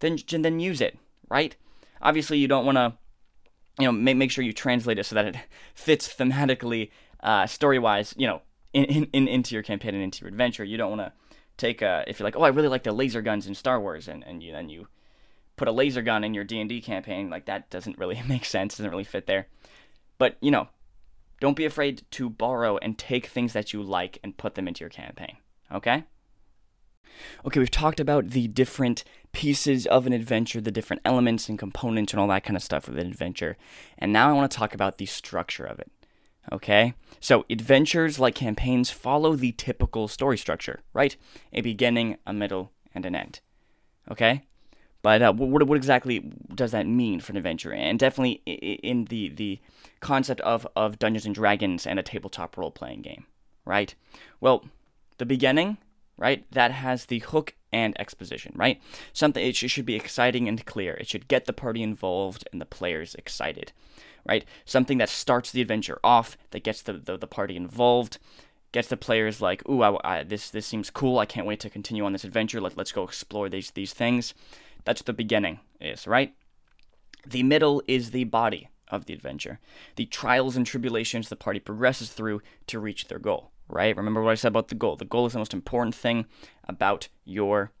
then 0.00 0.18
then 0.28 0.60
use 0.60 0.80
it, 0.80 0.98
right? 1.28 1.54
Obviously, 2.00 2.38
you 2.38 2.48
don't 2.48 2.66
want 2.66 2.76
to 2.76 2.94
you 3.78 3.86
know 3.86 3.92
make 3.92 4.16
make 4.16 4.30
sure 4.30 4.44
you 4.44 4.52
translate 4.52 4.98
it 4.98 5.04
so 5.04 5.14
that 5.14 5.26
it 5.26 5.36
fits 5.74 6.12
thematically, 6.12 6.90
uh, 7.20 7.46
story 7.46 7.78
wise. 7.78 8.14
You 8.16 8.28
know, 8.28 8.42
in, 8.76 9.04
in, 9.12 9.28
into 9.28 9.54
your 9.54 9.62
campaign 9.62 9.94
and 9.94 10.04
into 10.04 10.22
your 10.22 10.28
adventure. 10.28 10.64
You 10.64 10.76
don't 10.76 10.96
want 10.96 11.00
to 11.00 11.12
take 11.56 11.80
a, 11.80 12.04
if 12.06 12.18
you're 12.18 12.26
like, 12.26 12.36
oh, 12.36 12.42
I 12.42 12.48
really 12.48 12.68
like 12.68 12.82
the 12.82 12.92
laser 12.92 13.22
guns 13.22 13.46
in 13.46 13.54
Star 13.54 13.80
Wars, 13.80 14.06
and, 14.06 14.22
and 14.24 14.42
you 14.42 14.52
then 14.52 14.68
you 14.68 14.88
put 15.56 15.68
a 15.68 15.72
laser 15.72 16.02
gun 16.02 16.22
in 16.22 16.34
your 16.34 16.44
D&D 16.44 16.82
campaign, 16.82 17.30
like 17.30 17.46
that 17.46 17.70
doesn't 17.70 17.98
really 17.98 18.20
make 18.28 18.44
sense, 18.44 18.76
doesn't 18.76 18.90
really 18.90 19.04
fit 19.04 19.26
there. 19.26 19.46
But, 20.18 20.36
you 20.40 20.50
know, 20.50 20.68
don't 21.40 21.56
be 21.56 21.64
afraid 21.64 22.02
to 22.12 22.30
borrow 22.30 22.78
and 22.78 22.98
take 22.98 23.26
things 23.26 23.52
that 23.52 23.72
you 23.72 23.82
like 23.82 24.18
and 24.22 24.36
put 24.36 24.54
them 24.54 24.68
into 24.68 24.80
your 24.80 24.90
campaign, 24.90 25.36
okay? 25.72 26.04
Okay, 27.44 27.60
we've 27.60 27.70
talked 27.70 28.00
about 28.00 28.30
the 28.30 28.48
different 28.48 29.04
pieces 29.32 29.86
of 29.86 30.06
an 30.06 30.12
adventure, 30.12 30.60
the 30.60 30.70
different 30.70 31.02
elements 31.04 31.48
and 31.48 31.58
components 31.58 32.12
and 32.12 32.20
all 32.20 32.28
that 32.28 32.44
kind 32.44 32.56
of 32.56 32.62
stuff 32.62 32.88
of 32.88 32.96
an 32.96 33.06
adventure. 33.06 33.56
And 33.98 34.12
now 34.12 34.28
I 34.28 34.32
want 34.32 34.50
to 34.50 34.56
talk 34.56 34.74
about 34.74 34.98
the 34.98 35.06
structure 35.06 35.64
of 35.64 35.78
it. 35.78 35.90
Okay? 36.52 36.94
So, 37.20 37.44
adventures 37.50 38.18
like 38.18 38.34
campaigns 38.34 38.90
follow 38.90 39.34
the 39.34 39.52
typical 39.52 40.08
story 40.08 40.38
structure, 40.38 40.80
right? 40.92 41.16
A 41.52 41.60
beginning, 41.60 42.18
a 42.26 42.32
middle, 42.32 42.72
and 42.94 43.04
an 43.04 43.14
end. 43.14 43.40
Okay? 44.10 44.42
But 45.06 45.22
uh, 45.22 45.32
what, 45.34 45.62
what 45.68 45.76
exactly 45.76 46.18
does 46.52 46.72
that 46.72 46.84
mean 46.84 47.20
for 47.20 47.30
an 47.30 47.36
adventure? 47.36 47.72
And 47.72 47.96
definitely 47.96 48.42
in 48.44 49.04
the, 49.04 49.28
the 49.28 49.60
concept 50.00 50.40
of, 50.40 50.66
of 50.74 50.98
Dungeons 50.98 51.24
and 51.24 51.32
Dragons 51.32 51.86
and 51.86 52.00
a 52.00 52.02
tabletop 52.02 52.56
role 52.56 52.72
playing 52.72 53.02
game, 53.02 53.24
right? 53.64 53.94
Well, 54.40 54.64
the 55.18 55.24
beginning, 55.24 55.76
right? 56.18 56.44
That 56.50 56.72
has 56.72 57.06
the 57.06 57.20
hook 57.20 57.54
and 57.72 57.94
exposition, 58.00 58.52
right? 58.56 58.82
Something 59.12 59.46
it 59.46 59.54
should 59.54 59.86
be 59.86 59.94
exciting 59.94 60.48
and 60.48 60.66
clear. 60.66 60.94
It 60.94 61.06
should 61.06 61.28
get 61.28 61.44
the 61.44 61.52
party 61.52 61.84
involved 61.84 62.48
and 62.50 62.60
the 62.60 62.66
players 62.66 63.14
excited, 63.14 63.70
right? 64.28 64.44
Something 64.64 64.98
that 64.98 65.08
starts 65.08 65.52
the 65.52 65.62
adventure 65.62 66.00
off, 66.02 66.36
that 66.50 66.64
gets 66.64 66.82
the, 66.82 66.94
the, 66.94 67.16
the 67.16 67.28
party 67.28 67.54
involved, 67.54 68.18
gets 68.72 68.88
the 68.88 68.96
players 68.96 69.40
like, 69.40 69.66
ooh, 69.68 69.82
I, 69.82 69.98
I, 70.02 70.22
this 70.24 70.50
this 70.50 70.66
seems 70.66 70.90
cool. 70.90 71.20
I 71.20 71.26
can't 71.26 71.46
wait 71.46 71.60
to 71.60 71.70
continue 71.70 72.04
on 72.04 72.12
this 72.12 72.24
adventure. 72.24 72.60
Let, 72.60 72.76
let's 72.76 72.90
go 72.90 73.04
explore 73.04 73.48
these 73.48 73.70
these 73.70 73.92
things. 73.92 74.34
That's 74.86 75.02
the 75.02 75.12
beginning 75.12 75.60
is, 75.80 76.06
right? 76.06 76.34
The 77.26 77.42
middle 77.42 77.82
is 77.86 78.12
the 78.12 78.24
body 78.24 78.70
of 78.88 79.04
the 79.04 79.12
adventure, 79.12 79.60
the 79.96 80.06
trials 80.06 80.56
and 80.56 80.64
tribulations 80.64 81.28
the 81.28 81.36
party 81.36 81.60
progresses 81.60 82.10
through 82.10 82.40
to 82.68 82.78
reach 82.78 83.08
their 83.08 83.18
goal 83.18 83.52
right? 83.68 83.96
Remember 83.96 84.22
what 84.22 84.32
I 84.32 84.34
said 84.34 84.48
about 84.48 84.68
the 84.68 84.74
goal. 84.74 84.96
The 84.96 85.04
goal 85.04 85.26
is 85.26 85.32
the 85.32 85.38
most 85.38 85.54
important 85.54 85.94
thing 85.94 86.26
about 86.68 87.08
your 87.24 87.72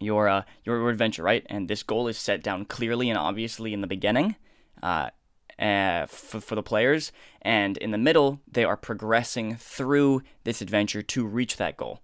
your 0.00 0.28
uh, 0.28 0.42
your 0.64 0.88
adventure, 0.88 1.22
right? 1.22 1.44
And 1.48 1.68
this 1.68 1.82
goal 1.82 2.08
is 2.08 2.16
set 2.16 2.42
down 2.42 2.64
clearly 2.64 3.10
and 3.10 3.18
obviously 3.18 3.72
in 3.72 3.80
the 3.80 3.86
beginning, 3.86 4.36
uh, 4.82 5.10
uh, 5.58 6.06
for, 6.06 6.40
for 6.40 6.54
the 6.54 6.62
players, 6.62 7.12
and 7.42 7.76
in 7.76 7.90
the 7.90 7.98
middle 7.98 8.40
they 8.50 8.64
are 8.64 8.76
progressing 8.76 9.56
through 9.56 10.22
this 10.44 10.62
adventure 10.62 11.02
to 11.02 11.26
reach 11.26 11.56
that 11.56 11.76
goal. 11.76 12.00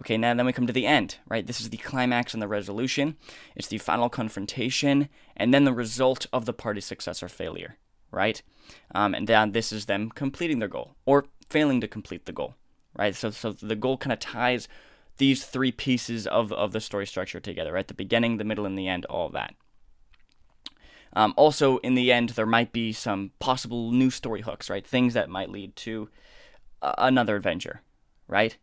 Okay, 0.00 0.16
now 0.16 0.32
then 0.34 0.46
we 0.46 0.52
come 0.52 0.66
to 0.66 0.72
the 0.72 0.86
end, 0.86 1.16
right? 1.28 1.46
This 1.46 1.60
is 1.60 1.70
the 1.70 1.76
climax 1.76 2.32
and 2.32 2.42
the 2.42 2.48
resolution. 2.48 3.16
It's 3.56 3.66
the 3.66 3.78
final 3.78 4.08
confrontation, 4.08 5.08
and 5.36 5.52
then 5.52 5.64
the 5.64 5.72
result 5.72 6.26
of 6.32 6.46
the 6.46 6.52
party's 6.52 6.84
success 6.84 7.22
or 7.22 7.28
failure, 7.28 7.76
right? 8.12 8.40
Um, 8.94 9.14
and 9.14 9.26
then 9.26 9.52
this 9.52 9.72
is 9.72 9.86
them 9.86 10.10
completing 10.10 10.60
their 10.60 10.68
goal 10.68 10.94
or 11.04 11.26
failing 11.48 11.80
to 11.80 11.88
complete 11.88 12.26
the 12.26 12.32
goal, 12.32 12.54
right? 12.96 13.14
So, 13.14 13.30
so 13.30 13.52
the 13.52 13.74
goal 13.74 13.96
kind 13.96 14.12
of 14.12 14.20
ties 14.20 14.68
these 15.16 15.44
three 15.44 15.72
pieces 15.72 16.26
of, 16.28 16.52
of 16.52 16.72
the 16.72 16.80
story 16.80 17.06
structure 17.06 17.40
together, 17.40 17.72
right? 17.72 17.88
The 17.88 17.94
beginning, 17.94 18.36
the 18.36 18.44
middle, 18.44 18.66
and 18.66 18.78
the 18.78 18.86
end, 18.86 19.04
all 19.06 19.28
that. 19.30 19.54
Um, 21.12 21.34
also, 21.36 21.78
in 21.78 21.94
the 21.94 22.12
end, 22.12 22.30
there 22.30 22.46
might 22.46 22.72
be 22.72 22.92
some 22.92 23.32
possible 23.40 23.90
new 23.90 24.10
story 24.10 24.42
hooks, 24.42 24.70
right? 24.70 24.86
Things 24.86 25.14
that 25.14 25.28
might 25.28 25.50
lead 25.50 25.74
to 25.76 26.08
uh, 26.82 26.94
another 26.98 27.34
adventure, 27.34 27.82
right? 28.28 28.56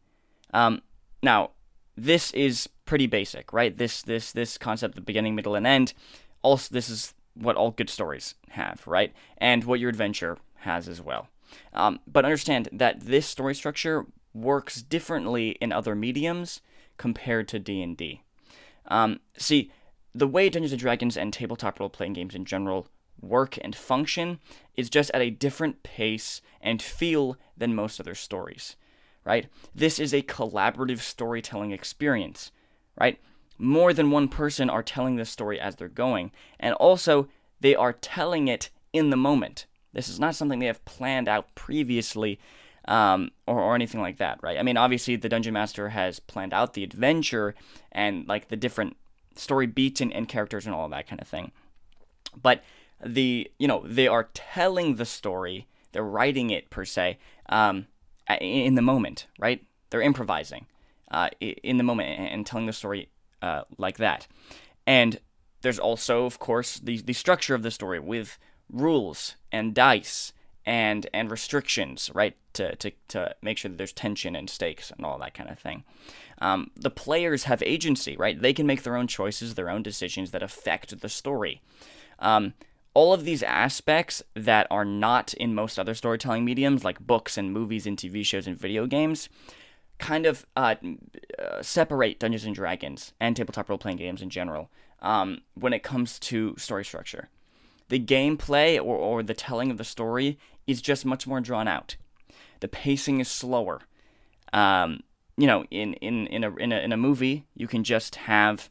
Um, 0.54 0.82
now, 1.22 1.52
this 1.96 2.32
is 2.32 2.68
pretty 2.86 3.08
basic, 3.08 3.54
right? 3.54 3.76
This 3.76 4.02
this 4.02 4.32
this 4.32 4.58
concept, 4.58 4.96
the 4.96 5.02
beginning, 5.02 5.36
middle, 5.36 5.56
and 5.56 5.66
end. 5.66 5.94
Also, 6.42 6.74
this 6.74 6.90
is 6.90 7.14
what 7.34 7.56
all 7.56 7.72
good 7.72 7.90
stories 7.90 8.36
have, 8.50 8.86
right? 8.86 9.14
And 9.38 9.64
what 9.64 9.80
your 9.80 9.90
adventure 9.90 10.38
has 10.58 10.88
as 10.88 11.02
well. 11.02 11.28
Um, 11.74 12.00
but 12.08 12.26
understand 12.26 12.70
that 12.72 13.02
this 13.02 13.26
story 13.26 13.56
structure 13.56 14.06
works 14.34 14.82
differently 14.82 15.52
in 15.62 15.72
other 15.72 15.96
mediums 15.96 16.62
compared 16.98 17.48
to 17.50 17.60
D&D. 17.60 18.22
Um, 18.88 19.20
see, 19.38 19.72
the 20.14 20.28
way 20.28 20.50
Dungeons 20.50 20.72
and 20.72 20.80
Dragons 20.80 21.18
and 21.18 21.34
tabletop 21.34 21.80
role-playing 21.80 22.14
games 22.14 22.36
in 22.36 22.46
general 22.46 22.88
work 23.22 23.58
and 23.62 23.76
function 23.76 24.40
is 24.76 24.90
just 24.90 25.12
at 25.14 25.22
a 25.22 25.30
different 25.30 25.84
pace 25.84 26.42
and 26.62 26.82
feel 26.82 27.38
than 27.58 27.76
most 27.76 28.00
other 28.00 28.16
stories, 28.16 28.76
right? 29.26 29.48
This 29.74 30.00
is 30.00 30.14
a 30.14 30.22
collaborative 30.22 31.00
storytelling 31.00 31.72
experience, 31.72 32.52
right? 33.00 33.20
More 33.58 33.94
than 33.94 34.12
one 34.12 34.28
person 34.28 34.70
are 34.70 34.84
telling 34.84 35.16
this 35.16 35.30
story 35.30 35.60
as 35.60 35.76
they're 35.76 35.90
going, 35.90 36.32
and 36.60 36.74
also 36.76 37.28
they 37.60 37.76
are 37.76 37.94
telling 37.94 38.48
it 38.48 38.70
in 38.94 39.10
the 39.10 39.18
moment. 39.18 39.66
This 39.94 40.10
is 40.10 40.20
not 40.20 40.36
something 40.36 40.60
they 40.60 40.66
have 40.66 40.86
planned 40.86 41.28
out 41.28 41.54
previously 41.56 42.40
um, 42.88 43.32
or, 43.48 43.60
or 43.60 43.76
anything 43.76 44.02
like 44.02 44.18
that, 44.18 44.40
right? 44.44 44.60
I 44.60 44.64
mean, 44.64 44.78
obviously, 44.78 45.16
the 45.16 45.30
Dungeon 45.30 45.54
Master 45.54 45.90
has 45.90 46.20
planned 46.20 46.54
out 46.54 46.74
the 46.74 46.84
adventure 46.84 47.56
and 47.92 48.28
like 48.28 48.50
the 48.50 48.58
different 48.58 48.96
story 49.36 49.68
beats 49.68 50.02
and, 50.02 50.14
and 50.14 50.28
characters 50.28 50.66
and 50.66 50.76
all 50.76 50.88
that 50.90 51.08
kind 51.08 51.22
of 51.22 51.28
thing. 51.28 51.52
But 52.40 52.64
the, 53.04 53.50
you 53.58 53.68
know, 53.68 53.84
they 53.86 54.08
are 54.08 54.30
telling 54.34 54.96
the 54.96 55.06
story, 55.06 55.68
they're 55.92 56.04
writing 56.04 56.50
it 56.50 56.70
per 56.70 56.86
se 56.86 57.18
um, 57.50 57.88
in 58.40 58.76
the 58.76 58.82
moment, 58.82 59.28
right? 59.40 59.64
They're 59.90 60.02
improvising 60.02 60.66
uh, 61.12 61.30
in 61.40 61.78
the 61.78 61.84
moment 61.84 62.20
and 62.20 62.46
telling 62.46 62.66
the 62.66 62.74
story 62.74 63.10
uh, 63.42 63.64
like 63.78 63.98
that. 63.98 64.28
And 64.88 65.20
there's 65.62 65.80
also, 65.80 66.26
of 66.26 66.40
course, 66.40 66.80
the, 66.80 67.02
the 67.02 67.14
structure 67.14 67.56
of 67.56 67.64
the 67.64 67.72
story 67.72 68.00
with 68.00 68.38
rules 68.72 69.36
and 69.52 69.74
dice 69.74 70.34
and 70.66 71.08
and 71.14 71.30
restrictions, 71.30 72.10
right? 72.14 72.36
To, 72.54 72.76
to, 72.78 72.92
to 73.10 73.36
make 73.42 73.58
sure 73.58 73.70
that 73.70 73.78
there's 73.78 73.94
tension 73.94 74.36
and 74.36 74.50
stakes 74.50 74.90
and 74.90 75.06
all 75.06 75.20
that 75.20 75.34
kind 75.34 75.50
of 75.50 75.60
thing. 75.60 75.84
Um, 76.40 76.72
the 76.76 76.90
players 76.90 77.44
have 77.44 77.62
agency, 77.64 78.16
right? 78.16 78.42
They 78.42 78.54
can 78.54 78.66
make 78.66 78.84
their 78.84 78.96
own 78.96 79.08
choices, 79.08 79.56
their 79.56 79.70
own 79.70 79.84
decisions 79.84 80.32
that 80.32 80.42
affect 80.42 81.02
the 81.02 81.10
story. 81.10 81.62
Um, 82.20 82.54
all 82.96 83.14
of 83.14 83.24
these 83.24 83.44
aspects 83.44 84.24
that 84.34 84.66
are 84.72 84.86
not 84.86 85.36
in 85.36 85.54
most 85.54 85.78
other 85.78 85.94
storytelling 85.94 86.44
mediums, 86.44 86.84
like 86.84 87.00
books 87.00 87.38
and 87.38 87.54
movies 87.54 87.86
and 87.86 87.98
TV 87.98 88.26
shows 88.26 88.48
and 88.48 88.58
video 88.58 88.88
games, 88.88 89.30
kind 90.00 90.26
of 90.26 90.48
uh, 90.56 90.76
uh, 91.38 91.62
separate 91.62 92.20
Dungeons 92.20 92.46
and 92.46 92.56
Dragons 92.56 93.14
and 93.20 93.36
tabletop 93.36 93.70
role 93.70 93.78
playing 93.78 93.98
games 93.98 94.24
in 94.24 94.32
general 94.32 94.72
um, 95.04 95.42
when 95.54 95.74
it 95.74 95.84
comes 95.84 96.18
to 96.20 96.56
story 96.58 96.84
structure 96.84 97.30
the 97.90 98.00
gameplay 98.00 98.78
or, 98.78 98.98
or 98.98 99.24
the 99.24 99.34
telling 99.34 99.72
of 99.72 99.78
the 99.78 99.84
story 99.84 100.40
is 100.68 100.82
just 100.82 101.06
much 101.06 101.28
more 101.28 101.42
drawn 101.42 101.68
out. 101.68 101.96
The 102.60 102.68
pacing 102.68 103.20
is 103.20 103.28
slower. 103.28 103.82
Um, 104.54 105.02
you 105.38 105.48
know, 105.48 105.66
in, 105.70 105.94
in, 105.96 106.28
in, 106.28 106.44
a, 106.44 106.56
in, 106.56 106.72
a, 106.72 106.78
in 106.78 106.92
a 106.92 106.98
movie, 106.98 107.46
you 107.56 107.68
can 107.68 107.84
just 107.84 108.16
have 108.16 108.70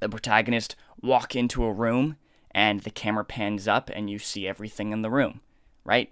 the 0.00 0.08
protagonist 0.08 0.74
walk 1.00 1.36
into 1.36 1.64
a 1.64 1.72
room 1.72 2.16
and 2.58 2.80
the 2.80 2.90
camera 2.90 3.24
pans 3.24 3.68
up 3.68 3.88
and 3.94 4.10
you 4.10 4.18
see 4.18 4.48
everything 4.48 4.90
in 4.90 5.02
the 5.02 5.10
room, 5.10 5.40
right? 5.84 6.10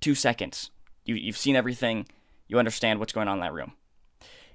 Two 0.00 0.16
seconds. 0.16 0.72
You, 1.04 1.14
you've 1.14 1.36
seen 1.36 1.54
everything. 1.54 2.08
You 2.48 2.58
understand 2.58 2.98
what's 2.98 3.12
going 3.12 3.28
on 3.28 3.36
in 3.36 3.42
that 3.42 3.52
room. 3.52 3.74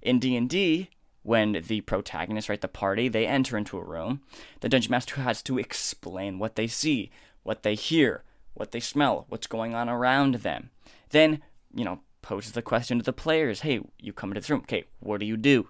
In 0.02 0.20
D&D, 0.20 0.90
when 1.24 1.54
the 1.54 1.80
protagonist, 1.80 2.50
right, 2.50 2.60
the 2.60 2.68
party, 2.68 3.08
they 3.08 3.26
enter 3.26 3.58
into 3.58 3.78
a 3.78 3.86
room, 3.86 4.20
the 4.60 4.68
dungeon 4.68 4.92
master 4.92 5.22
has 5.22 5.42
to 5.44 5.58
explain 5.58 6.40
what 6.40 6.56
they 6.56 6.68
see, 6.68 7.10
what 7.44 7.64
they 7.64 7.76
hear, 7.76 8.26
what 8.54 8.72
they 8.72 8.82
smell, 8.82 9.26
what's 9.30 9.48
going 9.48 9.74
on 9.74 9.88
around 9.88 10.36
them. 10.36 10.72
Then, 11.12 11.42
you 11.74 11.86
know, 11.86 12.02
poses 12.22 12.52
the 12.52 12.62
question 12.62 12.98
to 12.98 13.04
the 13.06 13.14
players 13.14 13.62
hey, 13.62 13.80
you 13.98 14.12
come 14.12 14.32
into 14.32 14.42
this 14.42 14.50
room. 14.50 14.64
Okay, 14.64 14.84
what 15.00 15.22
do 15.22 15.26
you 15.26 15.38
do? 15.38 15.70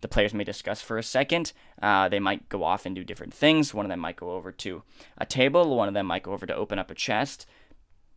The 0.00 0.08
players 0.08 0.34
may 0.34 0.44
discuss 0.44 0.80
for 0.80 0.98
a 0.98 1.02
second. 1.02 1.52
Uh, 1.80 2.08
they 2.08 2.20
might 2.20 2.48
go 2.48 2.64
off 2.64 2.86
and 2.86 2.94
do 2.94 3.04
different 3.04 3.34
things. 3.34 3.74
One 3.74 3.84
of 3.86 3.90
them 3.90 4.00
might 4.00 4.16
go 4.16 4.32
over 4.32 4.52
to 4.52 4.82
a 5.18 5.26
table. 5.26 5.76
One 5.76 5.88
of 5.88 5.94
them 5.94 6.06
might 6.06 6.22
go 6.22 6.32
over 6.32 6.46
to 6.46 6.54
open 6.54 6.78
up 6.78 6.90
a 6.90 6.94
chest 6.94 7.46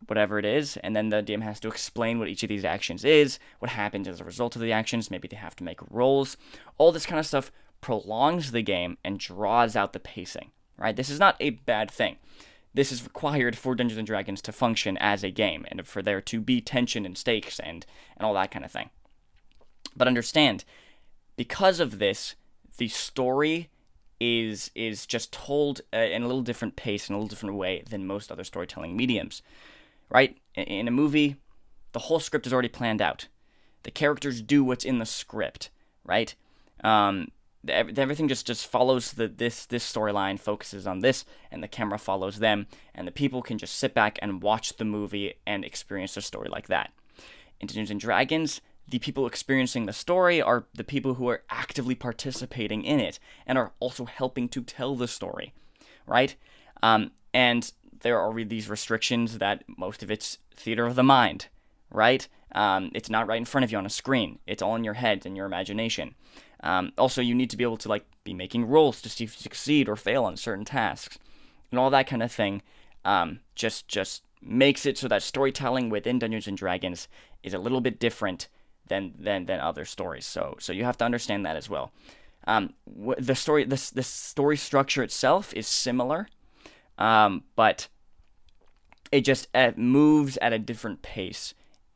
whatever 0.08 0.38
it 0.38 0.46
is, 0.46 0.78
and 0.78 0.96
then 0.96 1.10
the 1.10 1.24
DM 1.24 1.42
has 1.42 1.60
to 1.60 1.68
explain 1.68 2.20
what 2.20 2.28
each 2.28 2.44
of 2.44 2.50
these 2.50 2.66
actions 2.66 3.04
is, 3.04 3.40
what 3.60 3.72
happens 3.72 4.08
as 4.08 4.20
a 4.20 4.26
result 4.26 4.56
of 4.56 4.62
the 4.62 4.72
actions, 4.72 5.10
maybe 5.10 5.28
they 5.28 5.38
have 5.38 5.56
to 5.56 5.64
make 5.64 5.80
rolls. 5.90 6.38
All 6.78 6.92
this 6.92 7.06
kind 7.06 7.20
of 7.20 7.26
stuff 7.26 7.52
prolongs 7.82 8.52
the 8.52 8.62
game 8.62 8.98
and 9.04 9.20
draws 9.20 9.76
out 9.76 9.94
the 9.94 10.00
pacing, 10.00 10.52
right? 10.78 10.96
This 10.96 11.10
is 11.10 11.20
not 11.20 11.36
a 11.40 11.52
bad 11.52 11.90
thing. 11.90 12.18
This 12.74 12.92
is 12.92 13.04
required 13.04 13.58
for 13.58 13.74
Dungeons 13.74 13.98
and 13.98 14.08
Dragons 14.08 14.42
to 14.42 14.52
function 14.52 14.98
as 14.98 15.24
a 15.24 15.32
game 15.32 15.66
and 15.70 15.86
for 15.88 16.02
there 16.02 16.22
to 16.22 16.42
be 16.42 16.60
tension 16.60 17.06
and 17.06 17.18
stakes 17.18 17.60
and, 17.60 17.86
and 18.18 18.26
all 18.26 18.34
that 18.34 18.52
kind 18.52 18.66
of 18.66 18.72
thing. 18.72 18.90
But 19.96 20.08
understand, 20.08 20.66
because 21.36 21.80
of 21.80 22.00
this, 22.00 22.36
the 22.78 22.88
story 22.88 23.70
is 24.20 24.72
is 24.76 25.06
just 25.06 25.34
told 25.34 25.82
uh, 25.94 25.98
in 25.98 26.24
a 26.24 26.28
little 26.28 26.42
different 26.42 26.78
pace 26.78 27.10
in 27.10 27.16
a 27.16 27.18
little 27.18 27.28
different 27.28 27.56
way 27.56 27.84
than 27.90 28.08
most 28.08 28.32
other 28.32 28.46
storytelling 28.46 28.96
mediums 28.96 29.42
right? 30.10 30.38
In 30.56 30.88
a 30.88 30.92
movie, 30.92 31.38
the 31.92 32.00
whole 32.00 32.20
script 32.20 32.48
is 32.48 32.54
already 32.54 32.70
planned 32.70 33.02
out. 33.02 33.28
The 33.84 33.92
characters 33.92 34.42
do 34.42 34.64
what's 34.64 34.86
in 34.86 35.00
the 35.00 35.06
script, 35.06 35.70
right? 36.04 36.34
Um, 36.84 37.30
everything 37.68 38.28
just 38.28 38.48
just 38.48 38.68
follows 38.68 39.14
the 39.14 39.28
this 39.28 39.66
this 39.66 39.92
storyline, 39.92 40.40
focuses 40.40 40.88
on 40.88 41.00
this, 41.00 41.26
and 41.52 41.62
the 41.62 41.68
camera 41.68 41.98
follows 41.98 42.40
them, 42.40 42.68
and 42.94 43.08
the 43.08 43.12
people 43.12 43.42
can 43.42 43.58
just 43.58 43.76
sit 43.76 43.94
back 43.94 44.18
and 44.22 44.42
watch 44.42 44.78
the 44.78 44.86
movie 44.86 45.36
and 45.46 45.64
experience 45.64 46.16
the 46.16 46.22
story 46.22 46.50
like 46.50 46.68
that. 46.68 46.92
In 47.60 47.68
Dungeons 47.68 47.92
and 47.92 48.00
Dragons, 48.00 48.62
the 48.88 49.00
people 49.00 49.26
experiencing 49.26 49.86
the 49.86 49.94
story 49.94 50.42
are 50.42 50.66
the 50.74 50.84
people 50.84 51.16
who 51.16 51.28
are 51.30 51.44
actively 51.50 51.96
participating 51.96 52.84
in 52.84 53.00
it 53.00 53.20
and 53.48 53.58
are 53.58 53.74
also 53.80 54.06
helping 54.06 54.48
to 54.50 54.62
tell 54.62 54.96
the 54.96 55.08
story, 55.08 55.54
right? 56.06 56.36
Um, 56.84 57.12
and 57.34 57.72
there 58.02 58.20
are 58.20 58.44
these 58.44 58.70
restrictions 58.70 59.40
that 59.40 59.64
most 59.78 60.04
of 60.04 60.12
it's 60.12 60.38
theater 60.54 60.86
of 60.86 60.96
the 60.96 61.04
mind, 61.04 61.48
right? 61.90 62.28
Um, 62.54 62.92
it's 62.94 63.10
not 63.10 63.28
right 63.28 63.38
in 63.38 63.46
front 63.46 63.64
of 63.64 63.72
you 63.72 63.78
on 63.78 63.86
a 63.86 63.90
screen. 63.90 64.40
It's 64.46 64.62
all 64.62 64.76
in 64.76 64.84
your 64.84 64.94
head 64.94 65.26
and 65.26 65.36
your 65.36 65.46
imagination. 65.46 66.16
Um, 66.62 66.94
also, 66.98 67.22
you 67.22 67.36
need 67.36 67.50
to 67.50 67.58
be 67.58 67.64
able 67.64 67.78
to 67.78 67.90
like 67.90 68.06
be 68.24 68.34
making 68.34 68.66
rolls 68.66 69.02
to 69.02 69.10
see 69.10 69.24
if 69.24 69.36
you 69.38 69.42
succeed 69.42 69.90
or 69.90 69.96
fail 69.96 70.24
on 70.24 70.38
certain 70.38 70.66
tasks, 70.66 71.18
and 71.70 71.80
all 71.80 71.90
that 71.90 72.08
kind 72.08 72.24
of 72.24 72.32
thing. 72.32 72.62
Um, 73.04 73.42
just 73.56 73.88
just 73.88 74.24
makes 74.42 74.86
it 74.86 74.98
so 74.98 75.08
that 75.08 75.24
storytelling 75.24 75.90
within 75.90 76.20
Dungeons 76.20 76.48
and 76.48 76.58
Dragons 76.58 77.08
is 77.44 77.54
a 77.54 77.60
little 77.60 77.82
bit 77.82 78.00
different 78.00 78.48
than 78.88 79.14
than 79.18 79.46
than 79.46 79.60
other 79.60 79.86
stories. 79.86 80.26
So 80.26 80.56
so 80.60 80.74
you 80.74 80.84
have 80.84 80.98
to 80.98 81.06
understand 81.06 81.46
that 81.46 81.56
as 81.56 81.70
well. 81.70 81.92
Um, 82.48 82.74
the 83.18 83.36
story 83.36 83.64
this 83.64 83.90
the 83.90 84.04
story 84.04 84.58
structure 84.58 85.04
itself 85.04 85.54
is 85.54 85.68
similar, 85.68 86.28
um, 86.98 87.44
but 87.56 87.88
it 89.12 89.22
just 89.22 89.48
uh, 89.56 89.72
moves 89.76 90.38
at 90.38 90.54
a 90.54 90.60
different 90.60 91.02
pace 91.02 91.54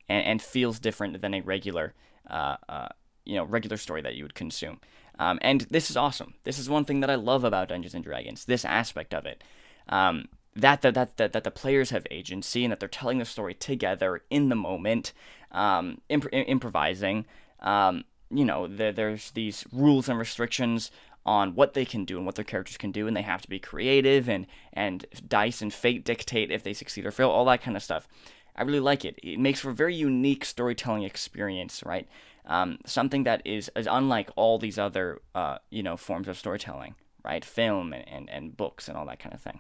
and, 0.08 0.26
and 0.26 0.42
feels 0.42 0.80
different 0.80 1.22
than 1.22 1.34
a 1.34 1.42
regular 1.42 1.94
uh, 2.30 2.58
uh, 2.68 2.88
you 3.26 3.36
know 3.36 3.44
regular 3.44 3.78
story 3.78 4.02
that 4.02 4.16
you 4.16 4.24
would 4.24 4.36
consume. 4.36 4.80
Um, 5.20 5.38
and 5.42 5.62
this 5.70 5.90
is 5.90 5.98
awesome. 5.98 6.36
This 6.44 6.58
is 6.58 6.70
one 6.70 6.86
thing 6.86 7.02
that 7.02 7.10
I 7.10 7.16
love 7.16 7.44
about 7.44 7.68
Dungeons 7.68 7.94
and 7.94 8.04
Dragons. 8.04 8.46
This 8.46 8.64
aspect 8.64 9.14
of 9.14 9.26
it. 9.26 9.44
Um, 9.90 10.30
that, 10.56 10.82
that, 10.82 10.94
that, 10.94 11.18
that, 11.18 11.34
that 11.34 11.44
the 11.44 11.52
players 11.52 11.90
have 11.90 12.08
agency 12.10 12.64
and 12.64 12.72
that 12.72 12.80
they're 12.80 12.90
telling 12.90 13.20
the 13.20 13.26
story 13.26 13.54
together 13.54 14.24
in 14.30 14.50
the 14.50 14.56
moment, 14.56 15.14
um, 15.52 16.02
imp- 16.10 16.34
improvising. 16.34 17.26
Um, 17.60 18.04
you 18.30 18.46
know, 18.46 18.68
there, 18.68 18.92
there's 18.92 19.32
these 19.32 19.66
rules 19.72 20.08
and 20.08 20.20
restrictions 20.20 20.92
on 21.26 21.54
what 21.56 21.74
they 21.74 21.86
can 21.86 22.06
do 22.06 22.18
and 22.18 22.26
what 22.26 22.36
their 22.36 22.46
characters 22.46 22.78
can 22.78 22.92
do, 22.92 23.08
and 23.08 23.16
they 23.16 23.22
have 23.22 23.42
to 23.42 23.50
be 23.50 23.60
creative, 23.60 24.30
and, 24.30 24.48
and 24.74 25.06
dice 25.28 25.62
and 25.62 25.74
fate 25.74 26.06
dictate 26.06 26.52
if 26.52 26.64
they 26.64 26.74
succeed 26.74 27.06
or 27.06 27.12
fail, 27.12 27.30
all 27.30 27.46
that 27.46 27.62
kind 27.62 27.76
of 27.76 27.84
stuff. 27.84 28.08
I 28.56 28.64
really 28.64 28.80
like 28.80 29.06
it. 29.06 29.20
It 29.24 29.40
makes 29.40 29.60
for 29.60 29.70
a 29.70 29.74
very 29.74 29.96
unique 29.96 30.44
storytelling 30.44 31.04
experience, 31.04 31.84
right? 31.86 32.08
Um, 32.46 32.80
something 32.86 33.24
that 33.24 33.42
is, 33.46 33.70
is 33.76 33.88
unlike 33.90 34.32
all 34.36 34.58
these 34.58 34.80
other, 34.80 35.22
uh, 35.36 35.60
you 35.70 35.84
know, 35.84 35.98
forms 35.98 36.28
of 36.28 36.38
storytelling, 36.38 36.96
right? 37.24 37.46
Film 37.46 37.94
and, 37.94 38.08
and, 38.08 38.30
and 38.30 38.58
books 38.58 38.88
and 38.88 38.98
all 38.98 39.06
that 39.06 39.20
kind 39.20 39.36
of 39.36 39.42
thing. 39.42 39.60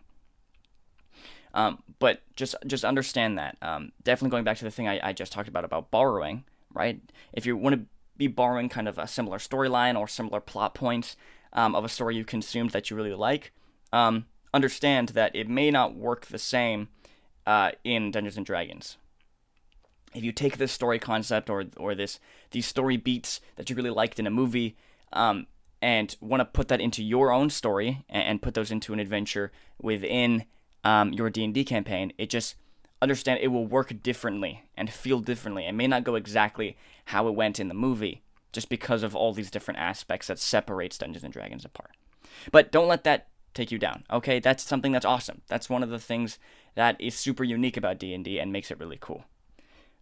Um, 1.53 1.81
but 1.99 2.21
just 2.35 2.55
just 2.67 2.85
understand 2.85 3.37
that. 3.37 3.57
Um, 3.61 3.91
definitely 4.03 4.31
going 4.31 4.43
back 4.43 4.57
to 4.57 4.63
the 4.63 4.71
thing 4.71 4.87
I, 4.87 5.09
I 5.09 5.13
just 5.13 5.31
talked 5.31 5.49
about 5.49 5.65
about 5.65 5.91
borrowing, 5.91 6.43
right? 6.73 7.01
If 7.33 7.45
you 7.45 7.57
want 7.57 7.75
to 7.75 7.85
be 8.17 8.27
borrowing 8.27 8.69
kind 8.69 8.87
of 8.87 8.97
a 8.97 9.07
similar 9.07 9.37
storyline 9.37 9.97
or 9.97 10.07
similar 10.07 10.39
plot 10.39 10.75
points 10.75 11.15
um, 11.53 11.73
of 11.75 11.83
a 11.83 11.89
story 11.89 12.15
you 12.15 12.25
consumed 12.25 12.71
that 12.71 12.89
you 12.89 12.95
really 12.95 13.13
like, 13.13 13.51
um, 13.93 14.25
understand 14.53 15.09
that 15.09 15.35
it 15.35 15.47
may 15.49 15.71
not 15.71 15.95
work 15.95 16.27
the 16.27 16.37
same 16.37 16.89
uh, 17.47 17.71
in 17.83 18.11
Dungeons 18.11 18.37
and 18.37 18.45
Dragons. 18.45 18.97
If 20.13 20.23
you 20.23 20.31
take 20.31 20.57
this 20.57 20.71
story 20.71 20.99
concept 20.99 21.49
or 21.49 21.65
or 21.77 21.95
this 21.95 22.19
these 22.51 22.65
story 22.65 22.97
beats 22.97 23.41
that 23.55 23.69
you 23.69 23.75
really 23.75 23.89
liked 23.89 24.19
in 24.19 24.27
a 24.27 24.31
movie, 24.31 24.75
um, 25.13 25.47
and 25.81 26.15
want 26.19 26.41
to 26.41 26.45
put 26.45 26.67
that 26.67 26.81
into 26.81 27.03
your 27.03 27.31
own 27.31 27.49
story 27.49 28.03
and, 28.09 28.23
and 28.23 28.41
put 28.41 28.53
those 28.53 28.71
into 28.71 28.93
an 28.93 28.99
adventure 28.99 29.51
within 29.81 30.45
um, 30.83 31.13
your 31.13 31.29
D&D 31.29 31.63
campaign, 31.65 32.13
it 32.17 32.29
just 32.29 32.55
understand 33.01 33.39
it 33.41 33.47
will 33.47 33.65
work 33.65 34.01
differently 34.03 34.63
and 34.75 34.89
feel 34.91 35.19
differently. 35.19 35.65
It 35.65 35.73
may 35.73 35.87
not 35.87 36.03
go 36.03 36.15
exactly 36.15 36.77
how 37.05 37.27
it 37.27 37.35
went 37.35 37.59
in 37.59 37.67
the 37.67 37.73
movie 37.73 38.21
just 38.51 38.69
because 38.69 39.03
of 39.03 39.15
all 39.15 39.33
these 39.33 39.51
different 39.51 39.79
aspects 39.79 40.27
that 40.27 40.39
separates 40.39 40.97
Dungeons 40.97 41.23
and 41.23 41.33
Dragons 41.33 41.65
apart. 41.65 41.91
But 42.51 42.71
don't 42.71 42.87
let 42.87 43.03
that 43.03 43.27
take 43.53 43.71
you 43.71 43.77
down. 43.77 44.03
Okay? 44.11 44.39
That's 44.39 44.63
something 44.63 44.91
that's 44.91 45.05
awesome. 45.05 45.41
That's 45.47 45.69
one 45.69 45.83
of 45.83 45.89
the 45.89 45.99
things 45.99 46.39
that 46.75 46.99
is 46.99 47.15
super 47.15 47.43
unique 47.43 47.77
about 47.77 47.99
D&D 47.99 48.39
and 48.39 48.51
makes 48.51 48.71
it 48.71 48.79
really 48.79 48.97
cool. 48.99 49.25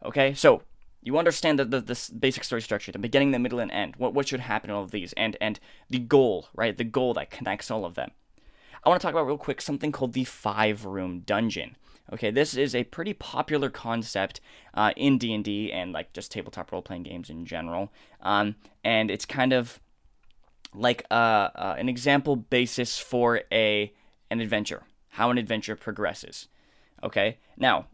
Okay? 0.04 0.34
So, 0.34 0.64
you 1.02 1.18
understand 1.18 1.60
the, 1.60 1.66
the, 1.66 1.80
the 1.80 2.12
basic 2.20 2.44
story 2.44 2.62
structure, 2.62 2.92
the 2.92 3.00
beginning, 3.00 3.32
the 3.32 3.40
middle, 3.40 3.60
and 3.60 3.72
end. 3.72 3.96
What, 3.98 4.14
what 4.14 4.28
should 4.28 4.42
happen 4.42 4.70
in 4.70 4.76
all 4.76 4.84
of 4.84 4.92
these, 4.92 5.14
and, 5.14 5.38
and 5.40 5.60
the 5.90 6.00
goal, 6.00 6.48
right? 6.54 6.76
The 6.76 6.84
goal 6.84 7.14
that 7.14 7.30
connects 7.30 7.72
all 7.72 7.86
of 7.86 7.96
them. 7.96 8.12
I 8.88 8.90
want 8.90 9.02
to 9.02 9.06
talk 9.06 9.16
about 9.16 9.28
real 9.28 9.38
quick 9.38 9.60
something 9.60 9.92
called 9.92 10.14
the 10.14 10.24
five 10.24 10.86
room 10.86 11.20
dungeon. 11.20 11.76
Okay, 12.14 12.32
this 12.32 12.54
is 12.54 12.74
a 12.74 12.86
pretty 12.86 13.12
popular 13.14 13.70
concept 13.70 14.40
uh, 14.74 14.94
in 14.96 15.18
D 15.18 15.34
and 15.34 15.44
D 15.44 15.74
and 15.74 15.92
like 15.92 16.14
just 16.14 16.32
tabletop 16.32 16.72
role 16.72 16.82
playing 16.82 17.04
games 17.04 17.30
in 17.30 17.46
general. 17.46 17.92
Um, 18.22 18.56
and 18.86 19.12
it's 19.12 19.26
kind 19.26 19.52
of 19.52 19.82
like 20.74 21.06
uh, 21.12 21.50
uh, 21.54 21.76
an 21.78 21.90
example 21.90 22.38
basis 22.38 22.98
for 22.98 23.42
a 23.52 23.92
an 24.32 24.40
adventure, 24.40 24.84
how 25.10 25.32
an 25.32 25.38
adventure 25.38 25.76
progresses. 25.76 26.48
Okay, 27.04 27.40
now 27.58 27.88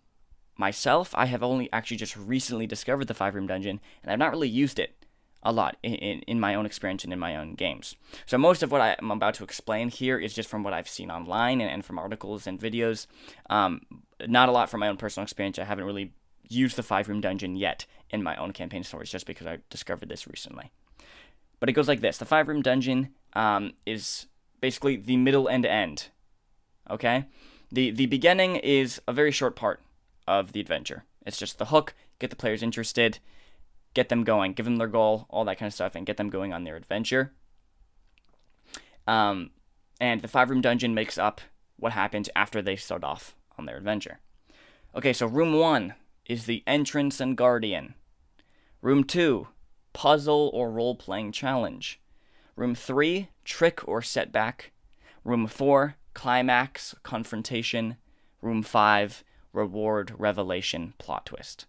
myself, 0.57 1.11
I 1.15 1.25
have 1.25 1.41
only 1.41 1.73
actually 1.73 1.97
just 1.97 2.15
recently 2.15 2.67
discovered 2.67 3.07
the 3.07 3.15
five 3.15 3.33
room 3.33 3.47
dungeon, 3.47 3.79
and 4.03 4.11
I've 4.11 4.19
not 4.19 4.29
really 4.29 4.47
used 4.47 4.77
it 4.77 5.02
a 5.43 5.51
lot 5.51 5.77
in, 5.83 5.95
in, 5.95 6.19
in, 6.21 6.39
my 6.39 6.55
own 6.55 6.65
experience 6.65 7.03
and 7.03 7.13
in 7.13 7.19
my 7.19 7.35
own 7.35 7.53
games. 7.53 7.95
So 8.25 8.37
most 8.37 8.63
of 8.63 8.71
what 8.71 8.81
I'm 8.81 9.11
about 9.11 9.35
to 9.35 9.43
explain 9.43 9.89
here 9.89 10.17
is 10.17 10.33
just 10.33 10.49
from 10.49 10.63
what 10.63 10.73
I've 10.73 10.87
seen 10.87 11.11
online 11.11 11.61
and, 11.61 11.69
and 11.69 11.85
from 11.85 11.99
articles 11.99 12.47
and 12.47 12.59
videos. 12.59 13.07
Um, 13.49 13.81
not 14.25 14.49
a 14.49 14.51
lot 14.51 14.69
from 14.69 14.79
my 14.79 14.87
own 14.87 14.97
personal 14.97 15.23
experience. 15.23 15.59
I 15.59 15.65
haven't 15.65 15.85
really 15.85 16.13
used 16.47 16.75
the 16.75 16.83
five 16.83 17.09
room 17.09 17.21
dungeon 17.21 17.55
yet 17.55 17.85
in 18.09 18.23
my 18.23 18.35
own 18.37 18.51
campaign 18.51 18.83
stories 18.83 19.11
just 19.11 19.25
because 19.25 19.47
I 19.47 19.59
discovered 19.69 20.09
this 20.09 20.27
recently. 20.27 20.71
But 21.59 21.69
it 21.69 21.73
goes 21.73 21.87
like 21.87 22.01
this: 22.01 22.17
the 22.17 22.25
five 22.25 22.47
room 22.47 22.61
dungeon 22.61 23.09
um, 23.33 23.73
is 23.85 24.27
basically 24.61 24.95
the 24.95 25.17
middle 25.17 25.47
and 25.47 25.65
end. 25.65 26.09
Okay, 26.89 27.25
the 27.71 27.91
the 27.91 28.05
beginning 28.05 28.57
is 28.57 29.01
a 29.07 29.13
very 29.13 29.31
short 29.31 29.55
part 29.55 29.81
of 30.27 30.53
the 30.53 30.59
adventure. 30.59 31.03
It's 31.25 31.37
just 31.37 31.57
the 31.57 31.65
hook, 31.65 31.93
get 32.19 32.29
the 32.29 32.35
players 32.35 32.63
interested 32.63 33.19
get 33.93 34.09
them 34.09 34.23
going, 34.23 34.53
give 34.53 34.65
them 34.65 34.77
their 34.77 34.87
goal, 34.87 35.25
all 35.29 35.45
that 35.45 35.57
kind 35.57 35.67
of 35.67 35.73
stuff, 35.73 35.95
and 35.95 36.05
get 36.05 36.17
them 36.17 36.29
going 36.29 36.53
on 36.53 36.63
their 36.63 36.75
adventure. 36.75 37.33
Um, 39.07 39.51
and 39.99 40.21
the 40.21 40.27
five 40.27 40.49
room 40.49 40.61
dungeon 40.61 40.93
makes 40.93 41.17
up 41.17 41.41
what 41.77 41.93
happens 41.93 42.29
after 42.35 42.61
they 42.61 42.75
start 42.75 43.03
off 43.03 43.35
on 43.57 43.65
their 43.65 43.77
adventure. 43.77 44.19
Okay, 44.95 45.13
so 45.13 45.27
room 45.27 45.53
one 45.53 45.95
is 46.25 46.45
the 46.45 46.63
entrance 46.65 47.19
and 47.19 47.35
guardian. 47.35 47.95
Room 48.81 49.03
two, 49.03 49.47
puzzle 49.91 50.49
or 50.53 50.71
role 50.71 50.95
playing 50.95 51.31
challenge. 51.31 51.99
Room 52.55 52.75
three, 52.75 53.29
trick 53.43 53.87
or 53.87 54.01
setback. 54.01 54.71
Room 55.23 55.47
four, 55.47 55.95
climax, 56.13 56.95
confrontation. 57.03 57.97
Room 58.41 58.61
five, 58.61 59.23
reward, 59.51 60.13
revelation, 60.17 60.93
plot 60.97 61.25
twist. 61.25 61.65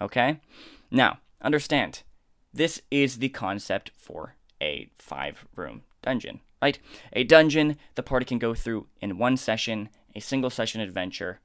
Okay? 0.00 0.40
Now, 0.90 1.18
Understand, 1.40 2.02
this 2.52 2.82
is 2.90 3.18
the 3.18 3.28
concept 3.28 3.92
for 3.96 4.34
a 4.60 4.90
five 4.98 5.46
room 5.54 5.82
dungeon, 6.02 6.40
right? 6.60 6.78
A 7.12 7.24
dungeon 7.24 7.76
the 7.94 8.02
party 8.02 8.24
can 8.24 8.38
go 8.38 8.54
through 8.54 8.86
in 9.00 9.18
one 9.18 9.36
session, 9.36 9.88
a 10.14 10.20
single 10.20 10.50
session 10.50 10.80
adventure. 10.80 11.40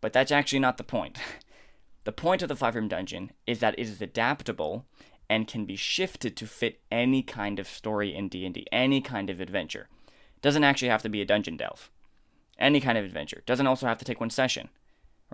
But 0.00 0.12
that's 0.12 0.32
actually 0.32 0.60
not 0.60 0.76
the 0.76 0.84
point. 0.84 1.18
The 2.04 2.10
point 2.10 2.42
of 2.42 2.48
the 2.48 2.56
five 2.56 2.74
room 2.74 2.88
dungeon 2.88 3.30
is 3.46 3.60
that 3.60 3.78
it 3.78 3.82
is 3.82 4.02
adaptable 4.02 4.86
and 5.30 5.46
can 5.46 5.66
be 5.66 5.76
shifted 5.76 6.36
to 6.36 6.48
fit 6.48 6.80
any 6.90 7.22
kind 7.22 7.60
of 7.60 7.68
story 7.68 8.12
in 8.12 8.28
D&D, 8.28 8.66
any 8.72 9.00
kind 9.00 9.30
of 9.30 9.40
adventure. 9.40 9.88
Doesn't 10.40 10.64
actually 10.64 10.88
have 10.88 11.02
to 11.02 11.08
be 11.08 11.22
a 11.22 11.24
dungeon 11.24 11.56
delve. 11.56 11.92
Any 12.58 12.80
kind 12.80 12.98
of 12.98 13.04
adventure. 13.04 13.44
Doesn't 13.46 13.68
also 13.68 13.86
have 13.86 13.98
to 13.98 14.04
take 14.04 14.18
one 14.18 14.30
session 14.30 14.68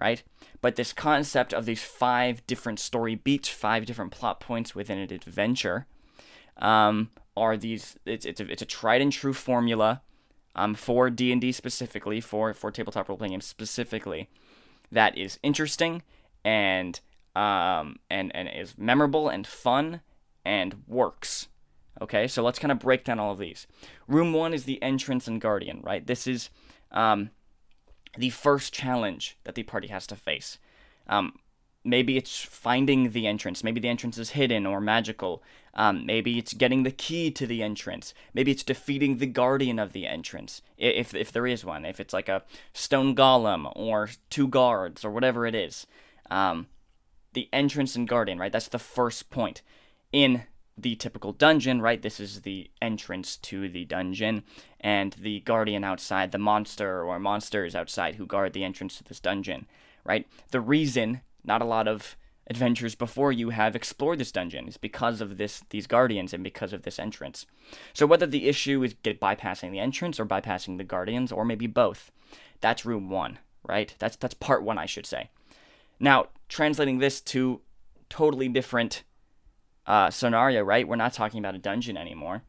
right? 0.00 0.22
But 0.60 0.76
this 0.76 0.92
concept 0.92 1.52
of 1.52 1.66
these 1.66 1.82
five 1.82 2.46
different 2.46 2.80
story 2.80 3.14
beats, 3.14 3.48
five 3.48 3.86
different 3.86 4.10
plot 4.12 4.40
points 4.40 4.74
within 4.74 4.98
an 4.98 5.12
adventure, 5.12 5.86
um, 6.58 7.10
are 7.36 7.56
these. 7.56 7.96
It's 8.04 8.26
it's 8.26 8.40
a, 8.40 8.50
it's 8.50 8.62
a 8.62 8.66
tried 8.66 9.00
and 9.00 9.12
true 9.12 9.32
formula, 9.32 10.02
um, 10.54 10.74
for 10.74 11.10
D 11.10 11.32
and 11.32 11.40
D 11.40 11.52
specifically, 11.52 12.20
for 12.20 12.52
for 12.54 12.70
tabletop 12.70 13.08
role 13.08 13.18
playing 13.18 13.32
games 13.32 13.46
specifically, 13.46 14.28
that 14.90 15.16
is 15.16 15.38
interesting 15.42 16.02
and 16.44 17.00
um 17.36 17.96
and 18.08 18.34
and 18.34 18.48
is 18.48 18.74
memorable 18.78 19.28
and 19.28 19.46
fun 19.46 20.00
and 20.44 20.82
works. 20.86 21.48
Okay, 22.00 22.28
so 22.28 22.42
let's 22.42 22.58
kind 22.58 22.72
of 22.72 22.78
break 22.78 23.04
down 23.04 23.18
all 23.18 23.32
of 23.32 23.38
these. 23.38 23.66
Room 24.06 24.32
one 24.32 24.54
is 24.54 24.64
the 24.64 24.80
entrance 24.82 25.26
and 25.26 25.40
guardian, 25.40 25.80
right? 25.82 26.06
This 26.06 26.26
is 26.26 26.48
um, 26.92 27.30
the 28.16 28.30
first 28.30 28.72
challenge 28.72 29.36
that 29.44 29.54
the 29.54 29.62
party 29.62 29.88
has 29.88 30.06
to 30.08 30.16
face. 30.16 30.58
Um, 31.08 31.38
maybe 31.84 32.16
it's 32.16 32.40
finding 32.42 33.10
the 33.10 33.26
entrance. 33.26 33.64
Maybe 33.64 33.80
the 33.80 33.88
entrance 33.88 34.18
is 34.18 34.30
hidden 34.30 34.66
or 34.66 34.80
magical. 34.80 35.42
Um, 35.74 36.04
maybe 36.06 36.38
it's 36.38 36.52
getting 36.52 36.82
the 36.82 36.90
key 36.90 37.30
to 37.32 37.46
the 37.46 37.62
entrance. 37.62 38.14
Maybe 38.34 38.50
it's 38.50 38.62
defeating 38.62 39.18
the 39.18 39.26
guardian 39.26 39.78
of 39.78 39.92
the 39.92 40.06
entrance, 40.06 40.60
if 40.76 41.14
if 41.14 41.30
there 41.32 41.46
is 41.46 41.64
one. 41.64 41.84
If 41.84 42.00
it's 42.00 42.12
like 42.12 42.28
a 42.28 42.42
stone 42.72 43.14
golem 43.14 43.72
or 43.76 44.10
two 44.30 44.48
guards 44.48 45.04
or 45.04 45.10
whatever 45.10 45.46
it 45.46 45.54
is. 45.54 45.86
Um, 46.30 46.66
the 47.32 47.48
entrance 47.52 47.94
and 47.94 48.08
guardian, 48.08 48.38
right? 48.38 48.52
That's 48.52 48.68
the 48.68 48.78
first 48.78 49.30
point 49.30 49.62
in 50.12 50.44
the 50.80 50.96
typical 50.96 51.32
dungeon, 51.32 51.82
right? 51.82 52.00
This 52.00 52.20
is 52.20 52.42
the 52.42 52.70
entrance 52.80 53.36
to 53.38 53.68
the 53.68 53.84
dungeon, 53.84 54.44
and 54.80 55.14
the 55.14 55.40
guardian 55.40 55.84
outside, 55.84 56.32
the 56.32 56.38
monster 56.38 57.02
or 57.02 57.18
monsters 57.18 57.74
outside 57.74 58.14
who 58.14 58.26
guard 58.26 58.52
the 58.52 58.64
entrance 58.64 58.96
to 58.98 59.04
this 59.04 59.20
dungeon, 59.20 59.66
right? 60.04 60.26
The 60.50 60.60
reason 60.60 61.20
not 61.44 61.62
a 61.62 61.66
lot 61.66 61.88
of 61.88 62.16
adventures 62.48 62.94
before 62.94 63.32
you 63.32 63.50
have 63.50 63.76
explored 63.76 64.18
this 64.18 64.32
dungeon. 64.32 64.68
is 64.68 64.76
because 64.76 65.20
of 65.20 65.36
this 65.36 65.62
these 65.70 65.86
guardians 65.86 66.32
and 66.32 66.42
because 66.44 66.72
of 66.72 66.82
this 66.82 66.98
entrance. 66.98 67.46
So 67.92 68.06
whether 68.06 68.26
the 68.26 68.48
issue 68.48 68.82
is 68.82 68.94
get 69.02 69.20
bypassing 69.20 69.70
the 69.70 69.80
entrance 69.80 70.18
or 70.18 70.26
bypassing 70.26 70.78
the 70.78 70.84
guardians 70.84 71.32
or 71.32 71.44
maybe 71.44 71.66
both, 71.66 72.10
that's 72.60 72.86
room 72.86 73.10
one, 73.10 73.38
right? 73.66 73.94
That's 73.98 74.16
that's 74.16 74.34
part 74.34 74.62
one, 74.62 74.78
I 74.78 74.86
should 74.86 75.06
say. 75.06 75.30
Now 76.00 76.28
translating 76.48 76.98
this 76.98 77.20
to 77.20 77.60
totally 78.08 78.48
different 78.48 79.02
uh, 79.88 80.10
scenario, 80.10 80.62
right? 80.62 80.86
We're 80.86 80.96
not 80.96 81.14
talking 81.14 81.40
about 81.40 81.54
a 81.54 81.58
dungeon 81.58 81.96
anymore. 81.96 82.42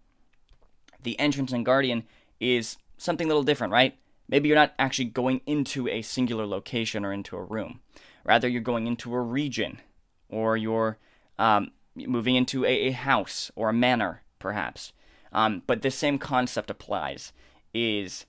The 1.02 1.18
entrance 1.18 1.54
and 1.54 1.66
guardian 1.66 2.04
is 2.40 2.78
something 2.98 3.26
a 3.26 3.30
little 3.30 3.44
different, 3.44 3.72
right? 3.72 3.98
Maybe 4.28 4.50
you're 4.50 4.58
not 4.58 4.74
actually 4.78 5.06
going 5.06 5.42
into 5.46 5.88
a 5.88 6.02
singular 6.02 6.46
location 6.46 7.06
or 7.06 7.14
into 7.14 7.38
a 7.38 7.44
room. 7.44 7.80
Rather, 8.26 8.48
you're 8.48 8.62
going 8.62 8.86
into 8.86 9.16
a 9.16 9.22
region, 9.22 9.80
or 10.28 10.58
you're 10.58 11.00
um, 11.40 11.72
moving 11.96 12.36
into 12.36 12.66
a, 12.66 12.88
a, 12.88 12.92
house 12.92 13.50
or 13.56 13.70
a 13.70 13.74
manor, 13.74 14.22
perhaps. 14.38 14.92
Um, 15.32 15.64
but 15.66 15.82
the 15.82 15.90
same 15.90 16.20
concept 16.20 16.70
applies: 16.70 17.32
is 17.74 18.26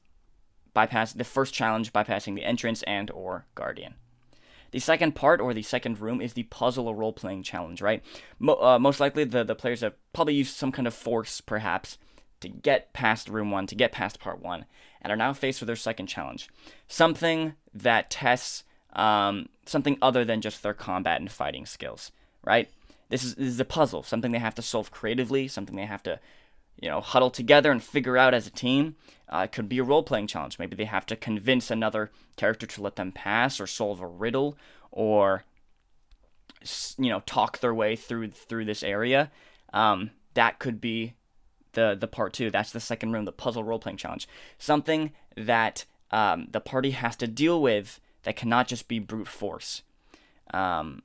bypass 0.73 1.13
the 1.13 1.25
first 1.25 1.53
challenge, 1.53 1.93
bypassing 1.93 2.37
the 2.37 2.45
entrance 2.45 2.83
and 2.85 3.11
or 3.11 3.47
guardian. 3.57 3.97
The 4.71 4.79
second 4.79 5.15
part 5.15 5.41
or 5.41 5.53
the 5.53 5.63
second 5.63 6.01
room 6.01 6.21
is 6.21 6.35
the 6.35 6.45
puzzle 6.45 6.89
or 6.89 6.95
role 6.95 7.13
playing 7.13 7.43
challenge, 7.43 7.83
right? 7.83 8.03
Mo- 8.39 8.61
uh, 8.61 8.79
most 8.79 9.01
likely, 9.01 9.25
the, 9.25 9.45
the 9.45 9.55
players 9.55 9.81
have 9.81 9.95
probably 10.13 10.35
used 10.35 10.57
some 10.57 10.73
kind 10.73 10.87
of 10.87 10.95
force, 10.95 11.41
perhaps, 11.41 11.99
to 12.41 12.49
get 12.49 12.93
past 12.93 13.29
room 13.29 13.51
one, 13.51 13.67
to 13.67 13.75
get 13.75 13.93
past 13.93 14.21
part 14.21 14.41
one, 14.41 14.65
and 15.03 15.13
are 15.13 15.17
now 15.17 15.33
faced 15.33 15.61
with 15.61 15.67
their 15.67 15.77
second 15.77 16.07
challenge. 16.07 16.49
Something 16.89 17.55
that 17.75 18.11
tests 18.11 18.65
um, 18.95 19.49
something 19.67 19.99
other 20.03 20.25
than 20.25 20.41
just 20.41 20.63
their 20.63 20.75
combat 20.75 21.21
and 21.21 21.31
fighting 21.31 21.67
skills, 21.67 22.13
right? 22.45 22.69
This 23.09 23.25
is, 23.25 23.35
this 23.35 23.49
is 23.49 23.61
a 23.61 23.65
puzzle, 23.65 24.03
something 24.03 24.31
they 24.33 24.39
have 24.39 24.55
to 24.55 24.63
solve 24.63 24.91
creatively, 24.91 25.49
something 25.49 25.77
they 25.77 25.87
have 25.87 26.03
to, 26.05 26.21
you 26.81 26.89
know, 26.89 27.01
huddle 27.01 27.31
together 27.31 27.71
and 27.71 27.83
figure 27.83 28.17
out 28.17 28.35
as 28.35 28.47
a 28.47 28.51
team. 28.51 28.97
Uh, 29.29 29.43
it 29.45 29.53
could 29.53 29.69
be 29.69 29.79
a 29.79 29.85
role 29.85 30.03
playing 30.03 30.27
challenge. 30.27 30.59
Maybe 30.59 30.75
they 30.75 30.87
have 30.87 31.07
to 31.07 31.17
convince 31.17 31.71
another 31.71 32.11
character 32.37 32.67
to 32.67 32.83
let 32.83 32.97
them 32.97 33.13
pass 33.13 33.61
or 33.61 33.67
solve 33.67 34.01
a 34.01 34.07
riddle 34.07 34.57
or, 34.91 35.45
you 36.99 37.11
know, 37.11 37.21
talk 37.27 37.61
their 37.61 37.75
way 37.75 37.95
through 37.95 38.31
through 38.31 38.65
this 38.65 38.83
area. 38.83 39.31
Um, 39.73 40.11
that 40.35 40.59
could 40.59 40.81
be 40.81 41.15
the 41.73 41.97
the 41.99 42.09
part 42.09 42.33
two. 42.33 42.51
That's 42.51 42.73
the 42.73 42.81
second 42.81 43.13
room, 43.13 43.25
the 43.25 43.33
puzzle 43.33 43.63
role 43.63 43.79
playing 43.79 43.99
challenge. 43.99 44.27
Something 44.59 45.13
that 45.37 45.85
um, 46.11 46.49
the 46.51 46.61
party 46.61 46.91
has 46.91 47.15
to 47.17 47.29
deal 47.29 47.63
with 47.63 48.01
that 48.23 48.37
cannot 48.37 48.69
just 48.69 48.89
be 48.89 48.99
brute 48.99 49.29
force. 49.29 49.83
Um, 50.53 51.03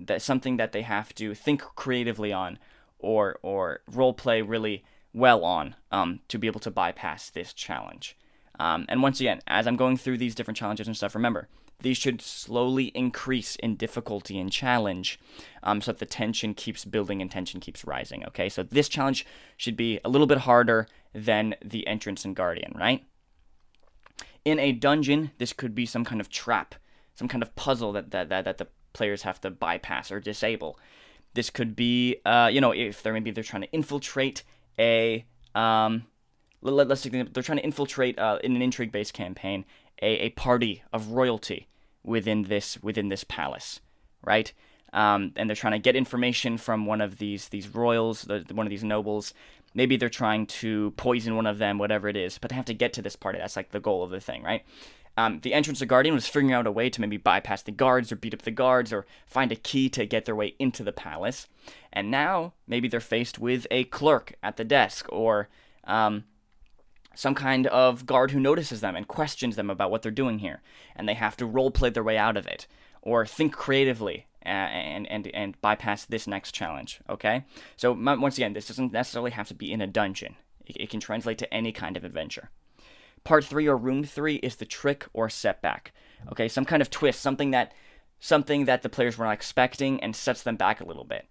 that's 0.00 0.24
something 0.24 0.56
that 0.56 0.72
they 0.72 0.82
have 0.82 1.14
to 1.14 1.34
think 1.34 1.60
creatively 1.76 2.32
on, 2.32 2.58
or 2.98 3.38
or 3.42 3.82
role 3.86 4.14
play 4.14 4.42
really 4.42 4.84
well 5.12 5.44
on 5.44 5.76
um, 5.90 6.20
to 6.28 6.38
be 6.38 6.46
able 6.46 6.60
to 6.60 6.70
bypass 6.70 7.30
this 7.30 7.52
challenge. 7.52 8.16
Um, 8.58 8.86
and 8.88 9.02
once 9.02 9.20
again, 9.20 9.40
as 9.46 9.66
I'm 9.66 9.76
going 9.76 9.96
through 9.96 10.18
these 10.18 10.34
different 10.34 10.56
challenges 10.56 10.86
and 10.86 10.96
stuff, 10.96 11.14
remember 11.14 11.48
these 11.82 11.96
should 11.96 12.22
slowly 12.22 12.86
increase 12.86 13.56
in 13.56 13.76
difficulty 13.76 14.38
and 14.38 14.50
challenge 14.50 15.18
um, 15.62 15.80
so 15.80 15.92
that 15.92 15.98
the 15.98 16.06
tension 16.06 16.54
keeps 16.54 16.84
building 16.84 17.20
and 17.20 17.30
tension 17.30 17.60
keeps 17.60 17.84
rising. 17.84 18.24
Okay, 18.26 18.48
so 18.48 18.62
this 18.62 18.88
challenge 18.88 19.26
should 19.56 19.76
be 19.76 20.00
a 20.04 20.08
little 20.08 20.26
bit 20.26 20.38
harder 20.38 20.86
than 21.12 21.54
the 21.64 21.86
entrance 21.86 22.24
and 22.24 22.36
guardian, 22.36 22.72
right? 22.76 23.04
In 24.44 24.58
a 24.58 24.72
dungeon, 24.72 25.32
this 25.38 25.52
could 25.52 25.74
be 25.74 25.86
some 25.86 26.04
kind 26.04 26.20
of 26.20 26.28
trap, 26.28 26.74
some 27.14 27.28
kind 27.28 27.42
of 27.42 27.54
puzzle 27.54 27.92
that, 27.92 28.10
that, 28.10 28.28
that, 28.28 28.44
that 28.44 28.58
the 28.58 28.68
players 28.92 29.22
have 29.22 29.40
to 29.42 29.50
bypass 29.50 30.10
or 30.10 30.20
disable. 30.20 30.78
This 31.34 31.50
could 31.50 31.74
be, 31.74 32.16
uh, 32.24 32.50
you 32.52 32.60
know, 32.60 32.72
if 32.72 33.02
they're 33.02 33.12
maybe 33.12 33.30
they're 33.30 33.44
trying 33.44 33.62
to 33.62 33.72
infiltrate 33.72 34.42
a, 34.78 35.24
um, 35.54 36.04
let, 36.60 36.90
us 36.90 37.00
say 37.00 37.10
they're 37.10 37.42
trying 37.42 37.58
to 37.58 37.64
infiltrate 37.64 38.18
uh, 38.18 38.38
in 38.42 38.56
an 38.56 38.62
intrigue-based 38.62 39.14
campaign 39.14 39.64
a, 40.00 40.06
a 40.06 40.30
party 40.30 40.82
of 40.92 41.08
royalty 41.08 41.68
within 42.04 42.44
this 42.44 42.82
within 42.82 43.08
this 43.08 43.24
palace, 43.24 43.80
right? 44.24 44.52
Um, 44.92 45.32
and 45.36 45.48
they're 45.48 45.56
trying 45.56 45.72
to 45.72 45.78
get 45.78 45.96
information 45.96 46.58
from 46.58 46.84
one 46.84 47.00
of 47.00 47.18
these 47.18 47.48
these 47.48 47.74
royals, 47.74 48.22
the, 48.22 48.44
one 48.52 48.66
of 48.66 48.70
these 48.70 48.84
nobles. 48.84 49.32
Maybe 49.74 49.96
they're 49.96 50.10
trying 50.10 50.46
to 50.46 50.90
poison 50.92 51.34
one 51.34 51.46
of 51.46 51.56
them, 51.56 51.78
whatever 51.78 52.08
it 52.08 52.16
is. 52.16 52.36
But 52.36 52.50
they 52.50 52.56
have 52.56 52.66
to 52.66 52.74
get 52.74 52.92
to 52.94 53.02
this 53.02 53.16
party. 53.16 53.38
That's 53.38 53.56
like 53.56 53.70
the 53.70 53.80
goal 53.80 54.02
of 54.02 54.10
the 54.10 54.20
thing, 54.20 54.42
right? 54.42 54.64
Um, 55.16 55.40
the 55.40 55.52
entrance 55.52 55.82
of 55.82 55.88
Guardian 55.88 56.14
was 56.14 56.26
figuring 56.26 56.52
out 56.52 56.66
a 56.66 56.72
way 56.72 56.88
to 56.88 57.00
maybe 57.00 57.18
bypass 57.18 57.62
the 57.62 57.70
guards 57.70 58.10
or 58.10 58.16
beat 58.16 58.34
up 58.34 58.42
the 58.42 58.50
guards 58.50 58.92
or 58.92 59.06
find 59.26 59.52
a 59.52 59.56
key 59.56 59.88
to 59.90 60.06
get 60.06 60.24
their 60.24 60.36
way 60.36 60.54
into 60.58 60.82
the 60.82 60.92
palace. 60.92 61.48
And 61.92 62.10
now 62.10 62.54
maybe 62.66 62.88
they're 62.88 63.00
faced 63.00 63.38
with 63.38 63.66
a 63.70 63.84
clerk 63.84 64.34
at 64.42 64.56
the 64.56 64.64
desk 64.64 65.06
or 65.10 65.48
um, 65.84 66.24
some 67.14 67.34
kind 67.34 67.66
of 67.66 68.06
guard 68.06 68.30
who 68.30 68.40
notices 68.40 68.80
them 68.80 68.96
and 68.96 69.06
questions 69.06 69.56
them 69.56 69.70
about 69.70 69.90
what 69.90 70.02
they're 70.02 70.10
doing 70.10 70.38
here, 70.38 70.62
and 70.96 71.08
they 71.08 71.14
have 71.14 71.36
to 71.36 71.46
role 71.46 71.70
play 71.70 71.90
their 71.90 72.02
way 72.02 72.16
out 72.16 72.36
of 72.36 72.46
it 72.46 72.66
or 73.02 73.26
think 73.26 73.52
creatively 73.52 74.26
and 74.40 75.06
and 75.08 75.26
and 75.28 75.60
bypass 75.60 76.04
this 76.04 76.26
next 76.26 76.52
challenge. 76.52 77.00
Okay, 77.08 77.44
so 77.76 77.92
once 77.92 78.38
again, 78.38 78.54
this 78.54 78.68
doesn't 78.68 78.92
necessarily 78.92 79.32
have 79.32 79.48
to 79.48 79.54
be 79.54 79.72
in 79.72 79.80
a 79.80 79.86
dungeon. 79.86 80.36
It, 80.66 80.76
it 80.78 80.90
can 80.90 81.00
translate 81.00 81.38
to 81.38 81.52
any 81.52 81.72
kind 81.72 81.96
of 81.96 82.04
adventure. 82.04 82.50
Part 83.24 83.44
three 83.44 83.66
or 83.66 83.76
room 83.76 84.04
three 84.04 84.36
is 84.36 84.56
the 84.56 84.64
trick 84.64 85.06
or 85.12 85.28
setback. 85.28 85.92
Okay, 86.30 86.48
some 86.48 86.64
kind 86.64 86.82
of 86.82 86.90
twist, 86.90 87.20
something 87.20 87.50
that 87.50 87.72
something 88.20 88.66
that 88.66 88.82
the 88.82 88.88
players 88.88 89.18
were 89.18 89.24
not 89.24 89.32
expecting 89.32 90.00
and 90.02 90.14
sets 90.14 90.42
them 90.42 90.56
back 90.56 90.80
a 90.80 90.86
little 90.86 91.04
bit. 91.04 91.26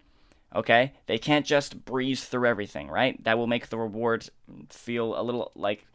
Okay? 0.53 0.91
They 1.05 1.17
can't 1.17 1.45
just 1.45 1.85
breeze 1.85 2.25
through 2.25 2.47
everything, 2.47 2.89
right? 2.89 3.21
That 3.23 3.37
will 3.37 3.47
make 3.47 3.69
the 3.69 3.77
reward 3.77 4.29
feel 4.69 5.17
a 5.17 5.23
little 5.23 5.53
like 5.55 5.85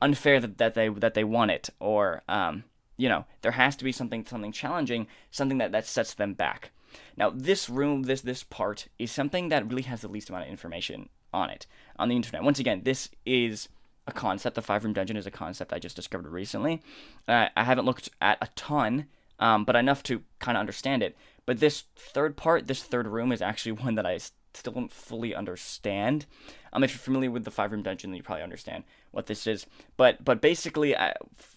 unfair 0.00 0.40
that, 0.40 0.58
that 0.58 0.74
they 0.74 0.88
that 0.88 1.14
they 1.14 1.24
want 1.24 1.50
it 1.50 1.70
or 1.78 2.22
um, 2.28 2.64
you 2.96 3.08
know, 3.08 3.26
there 3.42 3.52
has 3.52 3.76
to 3.76 3.84
be 3.84 3.92
something 3.92 4.24
something 4.24 4.52
challenging, 4.52 5.06
something 5.30 5.58
that, 5.58 5.72
that 5.72 5.86
sets 5.86 6.14
them 6.14 6.34
back. 6.34 6.70
Now, 7.16 7.30
this 7.30 7.68
room, 7.68 8.04
this 8.04 8.22
this 8.22 8.42
part 8.42 8.88
is 8.98 9.12
something 9.12 9.50
that 9.50 9.68
really 9.68 9.82
has 9.82 10.00
the 10.00 10.08
least 10.08 10.30
amount 10.30 10.44
of 10.44 10.50
information 10.50 11.08
on 11.32 11.50
it 11.50 11.66
on 11.98 12.08
the 12.08 12.16
internet. 12.16 12.42
Once 12.42 12.58
again, 12.58 12.82
this 12.84 13.10
is 13.26 13.68
a 14.06 14.12
concept. 14.12 14.54
The 14.54 14.62
five 14.62 14.84
room 14.84 14.92
dungeon 14.92 15.16
is 15.16 15.26
a 15.26 15.30
concept 15.30 15.72
I 15.72 15.78
just 15.78 15.96
discovered 15.96 16.28
recently. 16.28 16.82
Uh, 17.26 17.48
I 17.56 17.64
haven't 17.64 17.86
looked 17.86 18.08
at 18.20 18.38
a 18.40 18.48
ton, 18.54 19.06
um, 19.38 19.64
but 19.64 19.76
enough 19.76 20.02
to 20.04 20.22
kind 20.38 20.56
of 20.56 20.60
understand 20.60 21.02
it. 21.02 21.16
But 21.44 21.60
this 21.60 21.84
third 21.96 22.36
part, 22.36 22.66
this 22.66 22.82
third 22.82 23.06
room, 23.06 23.32
is 23.32 23.42
actually 23.42 23.72
one 23.84 23.94
that 23.96 24.06
I 24.06 24.18
still 24.54 24.72
don't 24.72 24.92
fully 24.92 25.34
understand. 25.34 26.26
Um, 26.72 26.84
if 26.84 26.92
you're 26.92 26.98
familiar 26.98 27.30
with 27.30 27.44
the 27.44 27.50
five 27.50 27.72
room 27.72 27.82
dungeon, 27.82 28.10
then 28.10 28.16
you 28.16 28.22
probably 28.22 28.42
understand 28.42 28.84
what 29.10 29.26
this 29.26 29.46
is. 29.46 29.66
But 29.96 30.24
but 30.24 30.40
basically, 30.40 30.96
I, 30.96 31.14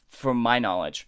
from 0.09 0.37
my 0.37 0.59
knowledge, 0.59 1.07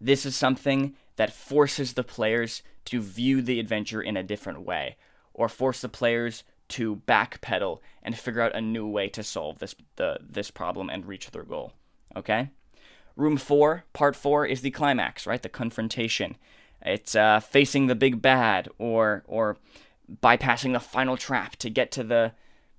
this 0.00 0.26
is 0.26 0.36
something 0.36 0.94
that 1.16 1.32
forces 1.32 1.94
the 1.94 2.04
players 2.04 2.62
to 2.86 3.00
view 3.00 3.42
the 3.42 3.58
adventure 3.58 4.02
in 4.02 4.16
a 4.16 4.22
different 4.22 4.62
way, 4.62 4.96
or 5.34 5.48
force 5.48 5.80
the 5.80 5.88
players 5.88 6.44
to 6.68 6.96
backpedal 7.06 7.80
and 8.02 8.18
figure 8.18 8.40
out 8.40 8.54
a 8.54 8.60
new 8.60 8.86
way 8.86 9.08
to 9.08 9.22
solve 9.22 9.58
this 9.58 9.74
the 9.96 10.18
this 10.20 10.50
problem 10.50 10.90
and 10.90 11.06
reach 11.06 11.30
their 11.30 11.44
goal. 11.44 11.72
Okay. 12.14 12.50
Room 13.14 13.36
four, 13.36 13.84
part 13.92 14.14
four, 14.14 14.44
is 14.44 14.60
the 14.60 14.70
climax, 14.70 15.26
right? 15.26 15.42
The 15.42 15.48
confrontation. 15.48 16.36
It's 16.82 17.16
uh, 17.16 17.40
facing 17.40 17.86
the 17.86 17.94
big 17.94 18.20
bad 18.20 18.68
or 18.78 19.24
or 19.26 19.56
bypassing 20.22 20.72
the 20.72 20.80
final 20.80 21.16
trap 21.16 21.56
to 21.56 21.70
get 21.70 21.90
to 21.92 22.04
the 22.04 22.32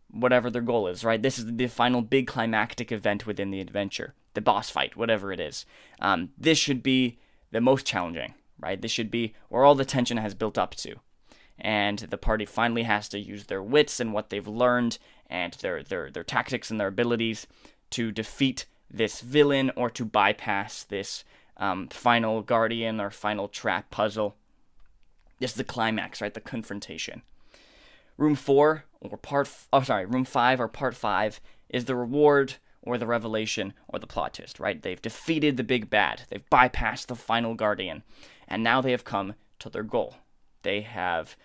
whatever 0.09 0.49
their 0.49 0.61
goal 0.61 0.87
is, 0.87 1.03
right? 1.03 1.21
This 1.21 1.37
is 1.37 1.45
the 1.45 1.67
final 1.67 2.01
big 2.01 2.27
climactic 2.27 2.91
event 2.91 3.25
within 3.25 3.51
the 3.51 3.59
adventure, 3.59 4.13
the 4.33 4.41
boss 4.41 4.69
fight, 4.69 4.95
whatever 4.95 5.31
it 5.31 5.39
is. 5.39 5.65
Um, 5.99 6.29
this 6.37 6.57
should 6.57 6.81
be 6.81 7.17
the 7.51 7.61
most 7.61 7.85
challenging, 7.85 8.33
right? 8.59 8.81
This 8.81 8.91
should 8.91 9.11
be 9.11 9.33
where 9.49 9.63
all 9.63 9.75
the 9.75 9.85
tension 9.85 10.17
has 10.17 10.33
built 10.33 10.57
up 10.57 10.75
to. 10.75 10.95
And 11.59 11.99
the 11.99 12.17
party 12.17 12.45
finally 12.45 12.83
has 12.83 13.09
to 13.09 13.19
use 13.19 13.45
their 13.45 13.63
wits 13.63 13.99
and 13.99 14.13
what 14.13 14.29
they've 14.29 14.47
learned 14.47 14.99
and 15.29 15.53
their, 15.53 15.83
their, 15.83 16.11
their 16.11 16.23
tactics 16.23 16.69
and 16.69 16.79
their 16.79 16.87
abilities 16.87 17.47
to 17.91 18.11
defeat 18.11 18.65
this 18.89 19.21
villain 19.21 19.71
or 19.75 19.89
to 19.89 20.05
bypass 20.05 20.83
this 20.83 21.23
um, 21.57 21.87
final 21.89 22.41
guardian 22.41 23.01
or 23.01 23.09
final 23.09 23.47
trap 23.47 23.89
puzzle. 23.89 24.35
This 25.39 25.51
is 25.51 25.57
the 25.57 25.63
climax, 25.63 26.21
right? 26.21 26.33
The 26.33 26.41
confrontation. 26.41 27.21
Room 28.17 28.35
four 28.35 28.85
or 29.01 29.17
part, 29.17 29.47
f- 29.47 29.67
oh 29.71 29.81
sorry, 29.81 30.05
room 30.05 30.25
five 30.25 30.59
or 30.59 30.67
part 30.67 30.95
five 30.95 31.39
is 31.69 31.85
the 31.85 31.95
reward 31.95 32.55
or 32.81 32.97
the 32.97 33.07
revelation 33.07 33.73
or 33.87 33.99
the 33.99 34.07
plot 34.07 34.35
twist, 34.35 34.59
right? 34.59 34.81
They've 34.81 35.01
defeated 35.01 35.57
the 35.57 35.63
big 35.63 35.89
bad. 35.89 36.23
They've 36.29 36.49
bypassed 36.49 37.07
the 37.07 37.15
final 37.15 37.53
guardian, 37.53 38.03
and 38.47 38.63
now 38.63 38.81
they 38.81 38.91
have 38.91 39.03
come 39.03 39.35
to 39.59 39.69
their 39.69 39.83
goal. 39.83 40.15
They 40.63 40.81
have, 40.81 41.35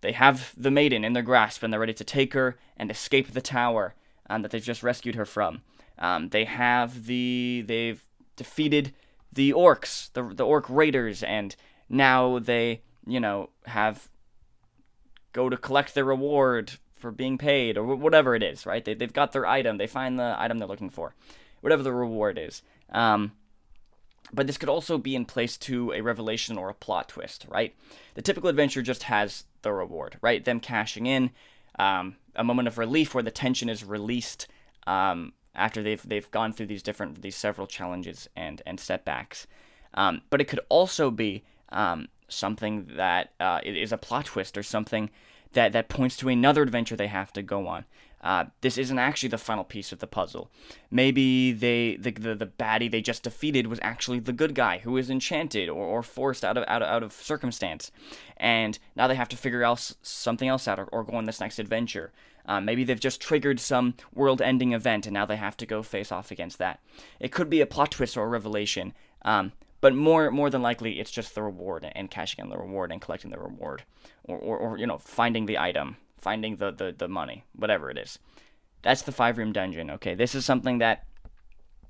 they 0.00 0.12
have 0.12 0.54
the 0.56 0.70
maiden 0.70 1.04
in 1.04 1.12
their 1.12 1.22
grasp, 1.22 1.62
and 1.62 1.72
they're 1.72 1.80
ready 1.80 1.94
to 1.94 2.04
take 2.04 2.32
her 2.34 2.58
and 2.76 2.90
escape 2.90 3.32
the 3.32 3.40
tower 3.40 3.94
um, 4.28 4.42
that 4.42 4.50
they've 4.50 4.62
just 4.62 4.82
rescued 4.82 5.14
her 5.14 5.26
from. 5.26 5.62
Um, 5.98 6.30
they 6.30 6.44
have 6.44 7.06
the, 7.06 7.64
they've 7.66 8.04
defeated 8.36 8.94
the 9.32 9.52
orcs, 9.52 10.12
the 10.14 10.22
the 10.22 10.44
orc 10.46 10.68
raiders, 10.68 11.22
and 11.22 11.54
now 11.88 12.38
they 12.38 12.80
you 13.06 13.20
know, 13.20 13.50
have 13.66 14.08
go 15.32 15.48
to 15.48 15.56
collect 15.56 15.94
their 15.94 16.04
reward 16.04 16.72
for 16.94 17.10
being 17.10 17.38
paid 17.38 17.78
or 17.78 17.96
whatever 17.96 18.34
it 18.34 18.42
is, 18.42 18.66
right? 18.66 18.84
They, 18.84 18.94
they've 18.94 19.12
got 19.12 19.32
their 19.32 19.46
item, 19.46 19.78
they 19.78 19.86
find 19.86 20.18
the 20.18 20.34
item 20.38 20.58
they're 20.58 20.68
looking 20.68 20.90
for, 20.90 21.14
whatever 21.60 21.82
the 21.82 21.92
reward 21.92 22.38
is. 22.38 22.62
Um, 22.90 23.32
but 24.32 24.46
this 24.46 24.58
could 24.58 24.68
also 24.68 24.98
be 24.98 25.16
in 25.16 25.24
place 25.24 25.56
to 25.58 25.92
a 25.92 26.02
revelation 26.02 26.58
or 26.58 26.68
a 26.68 26.74
plot 26.74 27.08
twist, 27.08 27.46
right? 27.48 27.74
The 28.14 28.22
typical 28.22 28.50
adventure 28.50 28.82
just 28.82 29.04
has 29.04 29.44
the 29.62 29.72
reward, 29.72 30.18
right? 30.20 30.44
Them 30.44 30.60
cashing 30.60 31.06
in, 31.06 31.30
um, 31.78 32.16
a 32.34 32.44
moment 32.44 32.68
of 32.68 32.78
relief 32.78 33.14
where 33.14 33.22
the 33.22 33.30
tension 33.30 33.68
is 33.68 33.84
released 33.84 34.46
um, 34.86 35.32
after 35.54 35.82
they've 35.82 36.02
they've 36.06 36.30
gone 36.30 36.52
through 36.52 36.66
these 36.66 36.82
different 36.82 37.22
these 37.22 37.36
several 37.36 37.66
challenges 37.66 38.28
and 38.36 38.62
and 38.66 38.78
setbacks. 38.78 39.46
Um, 39.94 40.22
but 40.30 40.40
it 40.40 40.44
could 40.44 40.60
also 40.68 41.10
be 41.10 41.44
um, 41.70 42.08
something 42.28 42.86
that 42.96 43.32
uh, 43.40 43.60
is 43.64 43.92
a 43.92 43.98
plot 43.98 44.26
twist 44.26 44.56
or 44.56 44.62
something 44.62 45.10
that 45.52 45.72
that 45.72 45.88
points 45.88 46.16
to 46.18 46.28
another 46.28 46.62
adventure 46.62 46.96
they 46.96 47.08
have 47.08 47.32
to 47.32 47.42
go 47.42 47.66
on. 47.66 47.84
Uh, 48.22 48.44
this 48.60 48.76
isn't 48.76 48.98
actually 48.98 49.30
the 49.30 49.38
final 49.38 49.64
piece 49.64 49.92
of 49.92 49.98
the 49.98 50.06
puzzle. 50.06 50.50
Maybe 50.90 51.52
they 51.52 51.96
the, 51.96 52.10
the 52.10 52.34
the 52.34 52.46
baddie 52.46 52.90
they 52.90 53.00
just 53.00 53.22
defeated 53.22 53.66
was 53.66 53.78
actually 53.82 54.18
the 54.20 54.32
good 54.32 54.54
guy 54.54 54.78
who 54.78 54.92
was 54.92 55.08
enchanted 55.08 55.68
or, 55.70 55.84
or 55.84 56.02
forced 56.02 56.44
out 56.44 56.58
of, 56.58 56.64
out 56.68 56.82
of 56.82 56.88
out 56.88 57.02
of 57.02 57.12
circumstance, 57.12 57.90
and 58.36 58.78
now 58.94 59.06
they 59.06 59.14
have 59.14 59.28
to 59.30 59.36
figure 59.36 59.64
out 59.64 59.92
something 60.02 60.48
else 60.48 60.68
out 60.68 60.78
or, 60.78 60.84
or 60.86 61.02
go 61.04 61.16
on 61.16 61.24
this 61.24 61.40
next 61.40 61.58
adventure. 61.58 62.12
Uh, 62.46 62.60
maybe 62.60 62.84
they've 62.84 63.00
just 63.00 63.20
triggered 63.20 63.60
some 63.60 63.94
world-ending 64.14 64.72
event 64.72 65.06
and 65.06 65.14
now 65.14 65.26
they 65.26 65.36
have 65.36 65.56
to 65.58 65.66
go 65.66 65.82
face 65.82 66.10
off 66.10 66.30
against 66.30 66.58
that. 66.58 66.80
It 67.20 67.30
could 67.32 67.50
be 67.50 67.60
a 67.60 67.66
plot 67.66 67.92
twist 67.92 68.16
or 68.16 68.24
a 68.24 68.28
revelation, 68.28 68.92
um, 69.22 69.52
but 69.80 69.94
more 69.94 70.30
more 70.30 70.50
than 70.50 70.62
likely 70.62 71.00
it's 71.00 71.10
just 71.10 71.34
the 71.34 71.42
reward 71.42 71.90
and 71.94 72.10
cashing 72.10 72.44
in 72.44 72.50
the 72.50 72.58
reward 72.58 72.92
and 72.92 73.00
collecting 73.00 73.30
the 73.30 73.38
reward, 73.38 73.84
or, 74.24 74.36
or, 74.36 74.58
or 74.58 74.78
you 74.78 74.86
know 74.86 74.98
finding 74.98 75.46
the 75.46 75.58
item 75.58 75.96
finding 76.20 76.56
the, 76.56 76.70
the, 76.70 76.94
the 76.96 77.08
money, 77.08 77.44
whatever 77.54 77.90
it 77.90 77.98
is. 77.98 78.18
That's 78.82 79.02
the 79.02 79.12
five 79.12 79.38
room 79.38 79.52
dungeon. 79.52 79.90
Okay, 79.90 80.14
this 80.14 80.34
is 80.34 80.44
something 80.44 80.78
that 80.78 81.04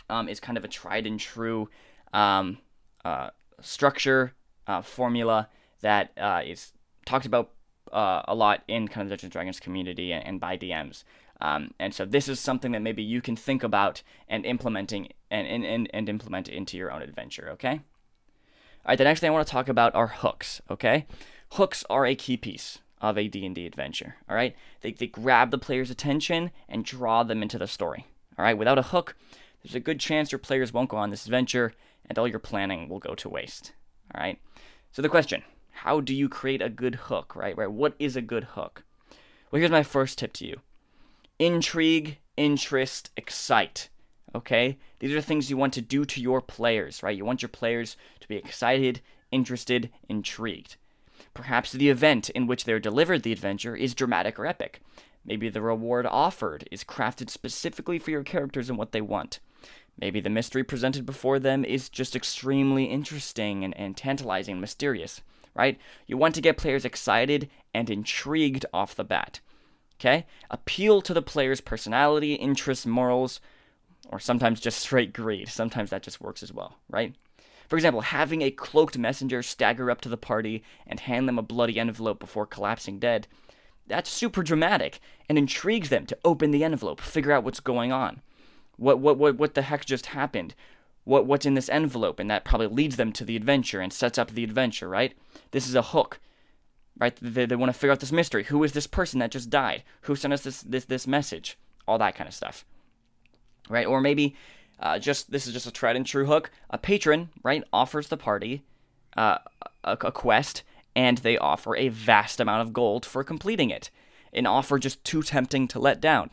um, 0.08 0.28
is 0.28 0.40
kind 0.40 0.58
of 0.58 0.64
a 0.64 0.68
tried 0.68 1.06
and 1.06 1.20
true 1.20 1.68
um, 2.12 2.58
uh, 3.04 3.30
structure 3.60 4.34
uh, 4.66 4.82
formula 4.82 5.48
that 5.82 6.12
uh, 6.18 6.42
is 6.44 6.72
talked 7.06 7.26
about 7.26 7.50
uh, 7.92 8.22
a 8.26 8.34
lot 8.34 8.62
in 8.68 8.88
kind 8.88 9.02
of 9.02 9.08
the 9.08 9.16
Dungeons 9.16 9.32
Dragons 9.32 9.60
community 9.60 10.12
and, 10.12 10.26
and 10.26 10.40
by 10.40 10.56
DMs. 10.56 11.04
Um, 11.40 11.72
and 11.78 11.94
so 11.94 12.04
this 12.04 12.28
is 12.28 12.38
something 12.38 12.72
that 12.72 12.82
maybe 12.82 13.02
you 13.02 13.22
can 13.22 13.34
think 13.34 13.62
about 13.62 14.02
and 14.28 14.44
implementing 14.44 15.08
and, 15.30 15.46
and, 15.46 15.64
and, 15.64 15.88
and 15.92 16.08
implement 16.08 16.48
into 16.48 16.76
your 16.76 16.92
own 16.92 17.02
adventure. 17.02 17.48
Okay. 17.52 17.72
All 17.72 18.88
right. 18.88 18.98
The 18.98 19.04
next 19.04 19.20
thing 19.20 19.30
I 19.30 19.32
want 19.32 19.46
to 19.46 19.52
talk 19.52 19.68
about 19.68 19.94
are 19.94 20.08
hooks. 20.08 20.60
Okay. 20.70 21.06
Hooks 21.52 21.82
are 21.88 22.04
a 22.04 22.14
key 22.14 22.36
piece 22.36 22.78
of 23.00 23.16
a 23.16 23.28
D&D 23.28 23.66
adventure, 23.66 24.16
all 24.28 24.36
right? 24.36 24.54
They, 24.82 24.92
they 24.92 25.06
grab 25.06 25.50
the 25.50 25.58
player's 25.58 25.90
attention 25.90 26.50
and 26.68 26.84
draw 26.84 27.22
them 27.22 27.42
into 27.42 27.58
the 27.58 27.66
story, 27.66 28.06
all 28.38 28.44
right? 28.44 28.58
Without 28.58 28.78
a 28.78 28.82
hook, 28.82 29.16
there's 29.62 29.74
a 29.74 29.80
good 29.80 30.00
chance 30.00 30.32
your 30.32 30.38
players 30.38 30.72
won't 30.72 30.90
go 30.90 30.96
on 30.96 31.10
this 31.10 31.24
adventure 31.24 31.72
and 32.06 32.18
all 32.18 32.28
your 32.28 32.38
planning 32.38 32.88
will 32.88 32.98
go 32.98 33.14
to 33.14 33.28
waste, 33.28 33.72
all 34.14 34.20
right? 34.20 34.38
So 34.92 35.02
the 35.02 35.08
question, 35.08 35.42
how 35.70 36.00
do 36.00 36.14
you 36.14 36.28
create 36.28 36.60
a 36.60 36.68
good 36.68 36.94
hook, 36.94 37.34
right? 37.34 37.56
Right? 37.56 37.70
What 37.70 37.94
is 37.98 38.16
a 38.16 38.22
good 38.22 38.44
hook? 38.44 38.84
Well, 39.50 39.60
here's 39.60 39.70
my 39.70 39.82
first 39.82 40.18
tip 40.18 40.32
to 40.34 40.46
you. 40.46 40.60
Intrigue, 41.38 42.18
interest, 42.36 43.10
excite. 43.16 43.88
Okay? 44.34 44.78
These 44.98 45.14
are 45.14 45.20
things 45.20 45.50
you 45.50 45.56
want 45.56 45.72
to 45.74 45.80
do 45.80 46.04
to 46.04 46.20
your 46.20 46.40
players, 46.40 47.02
right? 47.02 47.16
You 47.16 47.24
want 47.24 47.42
your 47.42 47.48
players 47.48 47.96
to 48.20 48.28
be 48.28 48.36
excited, 48.36 49.00
interested, 49.32 49.90
intrigued. 50.08 50.76
Perhaps 51.34 51.72
the 51.72 51.88
event 51.88 52.30
in 52.30 52.46
which 52.46 52.64
they're 52.64 52.80
delivered 52.80 53.22
the 53.22 53.32
adventure 53.32 53.76
is 53.76 53.94
dramatic 53.94 54.38
or 54.38 54.46
epic. 54.46 54.80
Maybe 55.24 55.48
the 55.48 55.62
reward 55.62 56.06
offered 56.06 56.68
is 56.70 56.84
crafted 56.84 57.30
specifically 57.30 57.98
for 57.98 58.10
your 58.10 58.24
characters 58.24 58.68
and 58.68 58.78
what 58.78 58.92
they 58.92 59.00
want. 59.00 59.38
Maybe 59.98 60.20
the 60.20 60.30
mystery 60.30 60.64
presented 60.64 61.04
before 61.04 61.38
them 61.38 61.64
is 61.64 61.88
just 61.88 62.16
extremely 62.16 62.84
interesting 62.84 63.64
and, 63.64 63.76
and 63.76 63.96
tantalizing 63.96 64.52
and 64.52 64.60
mysterious, 64.60 65.20
right? 65.54 65.78
You 66.06 66.16
want 66.16 66.34
to 66.36 66.40
get 66.40 66.56
players 66.56 66.84
excited 66.84 67.50
and 67.74 67.90
intrigued 67.90 68.64
off 68.72 68.94
the 68.94 69.04
bat. 69.04 69.40
Okay? 70.00 70.26
Appeal 70.50 71.02
to 71.02 71.12
the 71.12 71.20
player's 71.20 71.60
personality, 71.60 72.34
interests, 72.34 72.86
morals, 72.86 73.40
or 74.08 74.18
sometimes 74.18 74.58
just 74.58 74.78
straight 74.80 75.12
greed. 75.12 75.48
Sometimes 75.48 75.90
that 75.90 76.02
just 76.02 76.20
works 76.20 76.42
as 76.42 76.52
well, 76.52 76.76
right? 76.88 77.14
For 77.70 77.76
example, 77.76 78.00
having 78.00 78.42
a 78.42 78.50
cloaked 78.50 78.98
messenger 78.98 79.44
stagger 79.44 79.92
up 79.92 80.00
to 80.00 80.08
the 80.08 80.16
party 80.16 80.64
and 80.88 80.98
hand 80.98 81.28
them 81.28 81.38
a 81.38 81.42
bloody 81.42 81.78
envelope 81.78 82.18
before 82.18 82.44
collapsing 82.44 82.98
dead, 82.98 83.28
that's 83.86 84.10
super 84.10 84.42
dramatic 84.42 84.98
and 85.28 85.38
intrigues 85.38 85.88
them 85.88 86.04
to 86.06 86.18
open 86.24 86.50
the 86.50 86.64
envelope, 86.64 87.00
figure 87.00 87.30
out 87.30 87.44
what's 87.44 87.60
going 87.60 87.92
on. 87.92 88.22
What 88.76 88.98
what 88.98 89.18
what 89.18 89.36
what 89.36 89.54
the 89.54 89.62
heck 89.62 89.84
just 89.84 90.06
happened? 90.06 90.56
What 91.04 91.26
what's 91.26 91.46
in 91.46 91.54
this 91.54 91.68
envelope? 91.68 92.18
And 92.18 92.28
that 92.28 92.44
probably 92.44 92.66
leads 92.66 92.96
them 92.96 93.12
to 93.12 93.24
the 93.24 93.36
adventure 93.36 93.80
and 93.80 93.92
sets 93.92 94.18
up 94.18 94.32
the 94.32 94.42
adventure, 94.42 94.88
right? 94.88 95.14
This 95.52 95.68
is 95.68 95.76
a 95.76 95.82
hook. 95.82 96.18
Right? 96.98 97.16
They, 97.22 97.46
they 97.46 97.56
want 97.56 97.72
to 97.72 97.78
figure 97.78 97.92
out 97.92 98.00
this 98.00 98.10
mystery. 98.10 98.44
Who 98.44 98.64
is 98.64 98.72
this 98.72 98.88
person 98.88 99.20
that 99.20 99.30
just 99.30 99.48
died? 99.48 99.84
Who 100.02 100.16
sent 100.16 100.34
us 100.34 100.42
this 100.42 100.62
this 100.62 100.86
this 100.86 101.06
message? 101.06 101.56
All 101.86 101.98
that 101.98 102.16
kind 102.16 102.26
of 102.26 102.34
stuff. 102.34 102.64
Right? 103.68 103.86
Or 103.86 104.00
maybe 104.00 104.34
uh, 104.80 104.98
just 104.98 105.30
this 105.30 105.46
is 105.46 105.52
just 105.52 105.66
a 105.66 105.70
tried 105.70 105.96
and 105.96 106.06
true 106.06 106.26
hook. 106.26 106.50
A 106.70 106.78
patron, 106.78 107.28
right, 107.42 107.62
offers 107.72 108.08
the 108.08 108.16
party 108.16 108.64
uh, 109.16 109.38
a, 109.84 109.92
a 110.00 110.12
quest, 110.12 110.62
and 110.96 111.18
they 111.18 111.38
offer 111.38 111.76
a 111.76 111.88
vast 111.88 112.40
amount 112.40 112.62
of 112.62 112.72
gold 112.72 113.04
for 113.04 113.22
completing 113.22 113.70
it. 113.70 113.90
An 114.32 114.46
offer 114.46 114.78
just 114.78 115.02
too 115.04 115.22
tempting 115.22 115.68
to 115.68 115.78
let 115.78 116.00
down. 116.00 116.30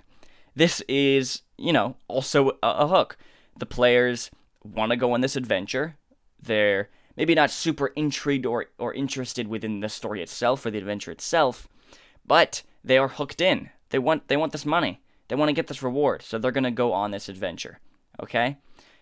This 0.56 0.82
is, 0.88 1.42
you 1.58 1.74
know, 1.74 1.98
also 2.08 2.52
a, 2.64 2.68
a 2.68 2.88
hook. 2.88 3.18
The 3.58 3.66
players 3.66 4.32
want 4.64 4.92
to 4.92 4.96
go 4.96 5.14
on 5.14 5.22
this 5.22 5.36
adventure. 5.36 5.96
They're 6.42 6.90
maybe 7.16 7.36
not 7.36 7.52
super 7.52 7.88
intrigued 7.88 8.46
or, 8.46 8.68
or 8.78 8.94
interested 8.94 9.48
within 9.48 9.80
the 9.80 9.90
story 9.90 10.22
itself 10.22 10.66
or 10.66 10.72
the 10.72 10.78
adventure 10.78 11.12
itself, 11.12 11.68
but 12.26 12.64
they 12.84 12.98
are 12.98 13.08
hooked 13.08 13.42
in. 13.42 13.70
They 13.90 14.00
want 14.00 14.28
they 14.28 14.38
want 14.38 14.52
this 14.52 14.66
money. 14.66 15.02
They 15.28 15.36
want 15.36 15.50
to 15.50 15.54
get 15.54 15.68
this 15.68 15.84
reward, 15.84 16.22
so 16.22 16.38
they're 16.38 16.52
going 16.52 16.64
to 16.64 16.72
go 16.72 16.94
on 16.94 17.12
this 17.12 17.28
adventure. 17.28 17.80
Okay? 18.22 18.58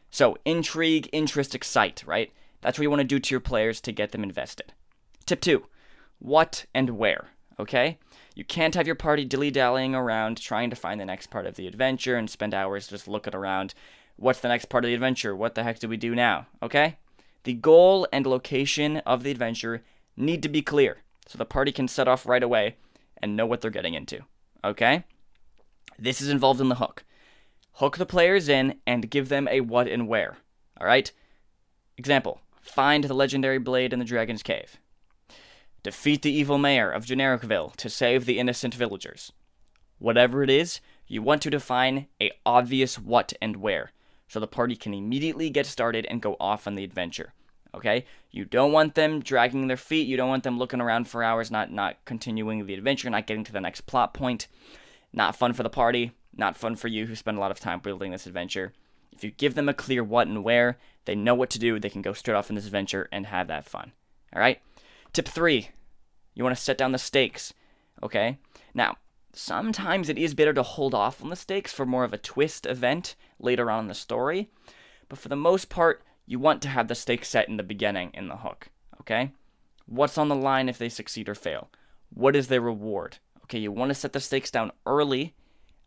So, 0.10 0.38
intrigue, 0.46 1.10
interest, 1.12 1.56
excite, 1.56 2.04
right? 2.06 2.32
That's 2.62 2.78
what 2.78 2.84
you 2.84 2.90
want 2.90 3.02
to 3.02 3.08
do 3.08 3.20
to 3.20 3.34
your 3.34 3.42
players 3.42 3.82
to 3.82 3.92
get 3.92 4.12
them 4.12 4.24
invested. 4.24 4.74
Tip 5.26 5.42
two 5.42 5.66
what 6.20 6.66
and 6.74 6.92
where, 6.92 7.30
okay? 7.60 8.00
You 8.36 8.44
can't 8.44 8.76
have 8.76 8.88
your 8.88 8.96
party 8.96 9.26
dilly 9.26 9.52
dallying 9.52 9.94
around 9.94 10.38
trying 10.38 10.70
to 10.70 10.76
find 10.76 11.00
the 11.00 11.06
next 11.06 11.28
part 11.28 11.46
of 11.46 11.56
the 11.56 11.68
adventure 11.68 12.16
and 12.16 12.30
spend 12.30 12.54
hours 12.54 12.88
just 12.88 13.08
looking 13.08 13.36
around. 13.36 13.74
What's 14.16 14.40
the 14.40 14.48
next 14.48 14.70
part 14.70 14.84
of 14.84 14.90
the 14.90 14.94
adventure? 14.94 15.36
What 15.36 15.56
the 15.56 15.64
heck 15.64 15.80
do 15.80 15.88
we 15.88 15.98
do 15.98 16.16
now? 16.16 16.48
Okay? 16.64 16.98
The 17.44 17.54
goal 17.54 18.08
and 18.12 18.26
location 18.26 18.98
of 18.98 19.24
the 19.24 19.32
adventure 19.32 19.84
need 20.18 20.42
to 20.44 20.50
be 20.50 20.62
clear 20.62 20.98
so 21.28 21.38
the 21.38 21.46
party 21.46 21.72
can 21.72 21.88
set 21.88 22.08
off 22.08 22.26
right 22.26 22.44
away 22.44 22.78
and 23.22 23.36
know 23.36 23.46
what 23.46 23.62
they're 23.62 23.72
getting 23.72 23.94
into. 23.94 24.22
Okay? 24.64 25.04
This 26.00 26.22
is 26.22 26.30
involved 26.30 26.62
in 26.62 26.70
the 26.70 26.76
hook 26.76 27.04
hook 27.76 27.98
the 27.98 28.06
players 28.06 28.48
in, 28.48 28.80
and 28.88 29.10
give 29.10 29.30
them 29.30 29.48
a 29.50 29.62
what 29.62 29.88
and 29.88 30.08
where. 30.08 30.38
Alright? 30.80 31.12
Example 31.98 32.42
Find 32.62 33.04
the 33.04 33.14
legendary 33.14 33.60
blade 33.60 33.94
in 33.94 34.00
the 34.00 34.06
Dragon's 34.06 34.44
Cave. 34.44 34.78
Defeat 35.84 36.24
the 36.24 36.32
evil 36.32 36.58
mayor 36.58 36.90
of 36.90 37.06
Genericville 37.06 37.76
to 37.76 37.90
save 37.90 38.26
the 38.26 38.40
innocent 38.40 38.74
villagers. 38.74 39.32
Whatever 40.00 40.42
it 40.42 40.50
is, 40.50 40.82
you 41.06 41.22
want 41.22 41.44
to 41.44 41.52
define 41.52 42.08
a 42.20 42.32
obvious 42.46 42.98
what 42.98 43.34
and 43.40 43.58
where, 43.58 43.92
so 44.28 44.40
the 44.40 44.48
party 44.48 44.76
can 44.76 44.94
immediately 44.94 45.50
get 45.52 45.68
started 45.68 46.08
and 46.10 46.22
go 46.22 46.36
off 46.40 46.66
on 46.66 46.76
the 46.76 46.84
adventure. 46.84 47.34
Okay? 47.76 48.06
You 48.32 48.46
don't 48.46 48.72
want 48.72 48.96
them 48.96 49.20
dragging 49.20 49.68
their 49.68 49.78
feet, 49.78 50.08
you 50.08 50.18
don't 50.18 50.30
want 50.30 50.44
them 50.44 50.58
looking 50.58 50.82
around 50.82 51.08
for 51.08 51.24
hours, 51.24 51.52
not 51.52 51.72
not 51.72 52.04
continuing 52.06 52.66
the 52.66 52.74
adventure, 52.74 53.10
not 53.10 53.28
getting 53.28 53.44
to 53.44 53.54
the 53.54 53.62
next 53.62 53.82
plot 53.82 54.14
point. 54.14 54.48
Not 55.14 55.36
fun 55.36 55.54
for 55.54 55.64
the 55.64 55.70
party 55.70 56.12
not 56.36 56.58
fun 56.58 56.76
for 56.76 56.88
you 56.88 57.06
who 57.06 57.16
spend 57.16 57.38
a 57.38 57.40
lot 57.40 57.52
of 57.52 57.60
time 57.60 57.80
building 57.80 58.12
this 58.12 58.28
adventure. 58.28 58.74
If 59.12 59.24
you 59.24 59.32
give 59.32 59.56
them 59.56 59.70
a 59.70 59.74
clear 59.74 60.04
what 60.04 60.28
and 60.28 60.44
where, 60.44 60.78
they 61.06 61.16
know 61.16 61.36
what 61.36 61.50
to 61.52 61.60
do, 61.60 61.80
they 61.80 61.90
can 61.90 62.02
go 62.02 62.14
straight 62.14 62.36
off 62.36 62.50
in 62.50 62.56
this 62.56 62.66
adventure 62.66 63.08
and 63.12 63.28
have 63.28 63.48
that 63.48 63.66
fun. 63.66 63.94
All 64.34 64.42
right? 64.42 64.62
Tip 65.14 65.28
three 65.28 65.70
you 66.36 66.44
want 66.44 66.56
to 66.56 66.62
set 66.62 66.78
down 66.78 66.92
the 66.92 66.98
stakes. 66.98 67.54
Okay? 68.04 68.38
Now, 68.74 68.98
sometimes 69.34 70.10
it 70.10 70.18
is 70.18 70.34
better 70.34 70.54
to 70.54 70.64
hold 70.64 70.94
off 70.94 71.24
on 71.24 71.30
the 71.30 71.36
stakes 71.36 71.72
for 71.72 71.86
more 71.86 72.04
of 72.04 72.14
a 72.14 72.18
twist 72.18 72.66
event 72.66 73.16
later 73.40 73.72
on 73.72 73.80
in 73.80 73.88
the 73.88 73.94
story, 73.94 74.50
but 75.08 75.18
for 75.18 75.30
the 75.30 75.36
most 75.36 75.70
part, 75.70 76.04
you 76.26 76.40
want 76.40 76.62
to 76.64 76.68
have 76.68 76.88
the 76.88 76.96
stakes 76.96 77.30
set 77.30 77.48
in 77.48 77.58
the 77.58 77.64
beginning 77.64 78.12
in 78.14 78.28
the 78.28 78.38
hook. 78.38 78.70
Okay? 79.02 79.32
What's 79.86 80.18
on 80.18 80.28
the 80.28 80.36
line 80.36 80.68
if 80.68 80.78
they 80.78 80.90
succeed 80.90 81.30
or 81.30 81.36
fail? 81.36 81.70
What 82.10 82.36
is 82.36 82.48
their 82.48 82.62
reward? 82.62 83.18
Okay, 83.44 83.60
you 83.60 83.72
want 83.72 83.90
to 83.90 83.96
set 83.96 84.14
the 84.14 84.20
stakes 84.20 84.50
down 84.50 84.72
early 84.86 85.36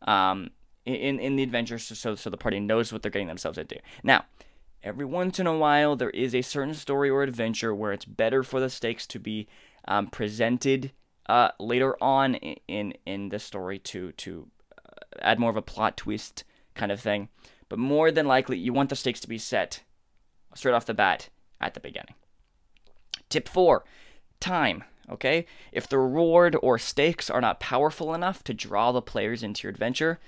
um, 0.02 0.50
in 0.84 1.18
in 1.18 1.36
the 1.36 1.42
adventure, 1.42 1.78
so 1.78 2.14
so 2.14 2.30
the 2.30 2.36
party 2.36 2.60
knows 2.60 2.92
what 2.92 3.02
they're 3.02 3.10
getting 3.10 3.28
themselves 3.28 3.58
into. 3.58 3.78
Now, 4.02 4.24
every 4.82 5.04
once 5.04 5.38
in 5.38 5.46
a 5.46 5.56
while, 5.56 5.96
there 5.96 6.10
is 6.10 6.34
a 6.34 6.42
certain 6.42 6.74
story 6.74 7.10
or 7.10 7.22
adventure 7.22 7.74
where 7.74 7.92
it's 7.92 8.04
better 8.04 8.42
for 8.42 8.60
the 8.60 8.70
stakes 8.70 9.06
to 9.08 9.18
be 9.18 9.48
um, 9.86 10.06
presented 10.06 10.92
uh, 11.28 11.50
later 11.58 12.02
on 12.02 12.34
in 12.34 12.94
in 13.04 13.28
the 13.28 13.38
story 13.38 13.78
to 13.80 14.12
to 14.12 14.48
uh, 14.78 15.20
add 15.20 15.38
more 15.38 15.50
of 15.50 15.56
a 15.56 15.62
plot 15.62 15.96
twist 15.96 16.44
kind 16.74 16.92
of 16.92 17.00
thing. 17.00 17.28
But 17.68 17.78
more 17.78 18.10
than 18.10 18.26
likely, 18.26 18.56
you 18.56 18.72
want 18.72 18.88
the 18.88 18.96
stakes 18.96 19.20
to 19.20 19.28
be 19.28 19.38
set 19.38 19.82
straight 20.54 20.72
off 20.74 20.86
the 20.86 20.94
bat 20.94 21.28
at 21.60 21.74
the 21.74 21.80
beginning. 21.80 22.14
Tip 23.28 23.48
four, 23.48 23.84
time. 24.40 24.84
Okay, 25.10 25.46
if 25.72 25.88
the 25.88 25.98
reward 25.98 26.56
or 26.62 26.78
stakes 26.78 27.30
are 27.30 27.40
not 27.40 27.60
powerful 27.60 28.12
enough 28.12 28.44
to 28.44 28.52
draw 28.52 28.92
the 28.92 29.00
players 29.00 29.42
into 29.42 29.62
your 29.62 29.70
adventure, 29.70 30.20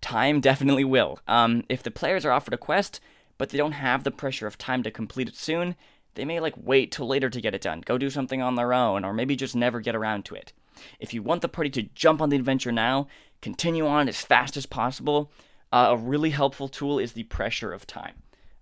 time 0.00 0.40
definitely 0.40 0.84
will. 0.84 1.18
Um, 1.26 1.64
if 1.68 1.82
the 1.82 1.90
players 1.90 2.24
are 2.26 2.32
offered 2.32 2.54
a 2.54 2.58
quest, 2.58 3.00
but 3.38 3.48
they 3.48 3.58
don't 3.58 3.72
have 3.72 4.04
the 4.04 4.10
pressure 4.10 4.46
of 4.46 4.58
time 4.58 4.82
to 4.82 4.90
complete 4.90 5.28
it 5.28 5.36
soon, 5.36 5.74
they 6.14 6.24
may 6.24 6.38
like 6.38 6.54
wait 6.56 6.92
till 6.92 7.06
later 7.06 7.30
to 7.30 7.40
get 7.40 7.54
it 7.54 7.62
done, 7.62 7.80
go 7.80 7.98
do 7.98 8.10
something 8.10 8.42
on 8.42 8.54
their 8.54 8.72
own, 8.72 9.04
or 9.04 9.12
maybe 9.12 9.36
just 9.36 9.56
never 9.56 9.80
get 9.80 9.96
around 9.96 10.24
to 10.26 10.34
it. 10.34 10.52
If 11.00 11.14
you 11.14 11.22
want 11.22 11.42
the 11.42 11.48
party 11.48 11.70
to 11.70 11.88
jump 11.94 12.20
on 12.20 12.28
the 12.28 12.36
adventure 12.36 12.72
now, 12.72 13.08
continue 13.40 13.86
on 13.86 14.08
as 14.08 14.20
fast 14.20 14.56
as 14.56 14.66
possible, 14.66 15.30
uh, 15.72 15.88
a 15.90 15.96
really 15.96 16.30
helpful 16.30 16.68
tool 16.68 16.98
is 16.98 17.12
the 17.12 17.24
pressure 17.24 17.72
of 17.72 17.86
time. 17.86 18.14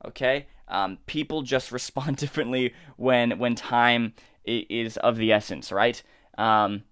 Okay, 0.04 0.46
um, 0.68 0.98
people 1.06 1.42
just 1.42 1.72
respond 1.78 2.16
differently 2.16 2.74
when 2.96 3.38
when 3.38 3.54
time 3.54 4.14
is 4.44 4.96
of 4.98 5.16
the 5.16 5.32
essence, 5.32 5.72
right? 5.72 6.02
Um, 6.38 6.84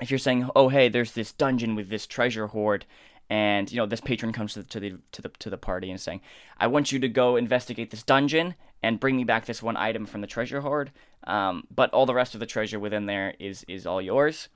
if 0.00 0.10
you're 0.10 0.18
saying, 0.18 0.48
"Oh, 0.54 0.68
hey, 0.68 0.88
there's 0.88 1.12
this 1.12 1.32
dungeon 1.32 1.74
with 1.74 1.88
this 1.88 2.06
treasure 2.06 2.48
hoard," 2.48 2.84
and 3.30 3.70
you 3.70 3.78
know 3.78 3.86
this 3.86 4.00
patron 4.00 4.32
comes 4.32 4.54
to 4.54 4.62
the, 4.62 4.68
to 4.68 4.80
the 4.80 4.98
to 5.12 5.22
the 5.22 5.28
to 5.38 5.50
the 5.50 5.58
party 5.58 5.90
and 5.90 6.00
saying, 6.00 6.20
"I 6.58 6.66
want 6.66 6.92
you 6.92 6.98
to 7.00 7.08
go 7.08 7.36
investigate 7.36 7.90
this 7.90 8.02
dungeon 8.02 8.54
and 8.82 9.00
bring 9.00 9.16
me 9.16 9.24
back 9.24 9.46
this 9.46 9.62
one 9.62 9.76
item 9.76 10.06
from 10.06 10.20
the 10.20 10.26
treasure 10.26 10.60
hoard, 10.60 10.92
um, 11.24 11.66
but 11.74 11.90
all 11.92 12.06
the 12.06 12.14
rest 12.14 12.34
of 12.34 12.40
the 12.40 12.46
treasure 12.46 12.78
within 12.78 13.06
there 13.06 13.34
is 13.38 13.64
is 13.68 13.86
all 13.86 14.02
yours." 14.02 14.48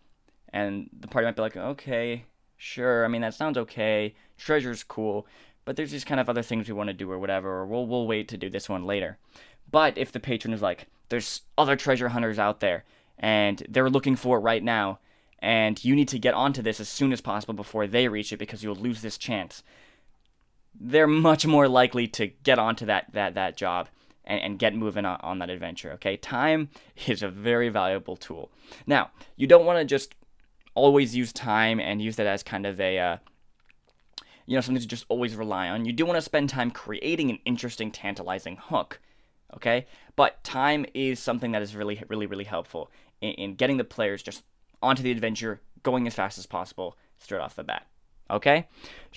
And 0.52 0.90
the 0.98 1.08
party 1.08 1.26
might 1.26 1.36
be 1.36 1.42
like, 1.42 1.56
"Okay, 1.56 2.24
sure. 2.56 3.04
I 3.04 3.08
mean, 3.08 3.22
that 3.22 3.34
sounds 3.34 3.58
okay. 3.58 4.14
Treasure's 4.36 4.84
cool." 4.84 5.26
But 5.64 5.76
there's 5.76 5.92
just 5.92 6.06
kind 6.06 6.20
of 6.20 6.28
other 6.28 6.42
things 6.42 6.66
we 6.68 6.74
want 6.74 6.88
to 6.88 6.94
do 6.94 7.11
or 7.11 7.18
whatever, 7.18 7.48
or 7.48 7.66
we'll 7.66 7.86
we'll 7.86 8.06
wait 8.06 8.28
to 8.28 8.36
do 8.36 8.50
this 8.50 8.68
one 8.68 8.84
later. 8.84 9.18
But 9.70 9.96
if 9.96 10.11
the 10.11 10.20
patron 10.20 10.52
is 10.52 10.62
like, 10.62 10.88
there's 11.11 11.42
other 11.58 11.76
treasure 11.76 12.08
hunters 12.08 12.38
out 12.38 12.61
there 12.61 12.84
and 13.20 13.62
they're 13.68 13.90
looking 13.90 14.16
for 14.16 14.38
it 14.38 14.40
right 14.40 14.62
now, 14.62 14.98
and 15.38 15.82
you 15.84 15.94
need 15.94 16.08
to 16.08 16.18
get 16.18 16.34
onto 16.34 16.62
this 16.62 16.80
as 16.80 16.88
soon 16.88 17.12
as 17.12 17.20
possible 17.20 17.54
before 17.54 17.86
they 17.86 18.08
reach 18.08 18.32
it 18.32 18.38
because 18.38 18.64
you'll 18.64 18.74
lose 18.74 19.02
this 19.02 19.18
chance. 19.18 19.62
They're 20.78 21.06
much 21.06 21.46
more 21.46 21.68
likely 21.68 22.06
to 22.08 22.28
get 22.28 22.58
onto 22.58 22.86
that 22.86 23.12
that 23.12 23.34
that 23.34 23.56
job 23.56 23.88
and, 24.24 24.40
and 24.40 24.58
get 24.58 24.74
moving 24.74 25.04
on, 25.04 25.20
on 25.20 25.38
that 25.40 25.50
adventure. 25.50 25.92
Okay, 25.92 26.16
time 26.16 26.70
is 27.06 27.22
a 27.22 27.28
very 27.28 27.68
valuable 27.68 28.16
tool. 28.16 28.50
Now, 28.86 29.11
you 29.36 29.46
don't 29.46 29.66
want 29.66 29.78
to 29.78 29.84
just 29.84 30.14
always 30.74 31.14
use 31.14 31.32
time 31.32 31.78
and 31.78 32.00
use 32.00 32.16
that 32.16 32.26
as 32.26 32.42
kind 32.42 32.64
of 32.64 32.80
a 32.80 32.98
uh, 32.98 33.16
you 34.46 34.56
know 34.56 34.62
something 34.62 34.80
to 34.80 34.88
just 34.88 35.04
always 35.08 35.36
rely 35.36 35.68
on. 35.68 35.84
You 35.84 35.92
do 35.92 36.06
want 36.06 36.16
to 36.16 36.22
spend 36.22 36.48
time 36.48 36.70
creating 36.70 37.28
an 37.30 37.38
interesting, 37.44 37.90
tantalizing 37.90 38.56
hook. 38.56 38.98
Okay, 39.54 39.86
but 40.20 40.44
time 40.44 40.84
is 40.92 41.18
something 41.18 41.52
that 41.52 41.62
is 41.62 41.74
really, 41.74 42.02
really, 42.08 42.26
really 42.26 42.44
helpful 42.44 42.90
in, 43.22 43.30
in 43.30 43.54
getting 43.54 43.78
the 43.78 43.84
players 43.84 44.22
just 44.22 44.42
onto 44.82 45.02
the 45.02 45.10
adventure, 45.10 45.62
going 45.82 46.06
as 46.06 46.12
fast 46.12 46.36
as 46.36 46.44
possible 46.44 46.94
straight 47.16 47.40
off 47.40 47.56
the 47.56 47.64
bat. 47.64 47.86
Okay, 48.30 48.68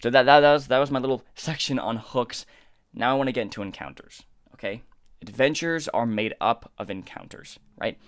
so 0.02 0.10
that, 0.10 0.26
that, 0.26 0.40
that 0.40 0.54
was 0.54 0.68
that 0.68 0.80
was 0.80 0.92
my 0.92 1.00
little 1.00 1.26
section 1.36 1.78
on 1.78 1.98
hooks. 1.98 2.46
Now 2.94 3.12
I 3.12 3.18
want 3.18 3.28
to 3.28 3.34
get 3.34 3.42
into 3.42 3.62
encounters. 3.62 4.24
Okay, 4.54 4.82
adventures 5.22 5.90
are 5.90 6.06
made 6.06 6.36
up 6.40 6.72
of 6.78 6.90
encounters, 6.90 7.60
right? 7.78 8.00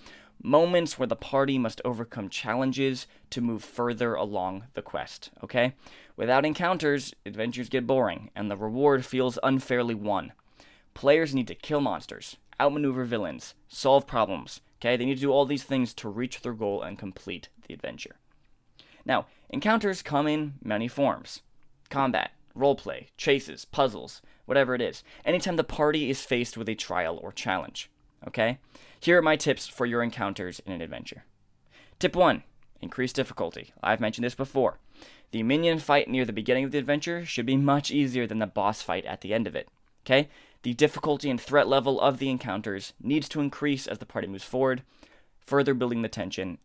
Moments 0.42 0.98
where 0.98 1.06
the 1.06 1.16
party 1.16 1.58
must 1.58 1.82
overcome 1.84 2.30
challenges 2.30 3.06
to 3.28 3.42
move 3.42 3.62
further 3.62 4.14
along 4.14 4.68
the 4.72 4.80
quest. 4.80 5.28
Okay, 5.44 5.74
without 6.16 6.46
encounters, 6.46 7.12
adventures 7.26 7.68
get 7.68 7.86
boring 7.86 8.30
and 8.34 8.50
the 8.50 8.56
reward 8.56 9.04
feels 9.04 9.38
unfairly 9.42 9.94
won. 9.94 10.32
Players 10.94 11.34
need 11.34 11.48
to 11.48 11.54
kill 11.54 11.82
monsters, 11.82 12.38
outmaneuver 12.60 13.04
villains, 13.04 13.54
solve 13.68 14.06
problems, 14.06 14.60
Okay, 14.80 14.96
they 14.96 15.06
need 15.06 15.16
to 15.16 15.20
do 15.20 15.32
all 15.32 15.46
these 15.46 15.64
things 15.64 15.94
to 15.94 16.08
reach 16.08 16.42
their 16.42 16.52
goal 16.52 16.82
and 16.82 16.98
complete 16.98 17.48
the 17.66 17.74
adventure. 17.74 18.16
Now, 19.04 19.26
encounters 19.48 20.02
come 20.02 20.26
in 20.26 20.54
many 20.62 20.88
forms 20.88 21.42
combat, 21.88 22.32
roleplay, 22.56 23.06
chases, 23.16 23.64
puzzles, 23.64 24.20
whatever 24.44 24.74
it 24.74 24.80
is. 24.80 25.04
Anytime 25.24 25.56
the 25.56 25.64
party 25.64 26.10
is 26.10 26.24
faced 26.24 26.56
with 26.56 26.68
a 26.68 26.74
trial 26.74 27.18
or 27.22 27.30
challenge. 27.30 27.88
Okay? 28.26 28.58
Here 28.98 29.18
are 29.18 29.22
my 29.22 29.36
tips 29.36 29.68
for 29.68 29.86
your 29.86 30.02
encounters 30.02 30.60
in 30.66 30.72
an 30.72 30.80
adventure. 30.80 31.24
Tip 31.98 32.16
1 32.16 32.42
Increase 32.82 33.12
difficulty. 33.12 33.72
I've 33.82 34.00
mentioned 34.00 34.24
this 34.24 34.34
before. 34.34 34.78
The 35.30 35.42
minion 35.44 35.78
fight 35.78 36.08
near 36.08 36.24
the 36.24 36.32
beginning 36.32 36.64
of 36.64 36.72
the 36.72 36.78
adventure 36.78 37.24
should 37.24 37.46
be 37.46 37.56
much 37.56 37.90
easier 37.90 38.26
than 38.26 38.40
the 38.40 38.46
boss 38.46 38.82
fight 38.82 39.04
at 39.06 39.20
the 39.20 39.32
end 39.32 39.46
of 39.46 39.54
it. 39.54 39.68
Okay? 40.04 40.28
The 40.66 40.74
difficulty 40.74 41.30
and 41.30 41.40
threat 41.40 41.68
level 41.68 42.00
of 42.00 42.18
the 42.18 42.28
encounters 42.28 42.92
needs 43.00 43.28
to 43.28 43.40
increase 43.40 43.86
as 43.86 44.00
the 44.00 44.04
party 44.04 44.26
moves 44.26 44.42
forward, 44.42 44.82
further 45.38 45.74
building 45.74 46.02
the 46.02 46.08
tension, 46.08 46.58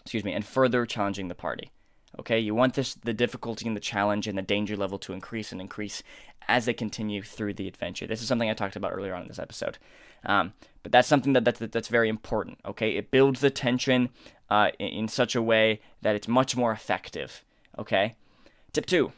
excuse 0.00 0.22
me, 0.22 0.34
and 0.34 0.44
further 0.44 0.84
challenging 0.84 1.28
the 1.28 1.34
party. 1.34 1.70
Okay, 2.18 2.38
you 2.38 2.54
want 2.54 2.74
this 2.74 2.92
the 2.92 3.14
difficulty 3.14 3.66
and 3.66 3.74
the 3.74 3.80
challenge 3.80 4.28
and 4.28 4.36
the 4.36 4.42
danger 4.42 4.76
level 4.76 4.98
to 4.98 5.14
increase 5.14 5.50
and 5.50 5.62
increase 5.62 6.02
as 6.46 6.66
they 6.66 6.74
continue 6.74 7.22
through 7.22 7.54
the 7.54 7.66
adventure. 7.66 8.06
This 8.06 8.20
is 8.20 8.28
something 8.28 8.50
I 8.50 8.52
talked 8.52 8.76
about 8.76 8.92
earlier 8.92 9.14
on 9.14 9.22
in 9.22 9.28
this 9.28 9.38
episode, 9.38 9.78
um, 10.26 10.52
but 10.82 10.92
that's 10.92 11.08
something 11.08 11.32
that, 11.32 11.46
that, 11.46 11.72
that's 11.72 11.88
very 11.88 12.10
important. 12.10 12.58
Okay, 12.66 12.98
it 12.98 13.10
builds 13.10 13.40
the 13.40 13.48
tension 13.48 14.10
uh, 14.50 14.72
in, 14.78 14.88
in 14.88 15.08
such 15.08 15.34
a 15.34 15.40
way 15.40 15.80
that 16.02 16.16
it's 16.16 16.28
much 16.28 16.54
more 16.54 16.70
effective. 16.70 17.46
Okay, 17.78 18.16
tip 18.74 18.84
two: 18.84 19.12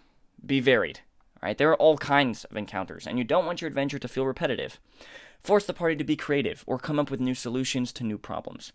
be 0.47 0.61
varied. 0.61 1.01
Right? 1.43 1.59
There 1.59 1.70
are 1.70 1.76
all 1.76 1.99
kinds 1.99 2.45
of 2.45 2.57
encounters, 2.57 3.07
and 3.07 3.18
you 3.18 3.24
don't 3.24 3.47
want 3.47 3.61
your 3.61 3.68
adventure 3.68 3.99
to 3.99 4.09
feel 4.09 4.26
repetitive. 4.26 4.78
Force 5.40 5.66
the 5.66 5.74
party 5.74 5.97
to 5.97 6.05
be 6.05 6.16
creative 6.16 6.62
or 6.66 6.78
come 6.78 7.01
up 7.01 7.11
with 7.11 7.20
new 7.20 7.34
solutions 7.34 7.93
to 7.95 8.05
new 8.05 8.16
problems. 8.16 8.72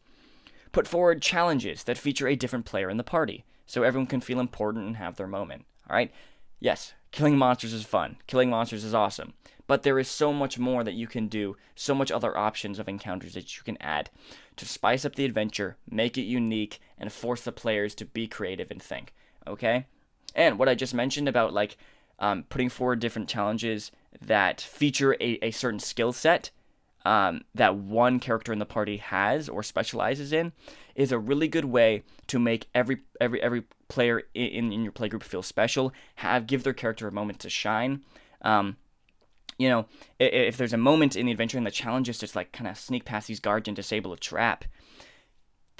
Put 0.73 0.87
forward 0.87 1.21
challenges 1.21 1.83
that 1.85 1.97
feature 1.97 2.27
a 2.27 2.35
different 2.35 2.65
player 2.65 2.89
in 2.89 2.97
the 2.97 3.03
party, 3.03 3.45
so 3.65 3.83
everyone 3.83 4.07
can 4.07 4.19
feel 4.19 4.39
important 4.39 4.85
and 4.85 4.97
have 4.97 5.15
their 5.15 5.27
moment. 5.27 5.65
Alright? 5.89 6.11
Yes, 6.59 6.93
killing 7.11 7.37
monsters 7.37 7.71
is 7.71 7.85
fun. 7.85 8.17
Killing 8.27 8.49
monsters 8.49 8.83
is 8.83 8.93
awesome. 8.93 9.33
But 9.65 9.83
there 9.83 9.99
is 9.99 10.07
so 10.07 10.33
much 10.33 10.57
more 10.57 10.83
that 10.83 10.93
you 10.93 11.07
can 11.07 11.27
do, 11.27 11.55
so 11.75 11.93
much 11.93 12.11
other 12.11 12.37
options 12.37 12.79
of 12.79 12.87
encounters 12.89 13.33
that 13.33 13.55
you 13.55 13.63
can 13.63 13.77
add 13.81 14.09
to 14.55 14.65
spice 14.65 15.05
up 15.05 15.15
the 15.15 15.25
adventure, 15.25 15.77
make 15.89 16.17
it 16.17 16.21
unique, 16.23 16.79
and 16.97 17.11
force 17.11 17.41
the 17.41 17.51
players 17.51 17.93
to 17.95 18.05
be 18.05 18.27
creative 18.27 18.71
and 18.71 18.81
think. 18.81 19.13
Okay? 19.45 19.85
And 20.35 20.57
what 20.57 20.69
I 20.69 20.75
just 20.75 20.93
mentioned 20.93 21.27
about 21.27 21.53
like 21.53 21.77
um, 22.19 22.43
putting 22.49 22.69
forward 22.69 22.99
different 22.99 23.29
challenges 23.29 23.91
that 24.21 24.61
feature 24.61 25.13
a, 25.15 25.37
a 25.45 25.51
certain 25.51 25.79
skill 25.79 26.11
set 26.11 26.51
um, 27.05 27.41
that 27.55 27.75
one 27.75 28.19
character 28.19 28.51
in 28.51 28.59
the 28.59 28.65
party 28.65 28.97
has 28.97 29.47
or 29.47 29.63
specializes 29.63 30.33
in 30.33 30.51
is 30.95 31.11
a 31.11 31.19
really 31.19 31.47
good 31.47 31.65
way 31.65 32.03
to 32.27 32.39
make 32.39 32.67
every 32.73 32.97
every 33.21 33.41
every 33.41 33.63
player 33.87 34.23
in, 34.33 34.71
in 34.71 34.83
your 34.83 34.91
playgroup 34.91 35.23
feel 35.23 35.43
special 35.43 35.93
have 36.15 36.47
give 36.47 36.63
their 36.63 36.73
character 36.73 37.07
a 37.07 37.11
moment 37.11 37.39
to 37.39 37.49
shine. 37.49 38.03
Um, 38.41 38.77
you 39.57 39.69
know 39.69 39.85
if, 40.19 40.33
if 40.33 40.57
there's 40.57 40.73
a 40.73 40.77
moment 40.77 41.15
in 41.15 41.25
the 41.25 41.31
adventure 41.31 41.57
and 41.57 41.65
the 41.65 41.71
challenge 41.71 42.09
is 42.09 42.19
just 42.19 42.35
like 42.35 42.51
kind 42.51 42.67
of 42.67 42.77
sneak 42.77 43.05
past 43.05 43.27
these 43.27 43.39
guards 43.39 43.67
and 43.67 43.75
disable 43.75 44.13
a 44.13 44.17
trap 44.17 44.65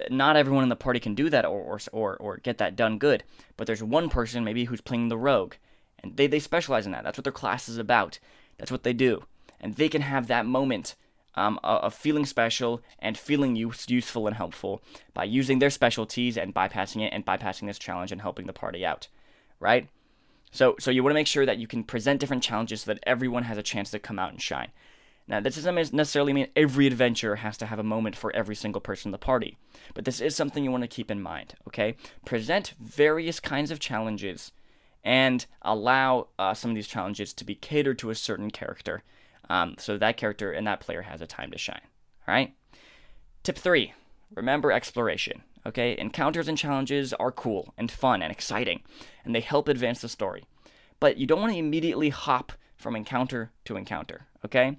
not 0.10 0.36
everyone 0.36 0.64
in 0.64 0.70
the 0.70 0.76
party 0.76 1.00
can 1.00 1.16
do 1.16 1.30
that 1.30 1.46
or, 1.46 1.60
or, 1.60 1.80
or, 1.92 2.18
or 2.18 2.38
get 2.38 2.58
that 2.60 2.76
done 2.76 2.98
good. 2.98 3.24
But 3.56 3.68
there's 3.68 3.84
one 3.84 4.10
person 4.10 4.44
maybe 4.44 4.66
who's 4.66 4.82
playing 4.82 5.10
the 5.10 5.18
rogue 5.18 5.56
and 6.04 6.16
they, 6.18 6.28
they 6.28 6.39
specialize 6.39 6.86
in 6.86 6.91
that. 6.91 7.04
That's 7.04 7.18
what 7.18 7.24
their 7.24 7.34
class 7.34 7.68
is 7.68 7.78
about. 7.78 8.20
That's 8.58 8.72
what 8.72 8.84
they 8.84 8.93
do. 8.93 9.24
And 9.60 9.76
they 9.76 9.89
can 9.89 10.02
have 10.02 10.28
that 10.28 10.45
moment 10.45 10.95
um, 11.36 11.60
of 11.64 11.93
feeling 11.93 12.26
special 12.26 12.82
and 13.00 13.18
feeling 13.18 13.56
use, 13.56 13.86
useful 13.89 14.28
and 14.28 14.36
helpful 14.36 14.82
by 15.14 15.24
using 15.24 15.60
their 15.60 15.70
specialties 15.70 16.38
and 16.38 16.54
bypassing 16.54 17.06
it 17.06 17.14
and 17.14 17.26
bypassing 17.26 17.68
this 17.68 17.80
challenge 17.80 18.12
and 18.12 18.22
helping 18.22 18.48
the 18.48 18.54
party 18.54 18.86
out, 18.86 19.08
right? 19.60 19.88
So, 20.52 20.76
so 20.80 20.89
you 20.89 21.04
want 21.04 21.12
to 21.12 21.20
make 21.20 21.28
sure 21.28 21.45
that 21.45 21.60
you 21.60 21.68
can 21.68 21.84
present 21.84 22.20
different 22.20 22.41
challenges 22.41 22.82
so 22.82 22.93
that 22.93 23.04
everyone 23.04 23.43
has 23.43 23.58
a 23.58 23.64
chance 23.64 23.91
to 23.91 24.00
come 24.00 24.18
out 24.18 24.32
and 24.32 24.41
shine. 24.41 24.70
Now, 25.28 25.41
this 25.41 25.56
doesn't 25.56 25.93
necessarily 25.93 26.34
mean 26.34 26.48
every 26.56 26.88
adventure 26.88 27.36
has 27.36 27.58
to 27.58 27.66
have 27.66 27.80
a 27.80 27.84
moment 27.84 28.16
for 28.16 28.34
every 28.34 28.56
single 28.56 28.80
person 28.80 29.10
in 29.10 29.12
the 29.12 29.18
party, 29.18 29.58
but 29.93 30.06
this 30.06 30.22
is 30.22 30.36
something 30.36 30.64
you 30.64 30.72
want 30.72 30.84
to 30.84 30.88
keep 30.88 31.12
in 31.12 31.22
mind, 31.22 31.54
okay? 31.68 31.98
Present 32.26 32.74
various 32.80 33.41
kinds 33.41 33.70
of 33.70 33.80
challenges 33.80 34.54
and 35.08 35.45
allow 35.62 36.28
uh, 36.38 36.53
some 36.53 36.70
of 36.70 36.76
these 36.76 36.86
challenges 36.86 37.32
to 37.32 37.45
be 37.45 37.55
catered 37.55 37.97
to 37.97 38.10
a 38.10 38.16
certain 38.16 38.51
character 38.51 39.03
um, 39.49 39.74
so 39.80 39.97
that 39.97 40.18
character 40.18 40.51
and 40.51 40.68
that 40.68 40.82
player 40.82 41.03
has 41.03 41.22
a 41.22 41.26
time 41.26 41.49
to 41.49 41.58
shine. 41.58 41.80
All 42.28 42.34
right. 42.34 42.53
Tip 43.41 43.58
three 43.58 43.93
remember 44.36 44.70
exploration. 44.70 45.43
Okay, 45.66 45.97
encounters 45.97 46.49
and 46.49 46.58
challenges 46.58 47.14
are 47.14 47.32
cool 47.32 47.74
and 47.78 47.89
fun 47.89 48.22
and 48.22 48.32
exciting, 48.32 48.82
and 49.24 49.34
they 49.34 49.39
help 49.39 49.70
advance 49.70 50.01
the 50.01 50.10
story. 50.10 50.43
But 50.99 51.18
you 51.18 51.26
don't 51.26 51.39
want 51.39 51.53
to 51.53 51.60
immediately 51.60 52.10
hop 52.10 52.51
from 52.76 52.95
encounter 52.95 53.51
to 53.66 53.78
encounter, 53.78 54.28
okay? 54.45 54.78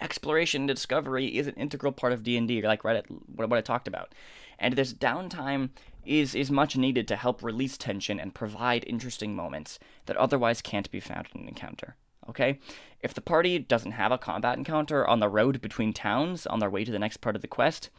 exploration 0.00 0.62
and 0.62 0.68
discovery 0.68 1.26
is 1.36 1.46
an 1.46 1.54
integral 1.54 1.92
part 1.92 2.12
of 2.12 2.22
D&D, 2.22 2.62
like 2.62 2.84
right 2.84 2.96
at 2.96 3.06
what 3.34 3.52
I 3.52 3.60
talked 3.60 3.88
about. 3.88 4.14
And 4.58 4.74
this 4.74 4.92
downtime 4.92 5.70
is 6.06 6.34
is 6.34 6.50
much 6.50 6.76
needed 6.76 7.06
to 7.08 7.16
help 7.16 7.42
release 7.42 7.76
tension 7.76 8.18
and 8.18 8.34
provide 8.34 8.84
interesting 8.86 9.34
moments 9.34 9.78
that 10.06 10.16
otherwise 10.16 10.62
can't 10.62 10.90
be 10.90 11.00
found 11.00 11.28
in 11.34 11.42
an 11.42 11.48
encounter. 11.48 11.96
Okay? 12.28 12.58
If 13.00 13.14
the 13.14 13.20
party 13.20 13.58
doesn't 13.58 13.92
have 13.92 14.12
a 14.12 14.18
combat 14.18 14.58
encounter 14.58 15.06
on 15.06 15.20
the 15.20 15.28
road 15.28 15.60
between 15.60 15.92
towns 15.92 16.46
on 16.46 16.58
their 16.58 16.70
way 16.70 16.84
to 16.84 16.92
the 16.92 16.98
next 16.98 17.18
part 17.18 17.36
of 17.36 17.42
the 17.42 17.48
quest, 17.48 17.90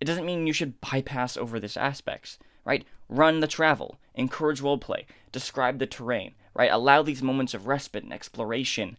it 0.00 0.04
doesn't 0.04 0.26
mean 0.26 0.46
you 0.46 0.52
should 0.52 0.80
bypass 0.80 1.36
over 1.36 1.58
this 1.58 1.76
aspects, 1.76 2.38
right? 2.64 2.84
Run 3.08 3.40
the 3.40 3.46
travel, 3.46 3.98
encourage 4.14 4.60
roleplay, 4.60 5.04
describe 5.32 5.78
the 5.78 5.86
terrain, 5.86 6.34
right? 6.54 6.70
Allow 6.70 7.02
these 7.02 7.22
moments 7.22 7.54
of 7.54 7.66
respite 7.66 8.04
and 8.04 8.12
exploration 8.12 8.96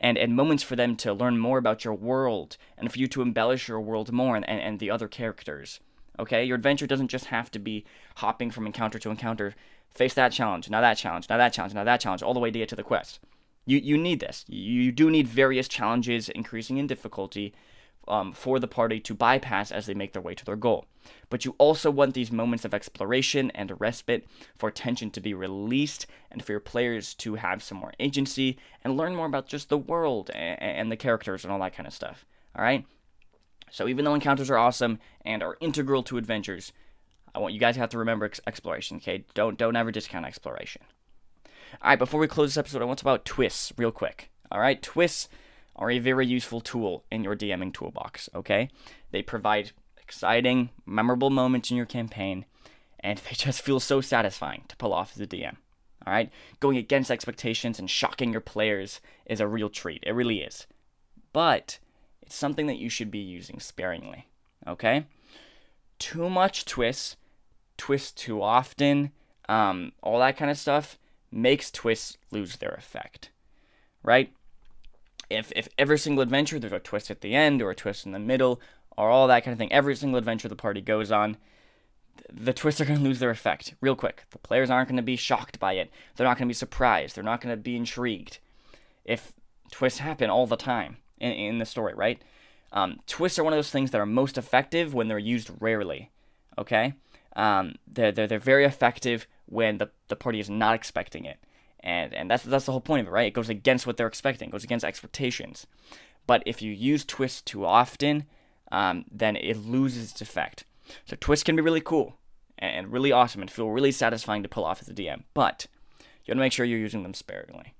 and, 0.00 0.16
and 0.16 0.34
moments 0.34 0.62
for 0.62 0.76
them 0.76 0.96
to 0.96 1.12
learn 1.12 1.38
more 1.38 1.58
about 1.58 1.84
your 1.84 1.94
world 1.94 2.56
and 2.78 2.90
for 2.90 2.98
you 2.98 3.06
to 3.08 3.22
embellish 3.22 3.68
your 3.68 3.80
world 3.80 4.12
more 4.12 4.34
and, 4.36 4.48
and, 4.48 4.60
and 4.60 4.78
the 4.78 4.90
other 4.90 5.08
characters. 5.08 5.80
Okay? 6.18 6.44
Your 6.44 6.56
adventure 6.56 6.86
doesn't 6.86 7.08
just 7.08 7.26
have 7.26 7.50
to 7.52 7.58
be 7.58 7.84
hopping 8.16 8.50
from 8.50 8.66
encounter 8.66 8.98
to 8.98 9.10
encounter. 9.10 9.54
Face 9.90 10.14
that 10.14 10.32
challenge, 10.32 10.70
now 10.70 10.80
that 10.80 10.96
challenge, 10.96 11.28
now 11.28 11.36
that 11.36 11.52
challenge, 11.52 11.74
now 11.74 11.84
that 11.84 12.00
challenge, 12.00 12.22
all 12.22 12.34
the 12.34 12.40
way 12.40 12.50
to 12.50 12.58
get 12.58 12.68
to 12.68 12.76
the 12.76 12.82
quest. 12.82 13.18
You, 13.66 13.78
you 13.78 13.98
need 13.98 14.20
this. 14.20 14.44
You, 14.48 14.92
do 14.92 15.10
need 15.10 15.28
various 15.28 15.68
challenges 15.68 16.28
increasing 16.28 16.78
in 16.78 16.86
difficulty 16.86 17.54
um, 18.08 18.32
for 18.32 18.58
the 18.58 18.68
party 18.68 19.00
to 19.00 19.14
bypass 19.14 19.70
as 19.70 19.86
they 19.86 19.94
make 19.94 20.12
their 20.12 20.22
way 20.22 20.34
to 20.34 20.44
their 20.44 20.56
goal. 20.56 20.86
But 21.28 21.44
you 21.44 21.54
also 21.58 21.90
want 21.90 22.14
these 22.14 22.32
moments 22.32 22.64
of 22.64 22.74
exploration 22.74 23.50
and 23.52 23.80
respite 23.80 24.26
for 24.56 24.70
tension 24.70 25.10
to 25.12 25.20
be 25.20 25.34
released 25.34 26.06
and 26.30 26.44
for 26.44 26.52
your 26.52 26.60
players 26.60 27.14
to 27.14 27.36
have 27.36 27.62
some 27.62 27.78
more 27.78 27.92
agency 28.00 28.58
and 28.82 28.96
learn 28.96 29.14
more 29.14 29.26
about 29.26 29.46
just 29.46 29.68
the 29.68 29.78
world 29.78 30.30
and, 30.34 30.60
and 30.60 30.92
the 30.92 30.96
characters 30.96 31.44
and 31.44 31.52
all 31.52 31.60
that 31.60 31.74
kind 31.74 31.86
of 31.86 31.94
stuff. 31.94 32.24
All 32.56 32.62
right? 32.62 32.84
So 33.70 33.88
even 33.88 34.04
though 34.04 34.14
encounters 34.14 34.50
are 34.50 34.58
awesome 34.58 34.98
and 35.24 35.42
are 35.42 35.56
integral 35.60 36.02
to 36.04 36.18
adventures, 36.18 36.72
I 37.34 37.38
want 37.38 37.54
you 37.54 37.60
guys 37.60 37.74
to 37.74 37.80
have 37.80 37.90
to 37.90 37.98
remember 37.98 38.26
ex- 38.26 38.40
exploration, 38.46 38.98
okay? 38.98 39.24
Don't 39.34 39.56
don't 39.56 39.76
ever 39.76 39.92
discount 39.92 40.26
exploration. 40.26 40.82
All 41.80 41.90
right, 41.90 41.98
before 41.98 42.20
we 42.20 42.26
close 42.26 42.50
this 42.50 42.58
episode, 42.58 42.82
I 42.82 42.84
want 42.84 42.98
to 42.98 43.04
talk 43.04 43.12
about 43.12 43.24
twists 43.24 43.72
real 43.76 43.92
quick. 43.92 44.30
All 44.50 44.60
right, 44.60 44.82
twists 44.82 45.28
are 45.76 45.90
a 45.90 46.00
very 46.00 46.26
useful 46.26 46.60
tool 46.60 47.04
in 47.10 47.22
your 47.22 47.36
DMing 47.36 47.72
toolbox, 47.72 48.28
okay? 48.34 48.68
They 49.12 49.22
provide 49.22 49.70
exciting, 49.96 50.70
memorable 50.84 51.30
moments 51.30 51.70
in 51.70 51.76
your 51.76 51.86
campaign, 51.86 52.44
and 52.98 53.18
they 53.18 53.34
just 53.34 53.62
feel 53.62 53.80
so 53.80 54.00
satisfying 54.00 54.64
to 54.68 54.76
pull 54.76 54.92
off 54.92 55.12
as 55.14 55.20
a 55.20 55.26
DM. 55.26 55.56
All 56.06 56.12
right? 56.12 56.30
Going 56.60 56.76
against 56.76 57.10
expectations 57.10 57.78
and 57.78 57.88
shocking 57.88 58.32
your 58.32 58.40
players 58.40 59.00
is 59.26 59.40
a 59.40 59.46
real 59.46 59.68
treat. 59.68 60.02
It 60.06 60.12
really 60.12 60.40
is. 60.40 60.66
But 61.32 61.78
it's 62.30 62.36
something 62.36 62.68
that 62.68 62.78
you 62.78 62.88
should 62.88 63.10
be 63.10 63.18
using 63.18 63.58
sparingly, 63.58 64.28
okay? 64.64 65.06
Too 65.98 66.30
much 66.30 66.64
twists, 66.64 67.16
twist 67.76 68.16
too 68.16 68.40
often, 68.40 69.10
um, 69.48 69.90
all 70.00 70.20
that 70.20 70.36
kind 70.36 70.50
of 70.50 70.56
stuff 70.56 70.96
makes 71.32 71.72
twists 71.72 72.18
lose 72.30 72.56
their 72.56 72.70
effect, 72.70 73.30
right? 74.04 74.32
if 75.30 75.52
if 75.56 75.68
every 75.76 75.98
single 75.98 76.22
adventure 76.22 76.58
there's 76.58 76.72
a 76.72 76.78
twist 76.80 77.10
at 77.10 77.20
the 77.20 77.34
end 77.34 77.62
or 77.62 77.70
a 77.70 77.74
twist 77.74 78.04
in 78.04 78.12
the 78.12 78.18
middle 78.18 78.60
or 78.96 79.08
all 79.08 79.26
that 79.28 79.44
kind 79.44 79.52
of 79.52 79.58
thing, 79.58 79.72
every 79.72 79.96
single 79.96 80.18
adventure 80.18 80.48
the 80.48 80.56
party 80.56 80.80
goes 80.80 81.10
on, 81.10 81.36
the 82.32 82.52
twists 82.52 82.80
are 82.80 82.84
going 82.84 82.98
to 82.98 83.04
lose 83.04 83.18
their 83.20 83.30
effect 83.30 83.74
real 83.80 83.96
quick. 83.96 84.24
The 84.30 84.38
players 84.38 84.70
aren't 84.70 84.88
going 84.88 84.96
to 84.96 85.02
be 85.02 85.16
shocked 85.16 85.58
by 85.58 85.72
it. 85.74 85.90
They're 86.14 86.26
not 86.26 86.36
going 86.36 86.48
to 86.48 86.50
be 86.50 86.54
surprised. 86.54 87.16
They're 87.16 87.24
not 87.24 87.40
going 87.40 87.52
to 87.56 87.60
be 87.60 87.76
intrigued. 87.76 88.38
If 89.04 89.32
twists 89.70 90.00
happen 90.00 90.30
all 90.30 90.46
the 90.46 90.56
time 90.56 90.98
in, 91.20 91.32
in 91.32 91.58
the 91.58 91.66
story, 91.66 91.94
right? 91.94 92.20
Um, 92.72 93.00
twists 93.06 93.38
are 93.38 93.44
one 93.44 93.52
of 93.52 93.58
those 93.58 93.70
things 93.70 93.90
that 93.90 94.00
are 94.00 94.06
most 94.06 94.38
effective 94.38 94.94
when 94.94 95.08
they're 95.08 95.18
used 95.18 95.50
rarely. 95.60 96.10
Okay, 96.58 96.94
um, 97.36 97.76
they're, 97.86 98.12
they're 98.12 98.26
they're 98.26 98.38
very 98.38 98.64
effective 98.64 99.26
when 99.46 99.78
the 99.78 99.90
the 100.08 100.16
party 100.16 100.40
is 100.40 100.50
not 100.50 100.74
expecting 100.74 101.24
it 101.24 101.38
and 101.82 102.12
and 102.14 102.30
that's 102.30 102.44
that's 102.44 102.66
the 102.66 102.72
whole 102.72 102.80
point 102.80 103.02
of 103.02 103.08
it, 103.08 103.10
right? 103.10 103.26
It 103.26 103.34
goes 103.34 103.48
against 103.48 103.86
what 103.86 103.96
they're 103.96 104.06
expecting, 104.06 104.48
it 104.48 104.52
goes 104.52 104.64
against 104.64 104.84
expectations. 104.84 105.66
But 106.26 106.42
if 106.46 106.62
you 106.62 106.70
use 106.70 107.04
twists 107.04 107.42
too 107.42 107.64
often, 107.64 108.26
um, 108.70 109.04
then 109.10 109.36
it 109.36 109.56
loses 109.56 110.12
its 110.12 110.20
effect. 110.20 110.64
So 111.06 111.16
twists 111.18 111.42
can 111.42 111.56
be 111.56 111.62
really 111.62 111.80
cool 111.80 112.18
and 112.58 112.92
really 112.92 113.10
awesome 113.10 113.40
and 113.40 113.50
feel 113.50 113.70
really 113.70 113.90
satisfying 113.90 114.42
to 114.42 114.48
pull 114.48 114.64
off 114.64 114.82
as 114.82 114.88
a 114.88 114.94
DM, 114.94 115.24
but 115.34 115.66
you 116.24 116.32
want 116.32 116.38
to 116.38 116.42
make 116.42 116.52
sure 116.52 116.66
you're 116.66 116.78
using 116.78 117.02
them 117.02 117.14
sparingly. 117.14 117.74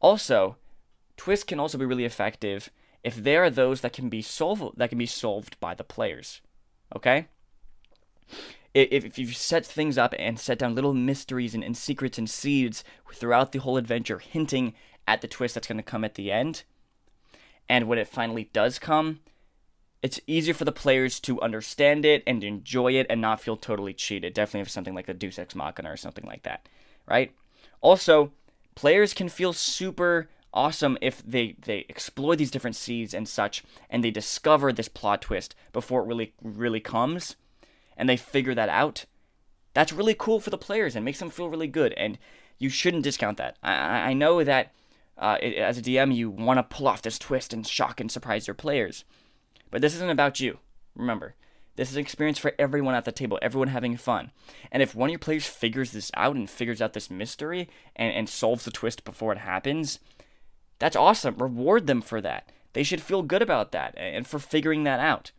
Also, 0.00 0.56
twists 1.22 1.44
can 1.44 1.60
also 1.60 1.78
be 1.78 1.84
really 1.84 2.04
effective 2.04 2.68
if 3.04 3.14
there 3.14 3.44
are 3.44 3.50
those 3.50 3.80
that 3.80 3.92
can 3.92 4.08
be 4.08 4.20
solved 4.20 4.76
that 4.76 4.88
can 4.88 4.98
be 4.98 5.06
solved 5.06 5.54
by 5.60 5.72
the 5.72 5.84
players. 5.84 6.40
Okay? 6.96 7.28
if, 8.74 9.04
if 9.04 9.18
you 9.18 9.28
set 9.28 9.64
things 9.64 9.96
up 9.96 10.14
and 10.18 10.40
set 10.40 10.58
down 10.58 10.74
little 10.74 10.94
mysteries 10.94 11.54
and, 11.54 11.62
and 11.62 11.76
secrets 11.76 12.18
and 12.18 12.28
seeds 12.28 12.82
throughout 13.14 13.52
the 13.52 13.60
whole 13.60 13.76
adventure, 13.76 14.18
hinting 14.18 14.74
at 15.06 15.20
the 15.20 15.28
twist 15.28 15.54
that's 15.54 15.68
going 15.68 15.76
to 15.76 15.82
come 15.84 16.04
at 16.04 16.14
the 16.16 16.32
end, 16.32 16.64
and 17.68 17.86
when 17.86 17.98
it 17.98 18.08
finally 18.08 18.50
does 18.52 18.80
come, 18.80 19.20
it's 20.02 20.18
easier 20.26 20.54
for 20.54 20.64
the 20.64 20.72
players 20.72 21.20
to 21.20 21.40
understand 21.40 22.04
it 22.04 22.24
and 22.26 22.42
enjoy 22.42 22.94
it 22.94 23.06
and 23.08 23.20
not 23.20 23.40
feel 23.40 23.56
totally 23.56 23.94
cheated. 23.94 24.34
Definitely 24.34 24.62
if 24.62 24.70
something 24.70 24.94
like 24.94 25.08
a 25.08 25.14
Deus 25.14 25.38
Ex 25.38 25.54
Machina 25.54 25.92
or 25.92 25.96
something 25.96 26.24
like 26.24 26.42
that, 26.42 26.68
right? 27.06 27.32
Also, 27.80 28.32
players 28.74 29.14
can 29.14 29.28
feel 29.28 29.52
super 29.52 30.28
awesome 30.54 30.98
if 31.00 31.22
they 31.26 31.56
they 31.64 31.86
explore 31.88 32.36
these 32.36 32.50
different 32.50 32.76
seeds 32.76 33.14
and 33.14 33.28
such, 33.28 33.64
and 33.88 34.02
they 34.02 34.10
discover 34.10 34.72
this 34.72 34.88
plot 34.88 35.22
twist 35.22 35.54
before 35.72 36.02
it 36.02 36.06
really 36.06 36.32
really 36.42 36.80
comes 36.80 37.36
and 37.96 38.08
they 38.08 38.16
figure 38.16 38.54
that 38.54 38.68
out, 38.68 39.04
that's 39.74 39.92
really 39.92 40.14
cool 40.14 40.40
for 40.40 40.50
the 40.50 40.58
players 40.58 40.94
and 40.94 41.04
makes 41.04 41.18
them 41.18 41.30
feel 41.30 41.48
really 41.48 41.66
good. 41.66 41.92
And 41.94 42.18
you 42.58 42.68
shouldn't 42.68 43.04
discount 43.04 43.38
that. 43.38 43.56
I, 43.62 44.10
I 44.10 44.12
know 44.12 44.44
that 44.44 44.72
uh, 45.18 45.38
it, 45.40 45.56
as 45.56 45.78
a 45.78 45.82
DM, 45.82 46.14
you 46.14 46.30
want 46.30 46.58
to 46.58 46.76
pull 46.76 46.88
off 46.88 47.02
this 47.02 47.18
twist 47.18 47.52
and 47.52 47.66
shock 47.66 48.00
and 48.00 48.10
surprise 48.10 48.46
your 48.46 48.54
players. 48.54 49.04
But 49.70 49.80
this 49.80 49.94
isn't 49.94 50.10
about 50.10 50.40
you. 50.40 50.58
Remember, 50.94 51.34
this 51.76 51.90
is 51.90 51.96
an 51.96 52.02
experience 52.02 52.38
for 52.38 52.54
everyone 52.58 52.94
at 52.94 53.04
the 53.04 53.12
table, 53.12 53.38
everyone 53.40 53.68
having 53.68 53.96
fun. 53.96 54.30
And 54.70 54.82
if 54.82 54.94
one 54.94 55.08
of 55.08 55.12
your 55.12 55.18
players 55.18 55.46
figures 55.46 55.92
this 55.92 56.10
out 56.14 56.36
and 56.36 56.48
figures 56.48 56.82
out 56.82 56.92
this 56.92 57.10
mystery 57.10 57.68
and, 57.96 58.12
and 58.12 58.28
solves 58.28 58.64
the 58.64 58.70
twist 58.70 59.04
before 59.04 59.32
it 59.32 59.38
happens, 59.38 59.98
that's 60.82 60.96
awesome. 60.96 61.36
Reward 61.38 61.86
them 61.86 62.02
for 62.02 62.20
that. 62.20 62.50
They 62.72 62.82
should 62.82 63.00
feel 63.00 63.22
good 63.22 63.42
about 63.42 63.72
that 63.72 63.94
and 63.96 64.26
for 64.26 64.38
figuring 64.38 64.84
that 64.84 65.00
out 65.00 65.30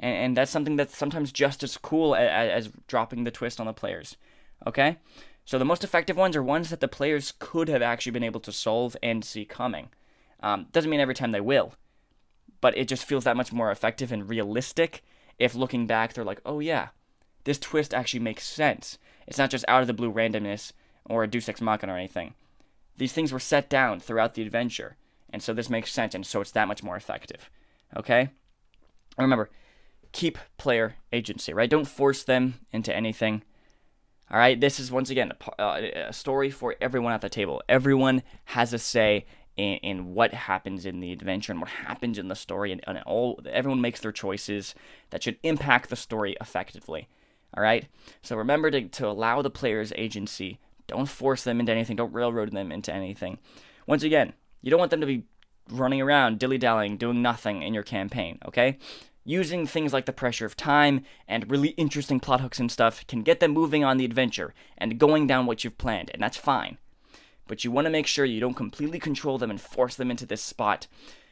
and, 0.00 0.16
and 0.16 0.36
that's 0.36 0.50
something 0.50 0.76
that's 0.76 0.96
sometimes 0.96 1.30
just 1.30 1.62
as 1.62 1.76
cool 1.76 2.16
as, 2.16 2.66
as 2.66 2.72
dropping 2.88 3.24
the 3.24 3.30
twist 3.30 3.60
on 3.60 3.66
the 3.66 3.72
players. 3.72 4.16
Okay, 4.66 4.96
so 5.44 5.58
the 5.58 5.64
most 5.64 5.84
effective 5.84 6.16
ones 6.16 6.34
are 6.34 6.42
ones 6.42 6.70
that 6.70 6.80
the 6.80 6.88
players 6.88 7.32
could 7.38 7.68
have 7.68 7.82
actually 7.82 8.12
been 8.12 8.24
able 8.24 8.40
to 8.40 8.52
solve 8.52 8.96
and 9.02 9.24
see 9.24 9.44
coming. 9.44 9.90
Um, 10.42 10.66
doesn't 10.72 10.90
mean 10.90 11.00
every 11.00 11.14
time 11.14 11.32
they 11.32 11.40
will, 11.40 11.74
but 12.60 12.76
it 12.76 12.88
just 12.88 13.04
feels 13.04 13.24
that 13.24 13.36
much 13.36 13.52
more 13.52 13.70
effective 13.70 14.10
and 14.10 14.28
realistic 14.28 15.02
if 15.38 15.54
looking 15.54 15.86
back 15.86 16.12
they're 16.12 16.24
like, 16.24 16.40
oh 16.44 16.60
yeah, 16.60 16.88
this 17.44 17.58
twist 17.58 17.94
actually 17.94 18.20
makes 18.20 18.44
sense. 18.44 18.98
It's 19.26 19.38
not 19.38 19.50
just 19.50 19.64
out 19.68 19.82
of 19.82 19.86
the 19.86 19.94
blue 19.94 20.12
randomness 20.12 20.72
or 21.06 21.22
a 21.22 21.28
Deus 21.28 21.48
Ex 21.48 21.60
Machina 21.60 21.94
or 21.94 21.96
anything. 21.96 22.34
These 23.00 23.14
things 23.14 23.32
were 23.32 23.40
set 23.40 23.70
down 23.70 23.98
throughout 23.98 24.34
the 24.34 24.42
adventure, 24.42 24.98
and 25.30 25.42
so 25.42 25.54
this 25.54 25.70
makes 25.70 25.90
sense, 25.90 26.14
and 26.14 26.26
so 26.26 26.42
it's 26.42 26.50
that 26.50 26.68
much 26.68 26.82
more 26.82 26.96
effective. 26.96 27.48
Okay? 27.96 28.28
Remember, 29.16 29.48
keep 30.12 30.36
player 30.58 30.96
agency, 31.10 31.54
right? 31.54 31.70
Don't 31.70 31.88
force 31.88 32.22
them 32.22 32.60
into 32.72 32.94
anything. 32.94 33.42
All 34.30 34.36
right, 34.36 34.60
this 34.60 34.78
is 34.78 34.92
once 34.92 35.08
again 35.08 35.32
a, 35.32 35.62
uh, 35.62 35.80
a 36.08 36.12
story 36.12 36.50
for 36.50 36.76
everyone 36.78 37.14
at 37.14 37.22
the 37.22 37.30
table. 37.30 37.62
Everyone 37.70 38.22
has 38.44 38.74
a 38.74 38.78
say 38.78 39.24
in, 39.56 39.76
in, 39.76 40.14
what 40.14 40.34
happens 40.34 40.84
in 40.84 41.00
the 41.00 41.10
adventure 41.10 41.52
and 41.52 41.62
what 41.62 41.70
happens 41.70 42.18
in 42.18 42.28
the 42.28 42.36
story, 42.36 42.70
and, 42.70 42.82
and 42.86 42.98
all 43.06 43.40
everyone 43.50 43.80
makes 43.80 44.00
their 44.00 44.12
choices 44.12 44.74
that 45.08 45.22
should 45.22 45.38
impact 45.42 45.88
the 45.88 45.96
story 45.96 46.36
effectively. 46.38 47.08
All 47.56 47.62
right, 47.62 47.86
so 48.20 48.36
remember 48.36 48.70
to, 48.70 48.82
to 48.88 49.06
allow 49.06 49.40
the 49.40 49.48
players 49.48 49.90
agency. 49.96 50.58
Don't 50.90 51.06
force 51.06 51.44
them 51.44 51.60
into 51.60 51.70
anything. 51.70 51.94
Don't 51.94 52.12
railroad 52.12 52.50
them 52.50 52.72
into 52.72 52.92
anything. 52.92 53.38
Once 53.86 54.02
again, 54.02 54.32
you 54.60 54.70
don't 54.70 54.80
want 54.80 54.90
them 54.90 55.00
to 55.00 55.06
be 55.06 55.22
running 55.70 56.00
around 56.00 56.40
dilly 56.40 56.58
dallying, 56.58 56.96
doing 56.96 57.22
nothing 57.22 57.62
in 57.62 57.72
your 57.72 57.84
campaign. 57.84 58.40
Okay, 58.44 58.76
using 59.24 59.66
things 59.66 59.92
like 59.92 60.06
the 60.06 60.12
pressure 60.12 60.46
of 60.46 60.56
time 60.56 61.04
and 61.28 61.48
really 61.48 61.68
interesting 61.70 62.18
plot 62.18 62.40
hooks 62.40 62.58
and 62.58 62.72
stuff 62.72 63.06
can 63.06 63.22
get 63.22 63.38
them 63.38 63.52
moving 63.52 63.84
on 63.84 63.98
the 63.98 64.04
adventure 64.04 64.52
and 64.76 64.98
going 64.98 65.28
down 65.28 65.46
what 65.46 65.62
you've 65.62 65.78
planned, 65.78 66.10
and 66.12 66.20
that's 66.20 66.36
fine. 66.36 66.76
But 67.46 67.62
you 67.64 67.70
want 67.70 67.84
to 67.86 67.90
make 67.90 68.08
sure 68.08 68.24
you 68.24 68.40
don't 68.40 68.54
completely 68.54 68.98
control 68.98 69.38
them 69.38 69.50
and 69.50 69.60
force 69.60 69.94
them 69.94 70.10
into 70.10 70.26
this 70.26 70.42
spot. 70.42 70.88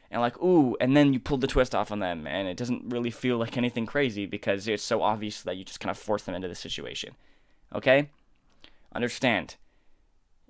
And 0.09 0.21
like, 0.21 0.41
ooh, 0.41 0.75
and 0.79 0.95
then 0.95 1.13
you 1.13 1.19
pull 1.19 1.37
the 1.37 1.47
twist 1.47 1.75
off 1.75 1.91
on 1.91 1.99
them, 1.99 2.25
and 2.25 2.47
it 2.47 2.57
doesn't 2.57 2.89
really 2.89 3.11
feel 3.11 3.37
like 3.37 3.57
anything 3.57 3.85
crazy 3.85 4.25
because 4.25 4.67
it's 4.69 4.83
so 4.83 5.01
obvious 5.01 5.41
that 5.43 5.57
you 5.57 5.65
just 5.65 5.81
kind 5.81 5.91
of 5.91 5.97
force 5.97 6.23
them 6.23 6.35
into 6.35 6.47
the 6.47 6.55
situation. 6.55 7.15
Okay? 7.75 8.09
Understand. 8.93 9.55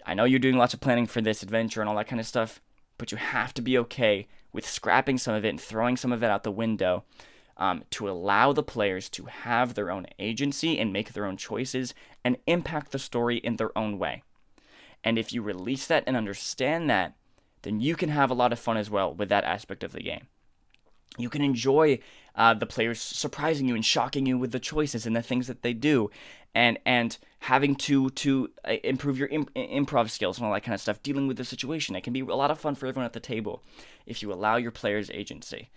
I 0.05 0.13
know 0.13 0.23
you're 0.23 0.39
doing 0.39 0.57
lots 0.57 0.73
of 0.73 0.79
planning 0.79 1.07
for 1.07 1.21
this 1.21 1.43
adventure 1.43 1.81
and 1.81 1.89
all 1.89 1.95
that 1.97 2.07
kind 2.07 2.19
of 2.19 2.27
stuff, 2.27 2.61
but 2.97 3.11
you 3.11 3.17
have 3.17 3.53
to 3.55 3.61
be 3.61 3.77
okay 3.77 4.27
with 4.51 4.67
scrapping 4.67 5.17
some 5.17 5.33
of 5.33 5.45
it 5.45 5.49
and 5.49 5.61
throwing 5.61 5.97
some 5.97 6.11
of 6.11 6.23
it 6.23 6.29
out 6.29 6.43
the 6.43 6.51
window 6.51 7.03
um, 7.57 7.83
to 7.91 8.09
allow 8.09 8.53
the 8.53 8.63
players 8.63 9.09
to 9.09 9.25
have 9.25 9.73
their 9.73 9.91
own 9.91 10.07
agency 10.17 10.79
and 10.79 10.93
make 10.93 11.13
their 11.13 11.25
own 11.25 11.37
choices 11.37 11.93
and 12.23 12.37
impact 12.47 12.91
the 12.91 12.99
story 12.99 13.37
in 13.37 13.57
their 13.57 13.77
own 13.77 13.99
way. 13.99 14.23
And 15.03 15.19
if 15.19 15.33
you 15.33 15.41
release 15.41 15.85
that 15.87 16.03
and 16.07 16.15
understand 16.15 16.89
that, 16.89 17.15
then 17.61 17.81
you 17.81 17.95
can 17.95 18.09
have 18.09 18.31
a 18.31 18.35
lot 18.35 18.53
of 18.53 18.59
fun 18.59 18.77
as 18.77 18.89
well 18.89 19.13
with 19.13 19.29
that 19.29 19.43
aspect 19.43 19.83
of 19.83 19.91
the 19.91 20.01
game. 20.01 20.27
You 21.17 21.29
can 21.29 21.41
enjoy 21.41 21.99
uh, 22.35 22.53
the 22.53 22.65
players 22.65 23.01
surprising 23.01 23.67
you 23.67 23.75
and 23.75 23.83
shocking 23.83 24.25
you 24.25 24.37
with 24.37 24.51
the 24.51 24.59
choices 24.59 25.05
and 25.05 25.15
the 25.15 25.21
things 25.21 25.47
that 25.47 25.61
they 25.61 25.73
do, 25.73 26.09
and 26.55 26.79
and 26.85 27.17
having 27.39 27.75
to 27.75 28.09
to 28.11 28.49
uh, 28.65 28.75
improve 28.83 29.17
your 29.17 29.27
imp- 29.29 29.53
improv 29.53 30.09
skills 30.09 30.37
and 30.37 30.47
all 30.47 30.53
that 30.53 30.63
kind 30.63 30.75
of 30.75 30.81
stuff. 30.81 31.01
Dealing 31.03 31.27
with 31.27 31.37
the 31.37 31.45
situation, 31.45 31.95
it 31.95 32.03
can 32.03 32.13
be 32.13 32.21
a 32.21 32.25
lot 32.25 32.51
of 32.51 32.59
fun 32.59 32.75
for 32.75 32.87
everyone 32.87 33.05
at 33.05 33.13
the 33.13 33.19
table 33.19 33.63
if 34.05 34.21
you 34.21 34.31
allow 34.31 34.55
your 34.55 34.71
players 34.71 35.09
agency. 35.11 35.69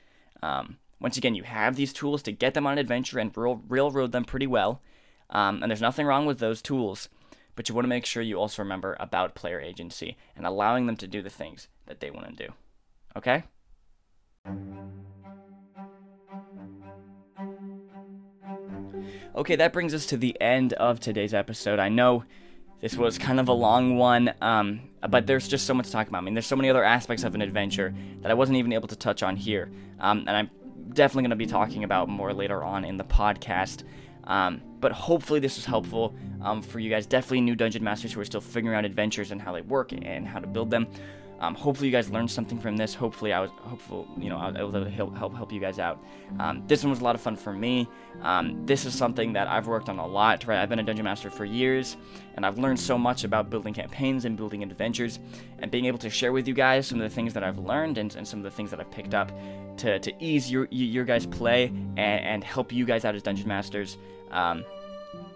Um, 0.42 0.78
once 1.00 1.16
again, 1.16 1.34
you 1.34 1.42
have 1.42 1.76
these 1.76 1.92
tools 1.92 2.22
to 2.22 2.32
get 2.32 2.54
them 2.54 2.66
on 2.66 2.74
an 2.74 2.78
adventure 2.78 3.18
and 3.18 3.36
rail- 3.36 3.62
railroad 3.68 4.12
them 4.12 4.24
pretty 4.24 4.46
well, 4.46 4.80
um, 5.30 5.62
and 5.62 5.70
there's 5.70 5.80
nothing 5.80 6.06
wrong 6.06 6.26
with 6.26 6.38
those 6.38 6.62
tools. 6.62 7.08
But 7.54 7.68
you 7.68 7.74
want 7.74 7.84
to 7.84 7.90
make 7.90 8.06
sure 8.06 8.22
you 8.22 8.40
also 8.40 8.62
remember 8.62 8.96
about 8.98 9.34
player 9.34 9.60
agency 9.60 10.16
and 10.34 10.46
allowing 10.46 10.86
them 10.86 10.96
to 10.96 11.06
do 11.06 11.20
the 11.20 11.28
things 11.28 11.68
that 11.86 12.00
they 12.00 12.10
want 12.10 12.28
to 12.28 12.46
do. 12.46 12.52
Okay? 13.14 13.44
Okay, 19.34 19.56
that 19.56 19.72
brings 19.72 19.94
us 19.94 20.04
to 20.06 20.18
the 20.18 20.38
end 20.42 20.74
of 20.74 21.00
today's 21.00 21.32
episode. 21.32 21.78
I 21.78 21.88
know 21.88 22.24
this 22.82 22.98
was 22.98 23.16
kind 23.16 23.40
of 23.40 23.48
a 23.48 23.52
long 23.54 23.96
one, 23.96 24.34
um, 24.42 24.90
but 25.08 25.26
there's 25.26 25.48
just 25.48 25.64
so 25.64 25.72
much 25.72 25.86
to 25.86 25.92
talk 25.92 26.06
about. 26.06 26.18
I 26.18 26.20
mean, 26.20 26.34
there's 26.34 26.46
so 26.46 26.54
many 26.54 26.68
other 26.68 26.84
aspects 26.84 27.24
of 27.24 27.34
an 27.34 27.40
adventure 27.40 27.94
that 28.20 28.30
I 28.30 28.34
wasn't 28.34 28.58
even 28.58 28.74
able 28.74 28.88
to 28.88 28.96
touch 28.96 29.22
on 29.22 29.36
here, 29.36 29.70
um, 30.00 30.24
and 30.26 30.36
I'm 30.36 30.50
definitely 30.92 31.22
going 31.22 31.30
to 31.30 31.36
be 31.36 31.46
talking 31.46 31.82
about 31.82 32.10
more 32.10 32.34
later 32.34 32.62
on 32.62 32.84
in 32.84 32.98
the 32.98 33.04
podcast. 33.04 33.84
Um, 34.24 34.60
but 34.80 34.92
hopefully, 34.92 35.40
this 35.40 35.56
was 35.56 35.64
helpful 35.64 36.14
um, 36.42 36.60
for 36.60 36.78
you 36.78 36.90
guys. 36.90 37.06
Definitely 37.06 37.40
new 37.40 37.56
dungeon 37.56 37.82
masters 37.82 38.12
who 38.12 38.20
are 38.20 38.26
still 38.26 38.42
figuring 38.42 38.76
out 38.76 38.84
adventures 38.84 39.30
and 39.30 39.40
how 39.40 39.54
they 39.54 39.62
work 39.62 39.92
and 39.92 40.28
how 40.28 40.40
to 40.40 40.46
build 40.46 40.70
them. 40.70 40.88
Um, 41.42 41.56
hopefully 41.56 41.88
you 41.88 41.92
guys 41.92 42.08
learned 42.08 42.30
something 42.30 42.58
from 42.58 42.76
this. 42.76 42.94
Hopefully 42.94 43.32
I 43.32 43.40
was 43.40 43.50
hopeful 43.62 44.06
you 44.16 44.30
know 44.30 44.38
I 44.38 44.46
was 44.46 44.56
able 44.56 44.72
to 44.72 44.88
help 44.88 45.16
help, 45.16 45.34
help 45.34 45.52
you 45.52 45.58
guys 45.58 45.80
out. 45.80 46.02
Um, 46.38 46.62
this 46.68 46.84
one 46.84 46.90
was 46.90 47.00
a 47.00 47.04
lot 47.04 47.16
of 47.16 47.20
fun 47.20 47.36
for 47.36 47.52
me. 47.52 47.88
Um, 48.22 48.64
this 48.64 48.84
is 48.86 48.94
something 48.94 49.32
that 49.32 49.48
I've 49.48 49.66
worked 49.66 49.88
on 49.88 49.98
a 49.98 50.06
lot. 50.06 50.46
Right, 50.46 50.60
I've 50.60 50.68
been 50.68 50.78
a 50.78 50.84
dungeon 50.84 51.04
master 51.04 51.30
for 51.30 51.44
years, 51.44 51.96
and 52.36 52.46
I've 52.46 52.58
learned 52.58 52.78
so 52.78 52.96
much 52.96 53.24
about 53.24 53.50
building 53.50 53.74
campaigns 53.74 54.24
and 54.24 54.36
building 54.36 54.62
adventures, 54.62 55.18
and 55.58 55.68
being 55.68 55.86
able 55.86 55.98
to 55.98 56.10
share 56.10 56.32
with 56.32 56.46
you 56.46 56.54
guys 56.54 56.86
some 56.86 57.00
of 57.00 57.10
the 57.10 57.14
things 57.14 57.34
that 57.34 57.42
I've 57.42 57.58
learned 57.58 57.98
and, 57.98 58.14
and 58.14 58.26
some 58.26 58.38
of 58.38 58.44
the 58.44 58.50
things 58.50 58.70
that 58.70 58.78
I've 58.78 58.90
picked 58.92 59.12
up 59.12 59.32
to, 59.78 59.98
to 59.98 60.24
ease 60.24 60.48
your 60.48 60.68
your 60.70 61.04
guys' 61.04 61.26
play 61.26 61.66
and, 61.66 61.98
and 61.98 62.44
help 62.44 62.72
you 62.72 62.84
guys 62.84 63.04
out 63.04 63.16
as 63.16 63.22
dungeon 63.22 63.48
masters. 63.48 63.98
Um, 64.30 64.64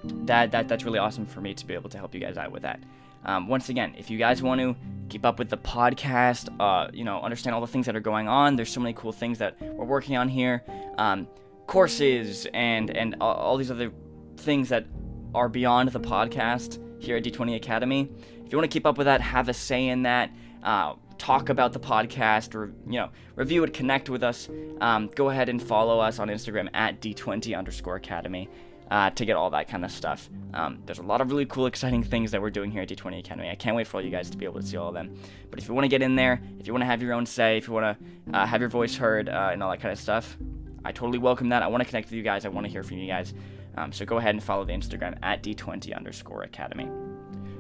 that, 0.05 0.53
that 0.53 0.69
that's 0.69 0.85
really 0.85 0.99
awesome 0.99 1.27
for 1.27 1.41
me 1.41 1.53
to 1.55 1.67
be 1.67 1.75
able 1.75 1.91
to 1.91 1.99
help 1.99 2.15
you 2.15 2.21
guys 2.21 2.37
out 2.37 2.53
with 2.53 2.63
that. 2.63 2.81
Um, 3.27 3.49
once 3.49 3.68
again, 3.68 3.95
if 3.99 4.09
you 4.09 4.18
guys 4.18 4.43
want 4.43 4.61
to 4.61 4.74
keep 5.09 5.27
up 5.27 5.39
with 5.39 5.51
the 5.51 5.59
podcast, 5.59 6.49
uh, 6.61 6.91
you 6.95 7.05
know, 7.05 7.20
understand 7.20 7.55
all 7.55 7.61
the 7.61 7.66
things 7.66 7.87
that 7.87 7.97
are 7.97 8.01
going 8.01 8.29
on, 8.29 8.57
there's 8.57 8.72
so 8.72 8.81
many 8.81 8.95
cool 8.95 9.12
things 9.12 9.39
that 9.39 9.61
we're 9.61 9.85
working 9.85 10.16
on 10.16 10.29
here, 10.29 10.64
um, 10.99 11.29
courses 11.66 12.47
and 12.55 12.91
and 12.97 13.16
all, 13.20 13.57
these 13.57 13.70
other 13.70 13.93
things 14.37 14.68
that 14.68 14.87
are 15.35 15.49
beyond 15.49 15.91
the 15.91 16.01
podcast 16.01 16.81
here 17.03 17.16
at 17.16 17.24
D20 17.24 17.57
Academy. 17.57 18.09
If 18.45 18.53
you 18.53 18.59
want 18.59 18.70
to 18.70 18.74
keep 18.74 18.87
up 18.87 18.97
with 18.97 19.07
that, 19.07 19.20
have 19.20 19.49
a 19.49 19.55
say 19.55 19.89
in 19.89 20.03
that. 20.05 20.31
Uh, 20.62 20.95
talk 21.18 21.49
about 21.49 21.72
the 21.72 21.81
podcast 21.81 22.55
or 22.55 22.72
you 22.87 22.99
know 22.99 23.09
review 23.37 23.64
it 23.64 23.72
connect 23.72 24.11
with 24.11 24.22
us 24.22 24.51
um, 24.83 25.09
go 25.14 25.31
ahead 25.31 25.49
and 25.49 25.62
follow 25.62 25.99
us 25.99 26.18
on 26.18 26.29
instagram 26.29 26.68
at 26.74 27.01
d20 27.01 27.57
underscore 27.57 27.97
academy 27.97 28.51
uh, 28.91 29.11
to 29.11 29.24
get 29.24 29.37
all 29.37 29.51
that 29.51 29.68
kind 29.68 29.84
of 29.84 29.91
stuff. 29.91 30.28
Um, 30.55 30.78
there's 30.87 30.99
a 30.99 31.03
lot 31.03 31.20
of 31.20 31.30
really 31.30 31.47
cool, 31.47 31.66
exciting 31.66 32.03
things 32.03 32.30
that 32.30 32.41
we're 32.41 32.51
doing 32.51 32.70
here 32.70 32.82
at 32.82 32.89
D20 32.89 33.18
Academy. 33.18 33.51
I 33.51 33.55
can't 33.55 33.76
wait 33.76 33.87
for 33.87 33.99
all 33.99 34.03
you 34.03 34.11
guys 34.11 34.30
to 34.30 34.37
be 34.37 34.45
able 34.45 34.61
to 34.61 34.66
see 34.66 34.76
all 34.76 34.89
of 34.89 34.95
them. 34.95 35.14
But 35.51 35.59
if 35.59 35.68
you 35.68 35.74
want 35.74 35.84
to 35.84 35.89
get 35.89 36.03
in 36.03 36.16
there, 36.16 36.41
if 36.59 36.66
you 36.66 36.72
want 36.72 36.82
to 36.82 36.87
have 36.87 37.03
your 37.03 37.12
own 37.12 37.26
say, 37.26 37.57
if 37.57 37.66
you 37.66 37.74
want 37.74 37.99
to 37.99 38.37
uh, 38.39 38.47
have 38.47 38.61
your 38.61 38.70
voice 38.70 38.97
heard 38.97 39.28
uh, 39.28 39.51
and 39.53 39.62
all 39.62 39.70
that 39.70 39.80
kind 39.80 39.93
of 39.93 39.99
stuff, 39.99 40.37
I 40.84 40.93
totally 40.93 41.18
welcome 41.18 41.49
that. 41.49 41.62
I 41.62 41.66
want 41.66 41.82
to 41.82 41.89
connect 41.89 42.07
with 42.07 42.14
you 42.14 42.22
guys. 42.22 42.45
I 42.45 42.49
want 42.49 42.64
to 42.66 42.70
hear 42.70 42.82
from 42.82 42.99
you 42.99 43.07
guys. 43.07 43.34
Um, 43.76 43.93
so 43.93 44.05
go 44.07 44.18
ahead 44.18 44.34
and 44.34 44.43
follow 44.43 44.64
the 44.64 44.72
Instagram 44.72 45.18
at 45.22 45.43
D20 45.43 45.95
underscore 45.95 46.45
Academy. 46.45 46.89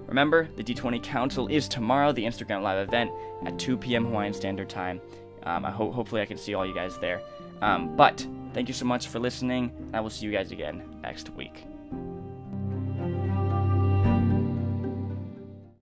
Remember, 0.06 0.48
the 0.56 0.62
D20 0.62 1.02
Council 1.02 1.48
is 1.48 1.68
tomorrow, 1.68 2.12
the 2.12 2.24
Instagram 2.24 2.62
live 2.62 2.86
event 2.86 3.10
at 3.44 3.58
2 3.58 3.76
p.m. 3.76 4.06
Hawaiian 4.06 4.32
Standard 4.32 4.68
Time. 4.68 5.00
Um, 5.42 5.64
I 5.64 5.70
ho- 5.70 5.90
hopefully 5.90 6.22
I 6.22 6.26
can 6.26 6.38
see 6.38 6.54
all 6.54 6.64
you 6.64 6.74
guys 6.74 6.98
there. 6.98 7.20
Um, 7.60 7.96
but 7.96 8.24
thank 8.54 8.68
you 8.68 8.74
so 8.74 8.84
much 8.84 9.08
for 9.08 9.18
listening. 9.18 9.90
I 9.92 10.00
will 10.00 10.10
see 10.10 10.24
you 10.24 10.32
guys 10.32 10.52
again 10.52 10.95
next 11.06 11.30
week. 11.36 11.64